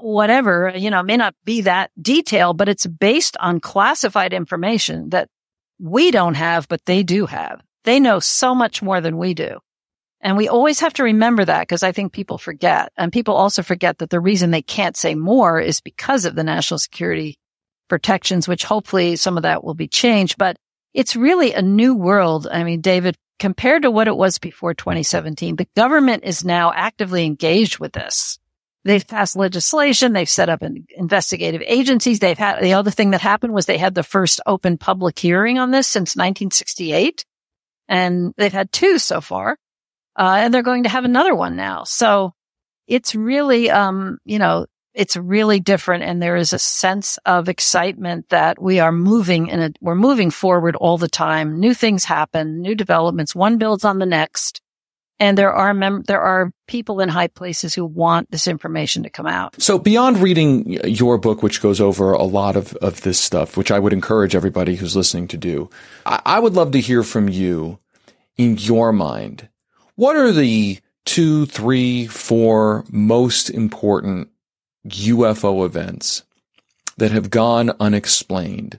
whatever, 0.00 0.72
you 0.74 0.90
know, 0.90 1.02
may 1.02 1.16
not 1.16 1.34
be 1.44 1.62
that 1.62 1.90
detailed, 2.00 2.56
but 2.56 2.68
it's 2.68 2.86
based 2.86 3.36
on 3.38 3.60
classified 3.60 4.32
information 4.32 5.10
that 5.10 5.28
we 5.78 6.10
don't 6.10 6.34
have, 6.34 6.66
but 6.68 6.84
they 6.86 7.02
do 7.02 7.26
have. 7.26 7.60
They 7.84 8.00
know 8.00 8.18
so 8.18 8.54
much 8.54 8.82
more 8.82 9.00
than 9.00 9.18
we 9.18 9.34
do. 9.34 9.58
And 10.20 10.38
we 10.38 10.48
always 10.48 10.80
have 10.80 10.94
to 10.94 11.04
remember 11.04 11.44
that 11.44 11.60
because 11.60 11.82
I 11.82 11.92
think 11.92 12.12
people 12.12 12.38
forget. 12.38 12.90
And 12.96 13.12
people 13.12 13.34
also 13.34 13.62
forget 13.62 13.98
that 13.98 14.08
the 14.08 14.20
reason 14.20 14.50
they 14.50 14.62
can't 14.62 14.96
say 14.96 15.14
more 15.14 15.60
is 15.60 15.82
because 15.82 16.24
of 16.24 16.34
the 16.34 16.44
national 16.44 16.78
security 16.78 17.38
protections, 17.88 18.48
which 18.48 18.64
hopefully 18.64 19.16
some 19.16 19.36
of 19.36 19.42
that 19.42 19.64
will 19.64 19.74
be 19.74 19.88
changed. 19.88 20.38
But 20.38 20.56
it's 20.92 21.16
really 21.16 21.52
a 21.52 21.62
new 21.62 21.94
world. 21.94 22.46
I 22.50 22.64
mean, 22.64 22.80
David, 22.80 23.16
compared 23.38 23.82
to 23.82 23.90
what 23.90 24.08
it 24.08 24.16
was 24.16 24.38
before 24.38 24.74
2017, 24.74 25.56
the 25.56 25.68
government 25.76 26.24
is 26.24 26.44
now 26.44 26.72
actively 26.74 27.24
engaged 27.24 27.78
with 27.78 27.92
this. 27.92 28.38
They've 28.84 29.06
passed 29.06 29.34
legislation. 29.34 30.12
They've 30.12 30.28
set 30.28 30.50
up 30.50 30.62
an 30.62 30.86
investigative 30.96 31.62
agencies. 31.66 32.18
They've 32.18 32.36
had 32.36 32.62
the 32.62 32.74
other 32.74 32.90
thing 32.90 33.10
that 33.10 33.22
happened 33.22 33.54
was 33.54 33.64
they 33.64 33.78
had 33.78 33.94
the 33.94 34.02
first 34.02 34.40
open 34.46 34.76
public 34.76 35.18
hearing 35.18 35.58
on 35.58 35.70
this 35.70 35.88
since 35.88 36.16
1968 36.16 37.24
and 37.88 38.34
they've 38.36 38.52
had 38.52 38.72
two 38.72 38.98
so 38.98 39.20
far. 39.20 39.56
Uh, 40.16 40.36
and 40.38 40.54
they're 40.54 40.62
going 40.62 40.84
to 40.84 40.88
have 40.88 41.04
another 41.04 41.34
one 41.34 41.56
now. 41.56 41.84
So 41.84 42.34
it's 42.86 43.14
really, 43.14 43.70
um, 43.70 44.18
you 44.24 44.38
know, 44.38 44.66
it's 44.94 45.16
really 45.16 45.60
different. 45.60 46.04
And 46.04 46.22
there 46.22 46.36
is 46.36 46.52
a 46.52 46.58
sense 46.58 47.18
of 47.26 47.48
excitement 47.48 48.28
that 48.28 48.62
we 48.62 48.78
are 48.80 48.92
moving 48.92 49.48
in 49.48 49.60
a, 49.60 49.70
we're 49.80 49.94
moving 49.94 50.30
forward 50.30 50.76
all 50.76 50.98
the 50.98 51.08
time. 51.08 51.58
New 51.58 51.74
things 51.74 52.04
happen, 52.04 52.62
new 52.62 52.74
developments. 52.74 53.34
One 53.34 53.58
builds 53.58 53.84
on 53.84 53.98
the 53.98 54.06
next. 54.06 54.60
And 55.20 55.38
there 55.38 55.52
are 55.52 55.72
mem- 55.72 56.02
there 56.08 56.20
are 56.20 56.52
people 56.66 57.00
in 57.00 57.08
high 57.08 57.28
places 57.28 57.72
who 57.72 57.84
want 57.84 58.30
this 58.32 58.48
information 58.48 59.04
to 59.04 59.10
come 59.10 59.26
out. 59.26 59.60
So 59.62 59.78
beyond 59.78 60.18
reading 60.18 60.72
your 60.88 61.18
book, 61.18 61.42
which 61.42 61.62
goes 61.62 61.80
over 61.80 62.12
a 62.12 62.24
lot 62.24 62.56
of, 62.56 62.74
of 62.76 63.02
this 63.02 63.18
stuff, 63.20 63.56
which 63.56 63.70
I 63.70 63.78
would 63.78 63.92
encourage 63.92 64.34
everybody 64.34 64.74
who's 64.74 64.96
listening 64.96 65.28
to 65.28 65.36
do, 65.36 65.70
I, 66.04 66.20
I 66.26 66.40
would 66.40 66.54
love 66.54 66.72
to 66.72 66.80
hear 66.80 67.04
from 67.04 67.28
you 67.28 67.78
in 68.36 68.56
your 68.56 68.92
mind. 68.92 69.48
What 69.94 70.16
are 70.16 70.32
the 70.32 70.80
two, 71.04 71.46
three, 71.46 72.06
four 72.08 72.84
most 72.90 73.50
important 73.50 74.30
UFO 74.88 75.64
events 75.64 76.24
that 76.96 77.10
have 77.12 77.30
gone 77.30 77.72
unexplained 77.80 78.78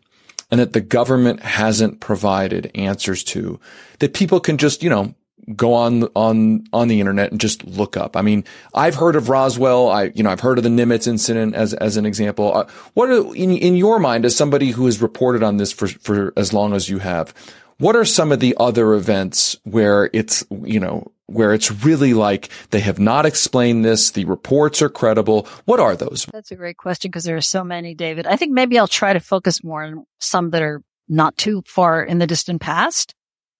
and 0.51 0.60
that 0.60 0.74
the 0.74 0.82
government 0.82 1.41
hasn't 1.41 1.99
provided 1.99 2.72
answers 2.76 3.24
to 3.24 3.60
that 3.99 4.14
people 4.14 4.39
can 4.39 4.58
just, 4.58 4.84
you 4.84 4.89
know, 4.89 5.16
go 5.56 5.74
on 5.74 6.03
on 6.16 6.64
on 6.74 6.88
the 6.88 6.99
internet 6.99 7.32
and 7.32 7.39
just 7.39 7.64
look 7.66 7.97
up. 7.97 8.16
I 8.16 8.22
mean, 8.22 8.43
I've 8.74 8.95
heard 8.95 9.16
of 9.16 9.30
Roswell. 9.30 9.89
I 9.89 10.12
you 10.16 10.24
know 10.24 10.30
I've 10.30 10.39
heard 10.39 10.58
of 10.58 10.64
the 10.64 10.70
Nimitz 10.70 11.08
incident 11.08 11.56
as 11.56 11.74
as 11.76 11.97
an 11.97 12.06
example. 12.06 12.56
Uh, 12.56 12.68
what 12.93 13.10
are 13.10 13.36
in 13.36 13.51
in 13.51 13.76
your 13.76 13.99
mind 13.99 14.26
as 14.26 14.36
somebody 14.36 14.72
who 14.72 14.86
has 14.86 15.01
reported 15.01 15.43
on 15.43 15.58
this 15.58 15.72
for 15.72 15.88
for 15.88 16.34
as 16.36 16.53
long 16.53 16.74
as 16.74 16.89
you 16.89 16.99
have? 16.99 17.34
What 17.78 17.95
are 17.95 18.06
some 18.06 18.32
of 18.32 18.39
the 18.39 18.56
other 18.58 18.93
events 18.93 19.58
where 19.64 20.10
it's 20.14 20.43
you 20.64 20.80
know 20.80 21.12
where 21.28 21.54
it's 21.54 21.72
really 21.84 22.14
like 22.14 22.50
they 22.70 22.80
have 22.80 23.00
not 23.00 23.26
explained 23.26 23.84
this, 23.84 24.12
the 24.12 24.26
reports 24.26 24.82
are 24.82 24.90
credible. 24.90 25.48
What 25.66 25.80
are 25.80 25.96
those? 25.96 26.26
That's 26.32 26.52
a 26.52 26.56
great 26.56 26.78
question 26.78 27.10
because 27.10 27.24
there 27.24 27.38
are 27.38 27.42
so 27.42 27.64
many, 27.64 27.96
David. 27.96 28.28
I 28.28 28.36
think 28.36 28.52
maybe 28.52 28.78
I'll 28.78 28.88
try 28.88 29.14
to 29.14 29.20
focus 29.20 29.64
more 29.64 29.84
on 29.84 30.06
some 30.20 30.52
that 30.52 30.62
are 30.62 30.82
not 31.08 31.38
too 31.38 31.64
far 31.66 32.04
in 32.04 32.20
the 32.20 32.28
distant 32.28 32.62
past. 32.62 33.14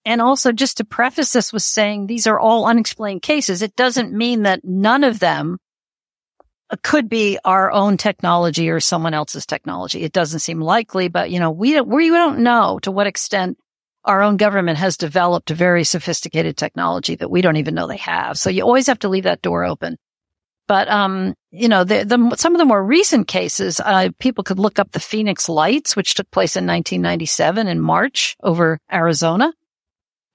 And 0.08 0.22
also 0.22 0.52
just 0.52 0.78
to 0.78 0.86
preface 0.86 1.34
this 1.34 1.52
with 1.52 1.64
saying 1.64 2.06
these 2.06 2.28
are 2.28 2.40
all 2.40 2.68
unexplained 2.68 3.24
cases. 3.24 3.64
It 3.64 3.76
doesn't 3.76 4.14
mean 4.14 4.44
that 4.44 4.64
none 4.64 5.04
of 5.04 5.20
them 5.20 5.58
could 6.84 7.10
be 7.10 7.40
our 7.44 7.72
own 7.72 7.98
technology 7.98 8.70
or 8.70 8.80
someone 8.80 9.16
else's 9.16 9.46
technology. 9.46 10.04
It 10.04 10.14
doesn't 10.14 10.40
seem 10.40 10.62
likely, 10.62 11.08
but 11.08 11.32
you 11.32 11.40
know, 11.40 11.50
we 11.50 11.74
don't, 11.74 11.88
we 11.88 12.10
don't 12.10 12.40
know 12.40 12.80
to 12.84 12.92
what 12.92 13.08
extent 13.08 13.58
our 14.06 14.22
own 14.22 14.38
government 14.38 14.78
has 14.78 14.98
developed 14.98 15.52
a 15.52 15.56
very 15.56 15.84
sophisticated 15.84 16.58
technology 16.58 17.16
that 17.16 17.30
we 17.30 17.42
don't 17.42 17.58
even 17.58 17.76
know 17.76 17.88
they 17.88 17.98
have. 17.98 18.38
So 18.38 18.50
you 18.50 18.64
always 18.64 18.88
have 18.88 19.00
to 19.00 19.10
leave 19.10 19.24
that 19.24 19.42
door 19.42 19.66
open. 19.66 19.98
But, 20.68 20.90
um, 20.90 21.36
you 21.52 21.68
know, 21.68 21.84
the, 21.84 22.06
the, 22.06 22.36
some 22.38 22.56
of 22.56 22.60
the 22.60 22.66
more 22.66 22.84
recent 22.84 23.28
cases, 23.28 23.80
uh, 23.80 24.10
people 24.20 24.44
could 24.44 24.58
look 24.58 24.80
up 24.80 24.92
the 24.92 25.00
Phoenix 25.00 25.48
Lights, 25.48 25.96
which 25.96 26.16
took 26.16 26.30
place 26.32 26.56
in 26.56 26.66
1997 26.66 27.68
in 27.68 27.80
March 27.80 28.36
over 28.42 28.80
Arizona. 28.92 29.54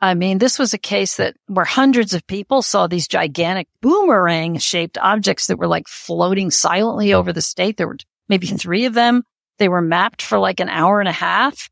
I 0.01 0.15
mean, 0.15 0.39
this 0.39 0.59
was 0.59 0.73
a 0.73 0.79
case 0.79 1.17
that 1.17 1.37
where 1.47 1.65
hundreds 1.65 2.15
of 2.15 2.27
people 2.27 2.63
saw 2.63 2.87
these 2.87 3.09
gigantic 3.09 3.69
boomerang 3.83 4.57
shaped 4.59 4.97
objects 4.99 5.49
that 5.49 5.59
were 5.59 5.67
like 5.67 5.89
floating 5.89 6.51
silently 6.51 7.13
over 7.13 7.33
the 7.33 7.43
state. 7.43 7.77
There 7.77 7.89
were 7.89 7.99
maybe 8.29 8.47
three 8.47 8.87
of 8.87 8.95
them. 8.95 9.25
They 9.59 9.69
were 9.69 9.83
mapped 9.83 10.23
for 10.23 10.39
like 10.39 10.61
an 10.61 10.71
hour 10.71 11.01
and 11.01 11.09
a 11.09 11.13
half. 11.13 11.69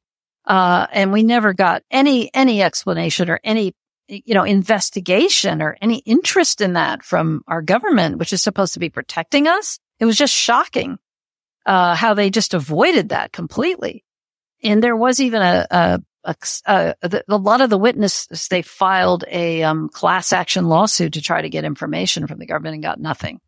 Uh, 0.49 0.89
and 0.93 1.13
we 1.13 1.23
never 1.23 1.55
got 1.55 1.85
any, 1.91 2.31
any 2.35 2.63
explanation 2.63 3.31
or 3.31 3.39
any, 3.45 3.75
you 4.09 4.35
know, 4.35 4.45
investigation 4.45 5.63
or 5.63 5.77
any 5.83 5.99
interest 5.99 6.63
in 6.63 6.73
that 6.73 7.05
from 7.05 7.43
our 7.47 7.63
government, 7.63 8.19
which 8.19 8.33
is 8.33 8.43
supposed 8.43 8.75
to 8.75 8.81
be 8.81 8.91
protecting 8.91 9.47
us. 9.47 9.79
It 10.01 10.07
was 10.07 10.17
just 10.17 10.35
shocking. 10.35 10.99
uh, 11.67 11.95
how 11.95 12.15
they 12.15 12.31
just 12.31 12.55
avoided 12.55 13.11
that 13.11 13.33
completely. 13.33 14.05
And 14.65 14.83
there 14.83 14.97
was 14.97 15.21
even 15.21 15.43
a, 15.43 15.67
a, 15.71 16.01
a, 16.25 16.37
a, 16.67 17.23
a 17.29 17.37
lot 17.37 17.61
of 17.61 17.71
the 17.71 17.79
witnesses, 17.79 18.49
they 18.49 18.63
filed 18.63 19.25
a 19.31 19.63
um, 19.63 19.89
class 19.91 20.33
action 20.33 20.67
lawsuit 20.69 21.13
to 21.13 21.23
try 21.23 21.43
to 21.43 21.49
get 21.51 21.65
information 21.65 22.27
from 22.27 22.39
the 22.39 22.47
government 22.47 22.75
and 22.75 22.83
got 22.83 22.99
nothing. 23.01 23.41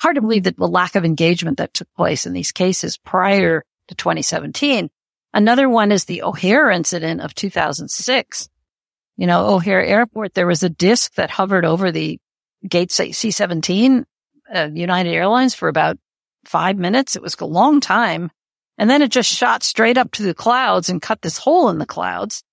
Hard 0.00 0.16
to 0.16 0.22
believe 0.22 0.44
that 0.44 0.56
the 0.56 0.66
lack 0.66 0.94
of 0.94 1.04
engagement 1.04 1.58
that 1.58 1.74
took 1.74 1.88
place 1.94 2.26
in 2.26 2.32
these 2.32 2.52
cases 2.52 2.96
prior 2.96 3.64
to 3.88 3.94
2017. 3.94 4.88
Another 5.34 5.68
one 5.68 5.92
is 5.92 6.04
the 6.04 6.22
O'Hare 6.22 6.70
incident 6.70 7.20
of 7.20 7.34
2006. 7.34 8.48
You 9.16 9.26
know, 9.26 9.54
O'Hare 9.54 9.84
Airport, 9.84 10.34
there 10.34 10.46
was 10.46 10.62
a 10.62 10.68
disc 10.68 11.14
that 11.14 11.30
hovered 11.30 11.64
over 11.64 11.90
the 11.90 12.18
gate 12.66 12.90
C-17, 12.90 14.04
uh, 14.54 14.68
United 14.72 15.10
Airlines 15.10 15.54
for 15.54 15.68
about 15.68 15.98
five 16.44 16.76
minutes. 16.78 17.16
It 17.16 17.22
was 17.22 17.36
a 17.40 17.44
long 17.44 17.80
time. 17.80 18.30
And 18.78 18.88
then 18.88 19.02
it 19.02 19.10
just 19.10 19.30
shot 19.30 19.62
straight 19.62 19.98
up 19.98 20.12
to 20.12 20.22
the 20.22 20.34
clouds 20.34 20.88
and 20.88 21.02
cut 21.02 21.20
this 21.20 21.36
hole 21.36 21.68
in 21.68 21.78
the 21.78 21.86
clouds, 21.86 22.44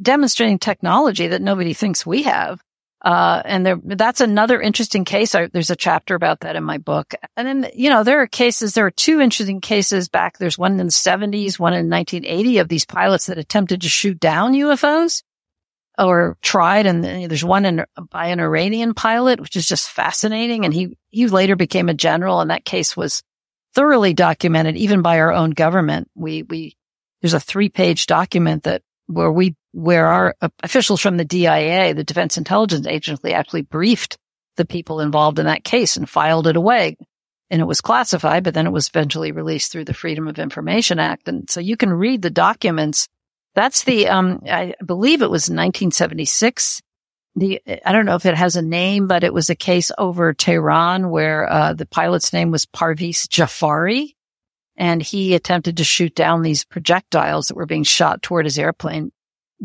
demonstrating 0.00 0.58
technology 0.58 1.28
that 1.28 1.40
nobody 1.40 1.72
thinks 1.72 2.04
we 2.04 2.24
have. 2.24 2.60
Uh, 3.02 3.42
and 3.44 3.66
there, 3.66 3.80
that's 3.82 4.20
another 4.20 4.60
interesting 4.60 5.04
case. 5.04 5.34
I, 5.34 5.48
there's 5.48 5.70
a 5.70 5.76
chapter 5.76 6.14
about 6.14 6.40
that 6.40 6.54
in 6.54 6.62
my 6.62 6.78
book. 6.78 7.14
And 7.36 7.48
then, 7.48 7.70
you 7.74 7.90
know, 7.90 8.04
there 8.04 8.22
are 8.22 8.28
cases, 8.28 8.74
there 8.74 8.86
are 8.86 8.92
two 8.92 9.20
interesting 9.20 9.60
cases 9.60 10.08
back. 10.08 10.38
There's 10.38 10.56
one 10.56 10.78
in 10.78 10.86
the 10.86 10.92
70s, 10.92 11.58
one 11.58 11.74
in 11.74 11.90
1980 11.90 12.58
of 12.58 12.68
these 12.68 12.86
pilots 12.86 13.26
that 13.26 13.38
attempted 13.38 13.80
to 13.80 13.88
shoot 13.88 14.20
down 14.20 14.52
UFOs 14.52 15.24
or 15.98 16.38
tried. 16.42 16.86
And 16.86 17.02
there's 17.02 17.44
one 17.44 17.64
in, 17.64 17.84
by 18.08 18.26
an 18.26 18.38
Iranian 18.38 18.94
pilot, 18.94 19.40
which 19.40 19.56
is 19.56 19.66
just 19.66 19.90
fascinating. 19.90 20.64
And 20.64 20.72
he, 20.72 20.96
he 21.10 21.26
later 21.26 21.56
became 21.56 21.88
a 21.88 21.94
general 21.94 22.40
and 22.40 22.50
that 22.50 22.64
case 22.64 22.96
was 22.96 23.24
thoroughly 23.74 24.14
documented 24.14 24.76
even 24.76 25.02
by 25.02 25.18
our 25.18 25.32
own 25.32 25.50
government. 25.50 26.08
We, 26.14 26.44
we, 26.44 26.76
there's 27.20 27.34
a 27.34 27.40
three 27.40 27.68
page 27.68 28.06
document 28.06 28.62
that 28.62 28.82
where 29.08 29.32
we, 29.32 29.56
where 29.72 30.06
our 30.06 30.36
officials 30.62 31.00
from 31.00 31.16
the 31.16 31.24
DIA, 31.24 31.94
the 31.94 32.04
Defense 32.04 32.36
Intelligence 32.36 32.86
Agency 32.86 33.32
actually 33.32 33.62
briefed 33.62 34.18
the 34.56 34.64
people 34.64 35.00
involved 35.00 35.38
in 35.38 35.46
that 35.46 35.64
case 35.64 35.96
and 35.96 36.08
filed 36.08 36.46
it 36.46 36.56
away. 36.56 36.96
And 37.50 37.60
it 37.60 37.66
was 37.66 37.80
classified, 37.80 38.44
but 38.44 38.54
then 38.54 38.66
it 38.66 38.72
was 38.72 38.88
eventually 38.88 39.32
released 39.32 39.72
through 39.72 39.84
the 39.84 39.94
Freedom 39.94 40.28
of 40.28 40.38
Information 40.38 40.98
Act. 40.98 41.28
And 41.28 41.48
so 41.50 41.60
you 41.60 41.76
can 41.76 41.92
read 41.92 42.22
the 42.22 42.30
documents 42.30 43.08
that's 43.54 43.84
the, 43.84 44.08
um, 44.08 44.42
I 44.48 44.74
believe 44.84 45.22
it 45.22 45.30
was 45.30 45.42
1976. 45.42 46.80
The, 47.34 47.60
I 47.84 47.92
don't 47.92 48.06
know 48.06 48.14
if 48.14 48.26
it 48.26 48.34
has 48.34 48.56
a 48.56 48.62
name, 48.62 49.06
but 49.06 49.24
it 49.24 49.34
was 49.34 49.50
a 49.50 49.54
case 49.54 49.90
over 49.98 50.32
Tehran 50.32 51.10
where, 51.10 51.50
uh, 51.50 51.74
the 51.74 51.86
pilot's 51.86 52.32
name 52.32 52.50
was 52.50 52.66
Parviz 52.66 53.26
Jafari. 53.28 54.14
And 54.76 55.02
he 55.02 55.34
attempted 55.34 55.76
to 55.76 55.84
shoot 55.84 56.14
down 56.14 56.42
these 56.42 56.64
projectiles 56.64 57.46
that 57.46 57.56
were 57.56 57.66
being 57.66 57.84
shot 57.84 58.22
toward 58.22 58.46
his 58.46 58.58
airplane 58.58 59.12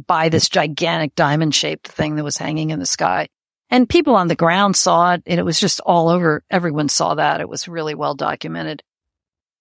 by 0.05 0.29
this 0.29 0.47
gigantic 0.49 1.15
diamond 1.15 1.55
shaped 1.55 1.87
thing 1.87 2.15
that 2.15 2.23
was 2.23 2.37
hanging 2.37 2.69
in 2.69 2.79
the 2.79 2.85
sky. 2.85 3.27
And 3.69 3.89
people 3.89 4.15
on 4.15 4.27
the 4.27 4.35
ground 4.35 4.75
saw 4.75 5.13
it 5.13 5.23
and 5.25 5.39
it 5.39 5.43
was 5.43 5.59
just 5.59 5.79
all 5.81 6.09
over. 6.09 6.43
Everyone 6.49 6.87
saw 6.87 7.15
that. 7.15 7.41
It 7.41 7.49
was 7.49 7.67
really 7.67 7.95
well 7.95 8.13
documented. 8.13 8.83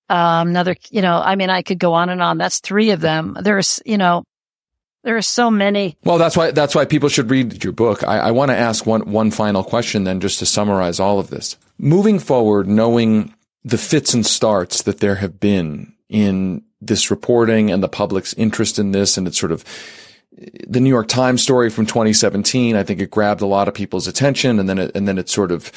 Um, 0.08 0.48
another, 0.48 0.76
you 0.90 1.02
know, 1.02 1.20
I 1.20 1.34
mean, 1.34 1.50
I 1.50 1.62
could 1.62 1.80
go 1.80 1.94
on 1.94 2.10
and 2.10 2.22
on. 2.22 2.38
That's 2.38 2.60
three 2.60 2.90
of 2.90 3.00
them. 3.00 3.36
There's, 3.40 3.80
you 3.84 3.98
know, 3.98 4.22
there 5.02 5.16
are 5.16 5.22
so 5.22 5.50
many. 5.50 5.96
Well, 6.04 6.18
that's 6.18 6.36
why 6.36 6.50
that's 6.50 6.74
why 6.74 6.84
people 6.84 7.08
should 7.08 7.30
read 7.30 7.62
your 7.62 7.72
book. 7.72 8.02
I, 8.04 8.18
I 8.18 8.30
want 8.32 8.50
to 8.50 8.56
ask 8.56 8.86
one 8.86 9.10
one 9.10 9.30
final 9.30 9.64
question 9.64 10.04
then, 10.04 10.20
just 10.20 10.40
to 10.40 10.46
summarize 10.46 11.00
all 11.00 11.18
of 11.18 11.30
this. 11.30 11.56
Moving 11.78 12.18
forward, 12.18 12.68
knowing 12.68 13.32
the 13.64 13.78
fits 13.78 14.14
and 14.14 14.26
starts 14.26 14.82
that 14.82 14.98
there 14.98 15.16
have 15.16 15.40
been 15.40 15.94
in 16.08 16.62
this 16.80 17.10
reporting 17.10 17.70
and 17.70 17.82
the 17.82 17.88
public's 17.88 18.34
interest 18.34 18.78
in 18.78 18.92
this, 18.92 19.16
and 19.16 19.26
it's 19.26 19.38
sort 19.38 19.52
of 19.52 19.64
the 20.66 20.80
New 20.80 20.90
York 20.90 21.08
Times 21.08 21.42
story 21.42 21.70
from 21.70 21.86
2017. 21.86 22.76
I 22.76 22.82
think 22.82 23.00
it 23.00 23.10
grabbed 23.10 23.40
a 23.40 23.46
lot 23.46 23.68
of 23.68 23.74
people's 23.74 24.06
attention, 24.06 24.58
and 24.58 24.68
then 24.68 24.78
it, 24.78 24.92
and 24.94 25.08
then 25.08 25.18
it 25.18 25.28
sort 25.28 25.50
of 25.50 25.72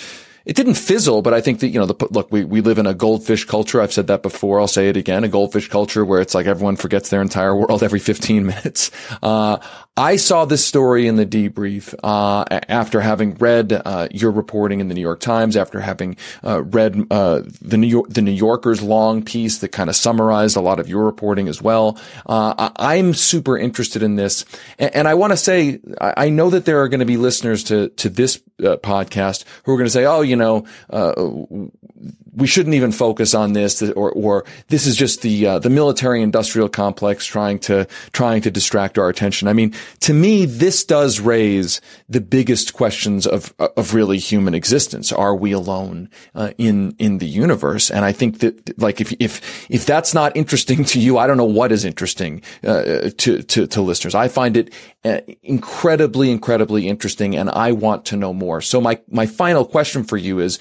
it 0.46 0.56
didn't 0.56 0.76
fizzle, 0.76 1.22
but 1.22 1.34
I 1.34 1.42
think 1.42 1.60
that, 1.60 1.68
you 1.68 1.80
know, 1.80 1.86
the, 1.86 2.08
look, 2.10 2.32
we, 2.32 2.44
we 2.44 2.62
live 2.62 2.80
in 2.80 2.88
a 2.88 2.94
goldfish 2.94 3.46
culture. 3.46 3.82
I've 3.82 3.94
said 3.94 4.08
that 4.08 4.24
before. 4.24 4.60
I'll 4.60 4.68
say 4.68 4.90
it 4.90 4.98
again. 4.98 5.24
A 5.24 5.28
goldfish 5.28 5.68
culture 5.68 6.04
where 6.04 6.22
it's 6.22 6.34
like 6.34 6.48
everyone 6.48 6.76
forgets 6.76 7.10
their 7.10 7.22
entire 7.22 7.56
world 7.56 7.84
every 7.84 8.00
15 8.00 8.46
minutes. 8.46 8.90
Uh, 9.22 9.58
I 10.00 10.16
saw 10.16 10.46
this 10.46 10.66
story 10.66 11.08
in 11.08 11.18
the 11.18 11.26
debrief, 11.26 11.94
uh, 12.02 12.46
after 12.70 13.02
having 13.02 13.36
read, 13.36 13.74
uh, 13.74 14.08
your 14.12 14.32
reporting 14.32 14.80
in 14.80 14.88
the 14.88 14.94
New 14.94 15.02
York 15.02 15.20
Times, 15.20 15.58
after 15.58 15.82
having, 15.82 16.16
uh, 16.42 16.64
read, 16.64 17.06
uh, 17.12 17.42
the 17.62 17.76
New 17.76 17.88
York, 17.88 18.08
the 18.08 18.22
New 18.22 18.32
Yorker's 18.32 18.82
long 18.82 19.22
piece 19.24 19.58
that 19.58 19.74
kind 19.74 19.90
of 19.90 19.98
summarized 19.98 20.56
a 20.56 20.62
lot 20.62 20.80
of 20.80 20.88
your 20.88 21.04
reporting 21.04 21.50
as 21.50 21.62
well. 21.62 22.00
Uh, 22.26 22.70
I'm 22.78 23.14
super 23.14 23.58
interested 23.58 24.02
in 24.02 24.16
this. 24.16 24.46
And, 24.78 24.96
and 24.96 25.08
I 25.10 25.16
want 25.16 25.32
to 25.32 25.38
say, 25.38 25.82
I, 26.00 26.30
know 26.30 26.50
that 26.52 26.64
there 26.64 26.82
are 26.82 26.88
going 26.88 27.02
to 27.02 27.06
be 27.06 27.18
listeners 27.18 27.66
to, 27.66 27.90
to 27.90 28.08
this 28.08 28.42
podcast 28.60 29.44
who 29.64 29.74
are 29.74 29.78
going 29.78 29.88
to 29.88 29.92
say, 29.92 30.06
oh, 30.06 30.22
you 30.22 30.38
know, 30.38 30.66
uh, 30.90 31.12
we 32.36 32.48
shouldn't 32.48 32.76
even 32.76 32.92
focus 32.92 33.34
on 33.34 33.54
this, 33.54 33.82
or, 33.82 34.12
or 34.12 34.46
this 34.68 34.88
is 34.88 34.96
just 34.96 35.22
the 35.22 35.46
uh, 35.46 35.60
the 35.60 35.70
military 35.70 36.22
industrial 36.22 36.70
complex 36.70 37.26
trying 37.26 37.60
to 37.60 37.86
trying 38.14 38.42
to 38.42 38.52
distract 38.52 38.98
our 38.98 39.10
attention. 39.10 39.48
I 39.48 39.54
mean, 39.54 39.74
to 40.02 40.14
me, 40.14 40.46
this 40.46 40.86
does 40.86 41.20
raise 41.20 41.82
the 42.08 42.22
biggest 42.22 42.74
questions 42.74 43.28
of 43.28 43.54
of 43.60 43.94
really 43.94 44.18
human 44.18 44.54
existence. 44.54 45.12
Are 45.12 45.36
we 45.36 45.52
alone 45.52 46.10
uh, 46.36 46.52
in 46.58 46.96
in 47.00 47.18
the 47.18 47.28
universe? 47.28 47.92
And 47.92 48.06
I 48.06 48.12
think 48.12 48.40
that, 48.40 48.80
like, 48.80 49.02
if 49.02 49.14
if 49.20 49.70
if 49.70 49.86
that's 49.86 50.14
not 50.14 50.36
interesting 50.36 50.86
to 50.86 51.00
you, 51.00 51.18
I 51.18 51.28
don't 51.28 51.38
know 51.38 51.44
what 51.44 51.72
is 51.72 51.84
interesting 51.84 52.42
uh, 52.64 53.10
to, 53.18 53.44
to 53.44 53.68
to 53.68 53.82
listeners. 53.82 54.16
I 54.16 54.28
find 54.28 54.56
it 54.56 54.74
uh, 55.04 55.22
incredibly, 55.44 56.32
incredibly 56.32 56.88
interesting, 56.88 57.36
and 57.36 57.50
I 57.50 57.72
want 57.72 58.06
to 58.06 58.16
know 58.16 58.34
more. 58.34 58.62
So 58.62 58.80
my 58.80 59.00
my 59.10 59.26
final 59.26 59.66
question 59.66 60.04
for 60.04 60.18
you 60.18 60.40
is 60.40 60.60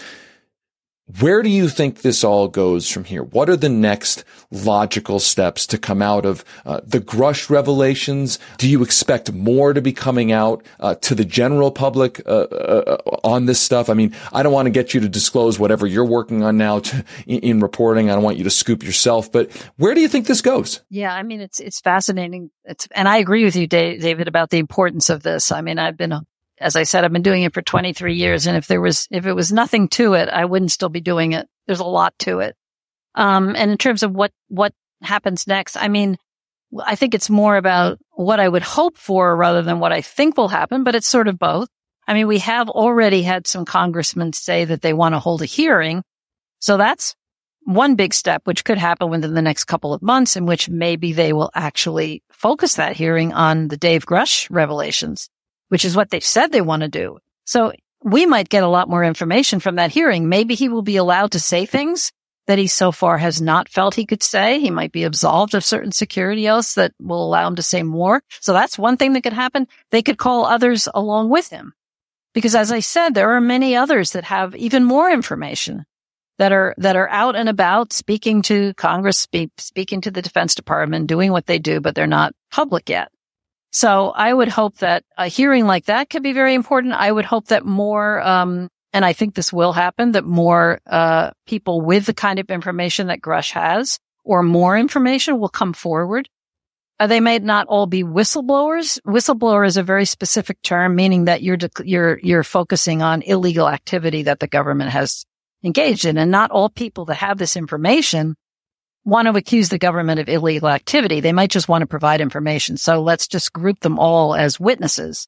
where 1.20 1.42
do 1.42 1.48
you 1.48 1.70
think 1.70 2.02
this 2.02 2.22
all 2.22 2.48
goes 2.48 2.90
from 2.90 3.04
here? 3.04 3.22
What 3.22 3.48
are 3.48 3.56
the 3.56 3.70
next 3.70 4.24
logical 4.50 5.20
steps 5.20 5.66
to 5.68 5.78
come 5.78 6.02
out 6.02 6.26
of 6.26 6.44
uh, 6.66 6.80
the 6.84 7.00
Grusch 7.00 7.48
revelations? 7.48 8.38
Do 8.58 8.68
you 8.68 8.82
expect 8.82 9.32
more 9.32 9.72
to 9.72 9.80
be 9.80 9.92
coming 9.92 10.32
out 10.32 10.62
uh, 10.80 10.96
to 10.96 11.14
the 11.14 11.24
general 11.24 11.70
public 11.70 12.20
uh, 12.26 12.42
uh 12.42 12.96
on 13.24 13.46
this 13.46 13.58
stuff? 13.58 13.88
I 13.88 13.94
mean, 13.94 14.14
I 14.34 14.42
don't 14.42 14.52
want 14.52 14.66
to 14.66 14.70
get 14.70 14.92
you 14.92 15.00
to 15.00 15.08
disclose 15.08 15.58
whatever 15.58 15.86
you're 15.86 16.04
working 16.04 16.44
on 16.44 16.58
now 16.58 16.80
to, 16.80 17.04
in, 17.26 17.38
in, 17.40 17.60
reporting. 17.60 18.10
I 18.10 18.14
don't 18.14 18.22
want 18.22 18.36
you 18.36 18.44
to 18.44 18.50
scoop 18.50 18.82
yourself, 18.82 19.32
but 19.32 19.50
where 19.76 19.94
do 19.94 20.02
you 20.02 20.08
think 20.08 20.26
this 20.26 20.42
goes? 20.42 20.82
Yeah, 20.90 21.14
I 21.14 21.22
mean, 21.22 21.40
it's 21.40 21.58
it's 21.58 21.80
fascinating. 21.80 22.50
It's 22.64 22.86
and 22.92 23.08
I 23.08 23.16
agree 23.16 23.44
with 23.44 23.56
you, 23.56 23.66
David, 23.66 24.28
about 24.28 24.50
the 24.50 24.58
importance 24.58 25.08
of 25.08 25.22
this. 25.22 25.52
I 25.52 25.62
mean, 25.62 25.78
I've 25.78 25.96
been 25.96 26.12
as 26.60 26.76
I 26.76 26.82
said, 26.82 27.04
I've 27.04 27.12
been 27.12 27.22
doing 27.22 27.42
it 27.42 27.54
for 27.54 27.62
23 27.62 28.14
years. 28.14 28.46
And 28.46 28.56
if 28.56 28.66
there 28.66 28.80
was, 28.80 29.06
if 29.10 29.26
it 29.26 29.32
was 29.32 29.52
nothing 29.52 29.88
to 29.90 30.14
it, 30.14 30.28
I 30.28 30.44
wouldn't 30.44 30.72
still 30.72 30.88
be 30.88 31.00
doing 31.00 31.32
it. 31.32 31.48
There's 31.66 31.80
a 31.80 31.84
lot 31.84 32.18
to 32.20 32.40
it. 32.40 32.56
Um, 33.14 33.54
and 33.56 33.70
in 33.70 33.78
terms 33.78 34.02
of 34.02 34.12
what, 34.12 34.32
what 34.48 34.72
happens 35.02 35.46
next, 35.46 35.76
I 35.76 35.88
mean, 35.88 36.18
I 36.84 36.94
think 36.94 37.14
it's 37.14 37.30
more 37.30 37.56
about 37.56 37.98
what 38.10 38.40
I 38.40 38.48
would 38.48 38.62
hope 38.62 38.96
for 38.96 39.34
rather 39.34 39.62
than 39.62 39.80
what 39.80 39.92
I 39.92 40.02
think 40.02 40.36
will 40.36 40.48
happen, 40.48 40.84
but 40.84 40.94
it's 40.94 41.08
sort 41.08 41.28
of 41.28 41.38
both. 41.38 41.68
I 42.06 42.14
mean, 42.14 42.26
we 42.26 42.38
have 42.38 42.68
already 42.68 43.22
had 43.22 43.46
some 43.46 43.64
congressmen 43.64 44.32
say 44.32 44.64
that 44.64 44.82
they 44.82 44.92
want 44.92 45.14
to 45.14 45.18
hold 45.18 45.42
a 45.42 45.46
hearing. 45.46 46.02
So 46.58 46.76
that's 46.76 47.14
one 47.62 47.96
big 47.96 48.14
step, 48.14 48.42
which 48.44 48.64
could 48.64 48.78
happen 48.78 49.10
within 49.10 49.34
the 49.34 49.42
next 49.42 49.64
couple 49.64 49.92
of 49.92 50.02
months 50.02 50.36
in 50.36 50.46
which 50.46 50.68
maybe 50.68 51.12
they 51.12 51.32
will 51.32 51.50
actually 51.54 52.22
focus 52.30 52.74
that 52.74 52.96
hearing 52.96 53.32
on 53.32 53.68
the 53.68 53.76
Dave 53.76 54.06
Grusch 54.06 54.46
revelations 54.50 55.28
which 55.68 55.84
is 55.84 55.96
what 55.96 56.10
they 56.10 56.20
said 56.20 56.52
they 56.52 56.60
want 56.60 56.82
to 56.82 56.88
do. 56.88 57.18
So 57.44 57.72
we 58.02 58.26
might 58.26 58.48
get 58.48 58.62
a 58.62 58.68
lot 58.68 58.88
more 58.88 59.04
information 59.04 59.60
from 59.60 59.76
that 59.76 59.90
hearing. 59.90 60.28
Maybe 60.28 60.54
he 60.54 60.68
will 60.68 60.82
be 60.82 60.96
allowed 60.96 61.32
to 61.32 61.40
say 61.40 61.66
things 61.66 62.12
that 62.46 62.58
he 62.58 62.66
so 62.66 62.90
far 62.90 63.18
has 63.18 63.42
not 63.42 63.68
felt 63.68 63.94
he 63.94 64.06
could 64.06 64.22
say. 64.22 64.58
He 64.58 64.70
might 64.70 64.90
be 64.90 65.04
absolved 65.04 65.54
of 65.54 65.64
certain 65.64 65.92
security 65.92 66.48
oaths 66.48 66.74
that 66.74 66.92
will 66.98 67.24
allow 67.24 67.46
him 67.46 67.56
to 67.56 67.62
say 67.62 67.82
more. 67.82 68.22
So 68.40 68.52
that's 68.52 68.78
one 68.78 68.96
thing 68.96 69.12
that 69.12 69.22
could 69.22 69.34
happen. 69.34 69.68
They 69.90 70.02
could 70.02 70.16
call 70.16 70.46
others 70.46 70.88
along 70.94 71.28
with 71.28 71.50
him. 71.50 71.74
Because 72.32 72.54
as 72.54 72.72
I 72.72 72.80
said, 72.80 73.14
there 73.14 73.32
are 73.32 73.40
many 73.40 73.76
others 73.76 74.12
that 74.12 74.24
have 74.24 74.56
even 74.56 74.84
more 74.84 75.10
information 75.10 75.84
that 76.38 76.52
are, 76.52 76.74
that 76.78 76.96
are 76.96 77.08
out 77.08 77.36
and 77.36 77.48
about 77.48 77.92
speaking 77.92 78.42
to 78.42 78.72
Congress, 78.74 79.18
speak, 79.18 79.50
speaking 79.58 80.00
to 80.02 80.10
the 80.10 80.22
Defense 80.22 80.54
Department, 80.54 81.06
doing 81.06 81.32
what 81.32 81.46
they 81.46 81.58
do, 81.58 81.80
but 81.80 81.94
they're 81.94 82.06
not 82.06 82.32
public 82.50 82.88
yet. 82.88 83.10
So 83.70 84.10
I 84.10 84.32
would 84.32 84.48
hope 84.48 84.78
that 84.78 85.04
a 85.16 85.28
hearing 85.28 85.66
like 85.66 85.86
that 85.86 86.08
could 86.08 86.22
be 86.22 86.32
very 86.32 86.54
important. 86.54 86.94
I 86.94 87.10
would 87.12 87.26
hope 87.26 87.48
that 87.48 87.64
more, 87.64 88.20
um, 88.22 88.68
and 88.92 89.04
I 89.04 89.12
think 89.12 89.34
this 89.34 89.52
will 89.52 89.72
happen, 89.72 90.12
that 90.12 90.24
more, 90.24 90.80
uh, 90.86 91.32
people 91.46 91.82
with 91.82 92.06
the 92.06 92.14
kind 92.14 92.38
of 92.38 92.50
information 92.50 93.08
that 93.08 93.20
Grusch 93.20 93.52
has 93.52 93.98
or 94.24 94.42
more 94.42 94.76
information 94.76 95.38
will 95.38 95.48
come 95.50 95.72
forward. 95.72 96.28
Uh, 97.00 97.06
they 97.06 97.20
may 97.20 97.38
not 97.38 97.66
all 97.68 97.86
be 97.86 98.02
whistleblowers. 98.02 98.98
Whistleblower 99.06 99.66
is 99.66 99.76
a 99.76 99.82
very 99.82 100.04
specific 100.04 100.60
term, 100.62 100.96
meaning 100.96 101.26
that 101.26 101.42
you're, 101.42 101.58
you're, 101.84 102.18
you're 102.20 102.42
focusing 102.42 103.02
on 103.02 103.22
illegal 103.22 103.68
activity 103.68 104.24
that 104.24 104.40
the 104.40 104.48
government 104.48 104.90
has 104.90 105.24
engaged 105.62 106.06
in. 106.06 106.18
And 106.18 106.30
not 106.30 106.50
all 106.50 106.68
people 106.68 107.04
that 107.06 107.16
have 107.16 107.38
this 107.38 107.56
information 107.56 108.34
want 109.08 109.26
to 109.26 109.36
accuse 109.36 109.70
the 109.70 109.78
government 109.78 110.20
of 110.20 110.28
illegal 110.28 110.68
activity. 110.68 111.20
They 111.20 111.32
might 111.32 111.50
just 111.50 111.68
want 111.68 111.82
to 111.82 111.86
provide 111.86 112.20
information. 112.20 112.76
So 112.76 113.00
let's 113.00 113.26
just 113.26 113.52
group 113.52 113.80
them 113.80 113.98
all 113.98 114.34
as 114.34 114.60
witnesses. 114.60 115.26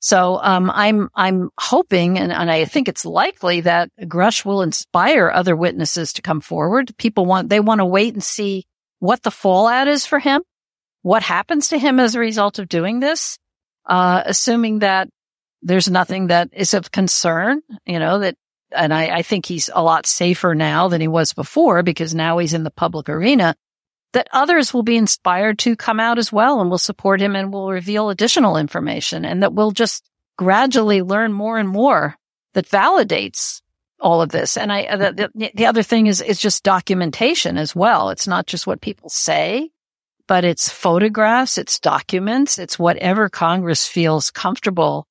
So 0.00 0.40
um, 0.42 0.68
I'm 0.74 1.08
I'm 1.14 1.50
hoping, 1.60 2.18
and, 2.18 2.32
and 2.32 2.50
I 2.50 2.64
think 2.64 2.88
it's 2.88 3.04
likely 3.04 3.60
that 3.60 3.88
Grusch 4.00 4.44
will 4.44 4.62
inspire 4.62 5.30
other 5.30 5.54
witnesses 5.54 6.12
to 6.14 6.22
come 6.22 6.40
forward. 6.40 6.96
People 6.98 7.24
want 7.24 7.48
they 7.48 7.60
want 7.60 7.78
to 7.78 7.84
wait 7.84 8.12
and 8.12 8.22
see 8.22 8.64
what 8.98 9.22
the 9.22 9.30
fallout 9.30 9.86
is 9.86 10.04
for 10.04 10.18
him, 10.18 10.42
what 11.02 11.22
happens 11.22 11.68
to 11.68 11.78
him 11.78 12.00
as 12.00 12.16
a 12.16 12.20
result 12.20 12.58
of 12.58 12.68
doing 12.68 12.98
this, 12.98 13.38
uh, 13.86 14.22
assuming 14.26 14.80
that 14.80 15.08
there's 15.62 15.88
nothing 15.88 16.26
that 16.26 16.48
is 16.52 16.74
of 16.74 16.90
concern, 16.90 17.62
you 17.86 18.00
know, 18.00 18.18
that, 18.18 18.34
and 18.74 18.92
I, 18.92 19.18
I 19.18 19.22
think 19.22 19.46
he's 19.46 19.70
a 19.74 19.82
lot 19.82 20.06
safer 20.06 20.54
now 20.54 20.88
than 20.88 21.00
he 21.00 21.08
was 21.08 21.32
before 21.32 21.82
because 21.82 22.14
now 22.14 22.38
he's 22.38 22.54
in 22.54 22.64
the 22.64 22.70
public 22.70 23.08
arena 23.08 23.54
that 24.12 24.28
others 24.32 24.74
will 24.74 24.82
be 24.82 24.96
inspired 24.96 25.58
to 25.60 25.76
come 25.76 25.98
out 25.98 26.18
as 26.18 26.32
well 26.32 26.60
and 26.60 26.70
will 26.70 26.78
support 26.78 27.20
him 27.20 27.34
and 27.34 27.52
will 27.52 27.70
reveal 27.70 28.10
additional 28.10 28.56
information 28.56 29.24
and 29.24 29.42
that 29.42 29.54
we'll 29.54 29.70
just 29.70 30.04
gradually 30.36 31.02
learn 31.02 31.32
more 31.32 31.58
and 31.58 31.68
more 31.68 32.16
that 32.54 32.68
validates 32.68 33.62
all 33.98 34.20
of 34.20 34.30
this. 34.30 34.56
And 34.56 34.72
I, 34.72 34.84
uh, 34.84 34.96
the, 34.96 35.30
the, 35.34 35.50
the 35.54 35.66
other 35.66 35.82
thing 35.82 36.06
is, 36.06 36.20
is 36.20 36.38
just 36.38 36.64
documentation 36.64 37.56
as 37.56 37.74
well. 37.74 38.10
It's 38.10 38.26
not 38.26 38.46
just 38.46 38.66
what 38.66 38.80
people 38.80 39.08
say, 39.08 39.70
but 40.26 40.44
it's 40.44 40.68
photographs, 40.68 41.56
it's 41.56 41.78
documents, 41.78 42.58
it's 42.58 42.78
whatever 42.78 43.28
Congress 43.28 43.86
feels 43.86 44.30
comfortable 44.30 45.06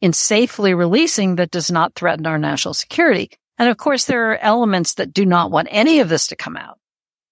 in 0.00 0.12
safely 0.12 0.74
releasing 0.74 1.36
that 1.36 1.50
does 1.50 1.70
not 1.70 1.94
threaten 1.94 2.26
our 2.26 2.38
national 2.38 2.74
security. 2.74 3.30
And 3.58 3.68
of 3.68 3.76
course, 3.76 4.04
there 4.04 4.30
are 4.32 4.38
elements 4.38 4.94
that 4.94 5.12
do 5.12 5.24
not 5.24 5.50
want 5.50 5.68
any 5.70 6.00
of 6.00 6.08
this 6.08 6.26
to 6.28 6.36
come 6.36 6.56
out. 6.56 6.78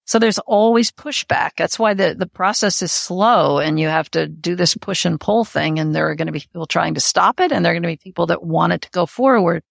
So 0.07 0.19
there's 0.19 0.39
always 0.41 0.91
pushback. 0.91 1.53
That's 1.57 1.79
why 1.79 1.95
the, 1.95 2.15
the 2.15 2.27
process 2.27 2.83
is 2.83 2.93
slow 2.93 3.59
and 3.59 3.81
you 3.81 3.89
have 3.89 4.11
to 4.11 4.29
do 4.29 4.55
this 4.55 4.77
push 4.77 5.07
and 5.07 5.19
pull 5.19 5.45
thing. 5.45 5.79
And 5.79 5.95
there 5.95 6.11
are 6.11 6.15
going 6.15 6.27
to 6.27 6.33
be 6.33 6.41
people 6.41 6.67
trying 6.67 6.95
to 6.95 7.01
stop 7.01 7.41
it 7.41 7.53
and 7.53 7.65
there 7.65 7.73
are 7.73 7.75
going 7.75 7.85
to 7.85 7.89
be 7.89 7.97
people 7.97 8.27
that 8.27 8.43
want 8.43 8.75
it 8.75 8.83
to 8.83 8.91
go 8.91 9.07
forward. 9.07 9.63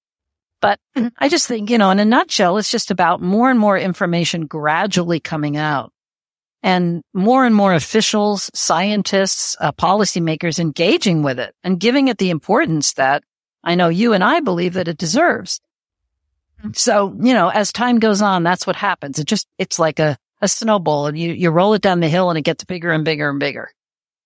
But 0.60 0.80
I 1.20 1.30
just 1.30 1.48
think, 1.48 1.70
you 1.70 1.78
know, 1.78 1.92
in 1.92 2.00
a 2.00 2.06
nutshell, 2.06 2.58
it's 2.58 2.72
just 2.72 2.90
about 2.90 3.22
more 3.22 3.52
and 3.52 3.60
more 3.60 3.78
information 3.78 4.48
gradually 4.48 5.20
coming 5.20 5.56
out 5.56 5.93
and 6.64 7.04
more 7.14 7.46
and 7.46 7.54
more 7.54 7.74
officials, 7.74 8.50
scientists, 8.54 9.58
uh, 9.60 9.74
policymakers 9.74 10.58
engaging 10.58 11.22
with 11.22 11.38
it 11.38 11.54
and 11.64 11.80
giving 11.80 12.08
it 12.08 12.18
the 12.18 12.30
importance 12.30 12.94
that 12.94 13.24
I 13.64 13.76
know 13.76 13.90
you 13.90 14.14
and 14.14 14.24
I 14.24 14.40
believe 14.40 14.74
that 14.74 14.88
it 14.88 14.98
deserves. 14.98 15.60
So, 16.74 17.16
you 17.22 17.34
know, 17.34 17.50
as 17.50 17.74
time 17.74 18.00
goes 18.00 18.22
on, 18.22 18.44
that's 18.44 18.66
what 18.66 18.78
happens. 18.78 19.20
It 19.20 19.28
just, 19.28 19.48
it's 19.58 19.78
like 19.78 20.00
a, 20.00 20.18
a 20.42 20.48
snowball 20.48 21.08
and 21.08 21.20
you, 21.20 21.34
you 21.34 21.50
roll 21.52 21.74
it 21.74 21.82
down 21.82 22.00
the 22.00 22.08
hill 22.08 22.30
and 22.30 22.38
it 22.38 22.44
gets 22.44 22.64
bigger 22.64 22.92
and 22.92 23.04
bigger 23.04 23.30
and 23.30 23.40
bigger. 23.40 23.70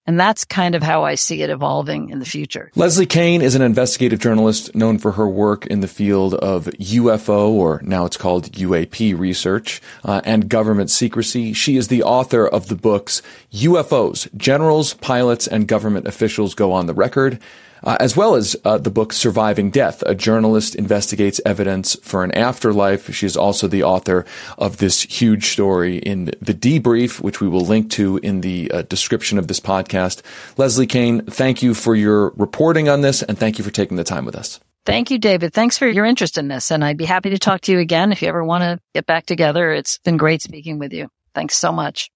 And 0.08 0.18
that's 0.18 0.46
kind 0.46 0.74
of 0.74 0.82
how 0.82 1.04
I 1.04 1.16
see 1.16 1.44
it 1.44 1.50
evolving 1.50 2.10
in 2.10 2.20
the 2.20 2.26
future. 2.26 2.72
Leslie 2.76 3.06
Kean 3.06 3.42
is 3.42 3.56
an 3.56 3.62
investigative 3.62 4.20
journalist 4.20 4.74
known 4.74 4.98
for 4.98 5.12
her 5.12 5.28
work 5.28 5.66
in 5.68 5.82
the 5.82 5.88
field 5.88 6.34
of 6.36 6.66
UFO, 6.66 7.50
or 7.50 7.82
now 7.84 8.06
it's 8.06 8.16
called 8.16 8.50
UAP 8.54 9.20
research, 9.20 9.82
uh, 10.06 10.22
and 10.24 10.48
government 10.50 10.90
secrecy. 10.90 11.52
She 11.52 11.76
is 11.76 11.90
the 11.90 12.04
author 12.04 12.48
of 12.48 12.70
the 12.70 12.76
books 12.76 13.22
UFOs, 13.52 14.34
Generals, 14.38 14.94
Pilots, 14.94 15.46
and 15.46 15.68
Government 15.68 16.08
Officials 16.08 16.56
Go 16.56 16.72
on 16.72 16.86
the 16.86 16.94
Record, 16.94 17.40
uh, 17.84 17.98
as 18.00 18.16
well 18.16 18.36
as 18.36 18.56
uh, 18.66 18.78
the 18.78 18.90
book 18.90 19.14
Surviving 19.14 19.72
Death. 19.72 20.04
A 20.06 20.16
journalist 20.16 20.76
investigates 20.76 21.42
evidence 21.46 21.96
for 22.02 22.24
an 22.24 22.32
afterlife. 22.34 23.14
She 23.14 23.26
is 23.26 23.38
also 23.38 23.68
the 23.68 23.84
author 23.84 24.26
of 24.58 24.78
this 24.78 25.04
huge 25.04 25.48
story 25.50 25.98
in 25.98 26.26
The 26.42 26.54
Debrief, 26.54 27.22
which 27.22 27.42
we 27.42 27.48
will 27.48 27.66
link 27.66 27.90
to 27.92 28.18
in 28.18 28.42
the 28.42 28.72
uh, 28.72 28.82
description 28.84 29.38
of 29.38 29.48
this 29.48 29.60
podcast. 29.60 30.22
Leslie 30.58 30.88
Kean, 30.88 31.26
thank 31.26 31.62
you 31.62 31.74
for 31.74 31.96
your 31.96 32.30
reporting 32.36 32.90
on 32.90 33.02
this 33.02 33.24
and 33.24 33.38
thank 33.38 33.58
you 33.58 33.64
for 33.64 33.72
taking 33.72 33.98
the 33.98 34.04
time 34.04 34.26
with 34.26 34.36
us. 34.36 34.60
Thank 34.86 35.12
you, 35.12 35.18
David. 35.18 35.54
Thanks 35.54 35.78
for 35.78 35.86
your 35.86 36.06
interest 36.06 36.38
in 36.38 36.48
this. 36.48 36.72
And 36.72 36.84
I'd 36.84 36.98
be 36.98 37.04
happy 37.04 37.32
to 37.32 37.38
talk 37.38 37.60
to 37.62 37.74
you 37.74 37.80
again 37.80 38.14
if 38.14 38.22
you 38.22 38.30
ever 38.30 38.44
want 38.44 38.62
to 38.64 38.80
get 38.94 39.06
back 39.06 39.26
together. 39.26 39.74
It's 39.74 39.98
been 40.00 40.16
great 40.16 40.42
speaking 40.42 40.80
with 40.80 40.94
you. 40.94 41.10
Thanks 41.36 41.58
so 41.58 41.74
much. 41.74 42.10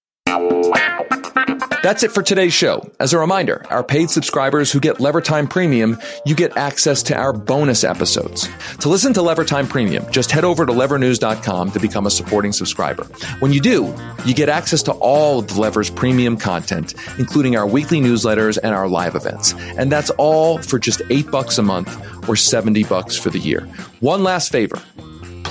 That's 1.83 2.03
it 2.03 2.11
for 2.11 2.21
today's 2.21 2.53
show. 2.53 2.87
As 2.99 3.11
a 3.11 3.17
reminder, 3.17 3.65
our 3.71 3.83
paid 3.83 4.11
subscribers 4.11 4.71
who 4.71 4.79
get 4.79 4.97
Levertime 4.97 5.49
Premium, 5.49 5.97
you 6.27 6.35
get 6.35 6.55
access 6.55 7.01
to 7.03 7.15
our 7.15 7.33
bonus 7.33 7.83
episodes. 7.83 8.47
To 8.77 8.89
listen 8.89 9.13
to 9.13 9.21
Levertime 9.21 9.67
Premium, 9.67 10.05
just 10.11 10.29
head 10.29 10.45
over 10.45 10.65
to 10.65 10.71
levernews.com 10.71 11.71
to 11.71 11.79
become 11.79 12.05
a 12.05 12.11
supporting 12.11 12.51
subscriber. 12.51 13.05
When 13.39 13.51
you 13.51 13.59
do, 13.59 13.93
you 14.23 14.35
get 14.35 14.47
access 14.47 14.83
to 14.83 14.91
all 14.93 15.39
of 15.39 15.47
the 15.47 15.59
Lever's 15.59 15.89
premium 15.89 16.37
content, 16.37 16.93
including 17.17 17.57
our 17.57 17.65
weekly 17.65 17.99
newsletters 17.99 18.59
and 18.61 18.75
our 18.75 18.87
live 18.87 19.15
events. 19.15 19.53
And 19.75 19.91
that's 19.91 20.11
all 20.11 20.59
for 20.59 20.77
just 20.77 21.01
8 21.09 21.31
bucks 21.31 21.57
a 21.57 21.63
month 21.63 22.29
or 22.29 22.35
70 22.35 22.83
bucks 22.83 23.17
for 23.17 23.31
the 23.31 23.39
year. 23.39 23.61
One 24.01 24.23
last 24.23 24.51
favor 24.51 24.79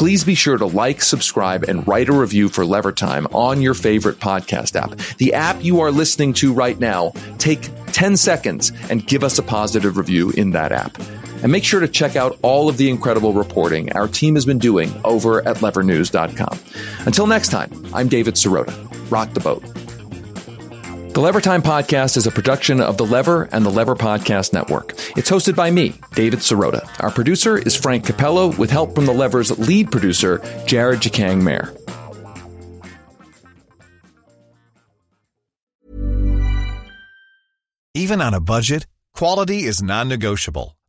please 0.01 0.25
be 0.25 0.35
sure 0.35 0.57
to 0.57 0.65
like, 0.65 1.03
subscribe, 1.03 1.63
and 1.65 1.87
write 1.87 2.09
a 2.09 2.13
review 2.15 2.49
for 2.49 2.65
Lever 2.65 2.91
Time 2.91 3.27
on 3.35 3.61
your 3.61 3.75
favorite 3.75 4.19
podcast 4.19 4.75
app. 4.75 4.97
The 5.19 5.35
app 5.35 5.63
you 5.63 5.81
are 5.81 5.93
listening 5.93 6.33
to 6.35 6.55
right 6.55 6.81
now, 6.81 7.13
take 7.37 7.69
10 7.89 8.17
seconds 8.17 8.73
and 8.89 9.07
give 9.07 9.23
us 9.23 9.39
a 9.39 9.43
positive 9.43 9.99
review 9.99 10.31
in 10.31 10.53
that 10.53 10.73
app. 10.73 10.99
And 11.43 11.53
make 11.53 11.65
sure 11.65 11.81
to 11.81 11.89
check 11.89 12.17
out 12.17 12.39
all 12.41 12.67
of 12.67 12.79
the 12.79 12.89
incredible 12.89 13.35
reporting 13.35 13.93
our 13.93 14.09
team 14.09 14.37
has 14.37 14.47
been 14.47 14.59
doing 14.59 14.91
over 15.05 15.47
at 15.47 15.59
levernews.com. 15.59 16.59
Until 17.01 17.27
next 17.27 17.51
time, 17.51 17.71
I'm 17.93 18.09
David 18.09 18.37
Sirota. 18.37 18.75
Rock 19.11 19.35
the 19.35 19.41
boat. 19.41 19.80
The 21.13 21.21
Lever 21.21 21.41
Time 21.41 21.61
Podcast 21.61 22.17
is 22.17 22.29
a 22.29 22.31
production 22.31 22.81
of 22.81 22.97
The 22.97 23.05
Lever 23.05 23.49
and 23.51 23.67
the 23.67 23.71
Lever 23.71 23.97
Podcast 23.97 24.53
Network. 24.53 24.93
It's 25.17 25.29
hosted 25.29 25.57
by 25.57 25.69
me, 25.69 25.95
David 26.15 26.39
Sirota. 26.39 26.89
Our 27.03 27.11
producer 27.11 27.59
is 27.59 27.75
Frank 27.75 28.07
Capello, 28.07 28.57
with 28.57 28.71
help 28.71 28.95
from 28.95 29.07
The 29.07 29.13
Lever's 29.13 29.59
lead 29.59 29.91
producer, 29.91 30.41
Jared 30.67 31.01
Jacang 31.01 31.43
Maher. 31.43 31.75
Even 37.93 38.21
on 38.21 38.33
a 38.33 38.41
budget, 38.41 38.87
quality 39.13 39.65
is 39.65 39.83
non-negotiable. 39.83 40.77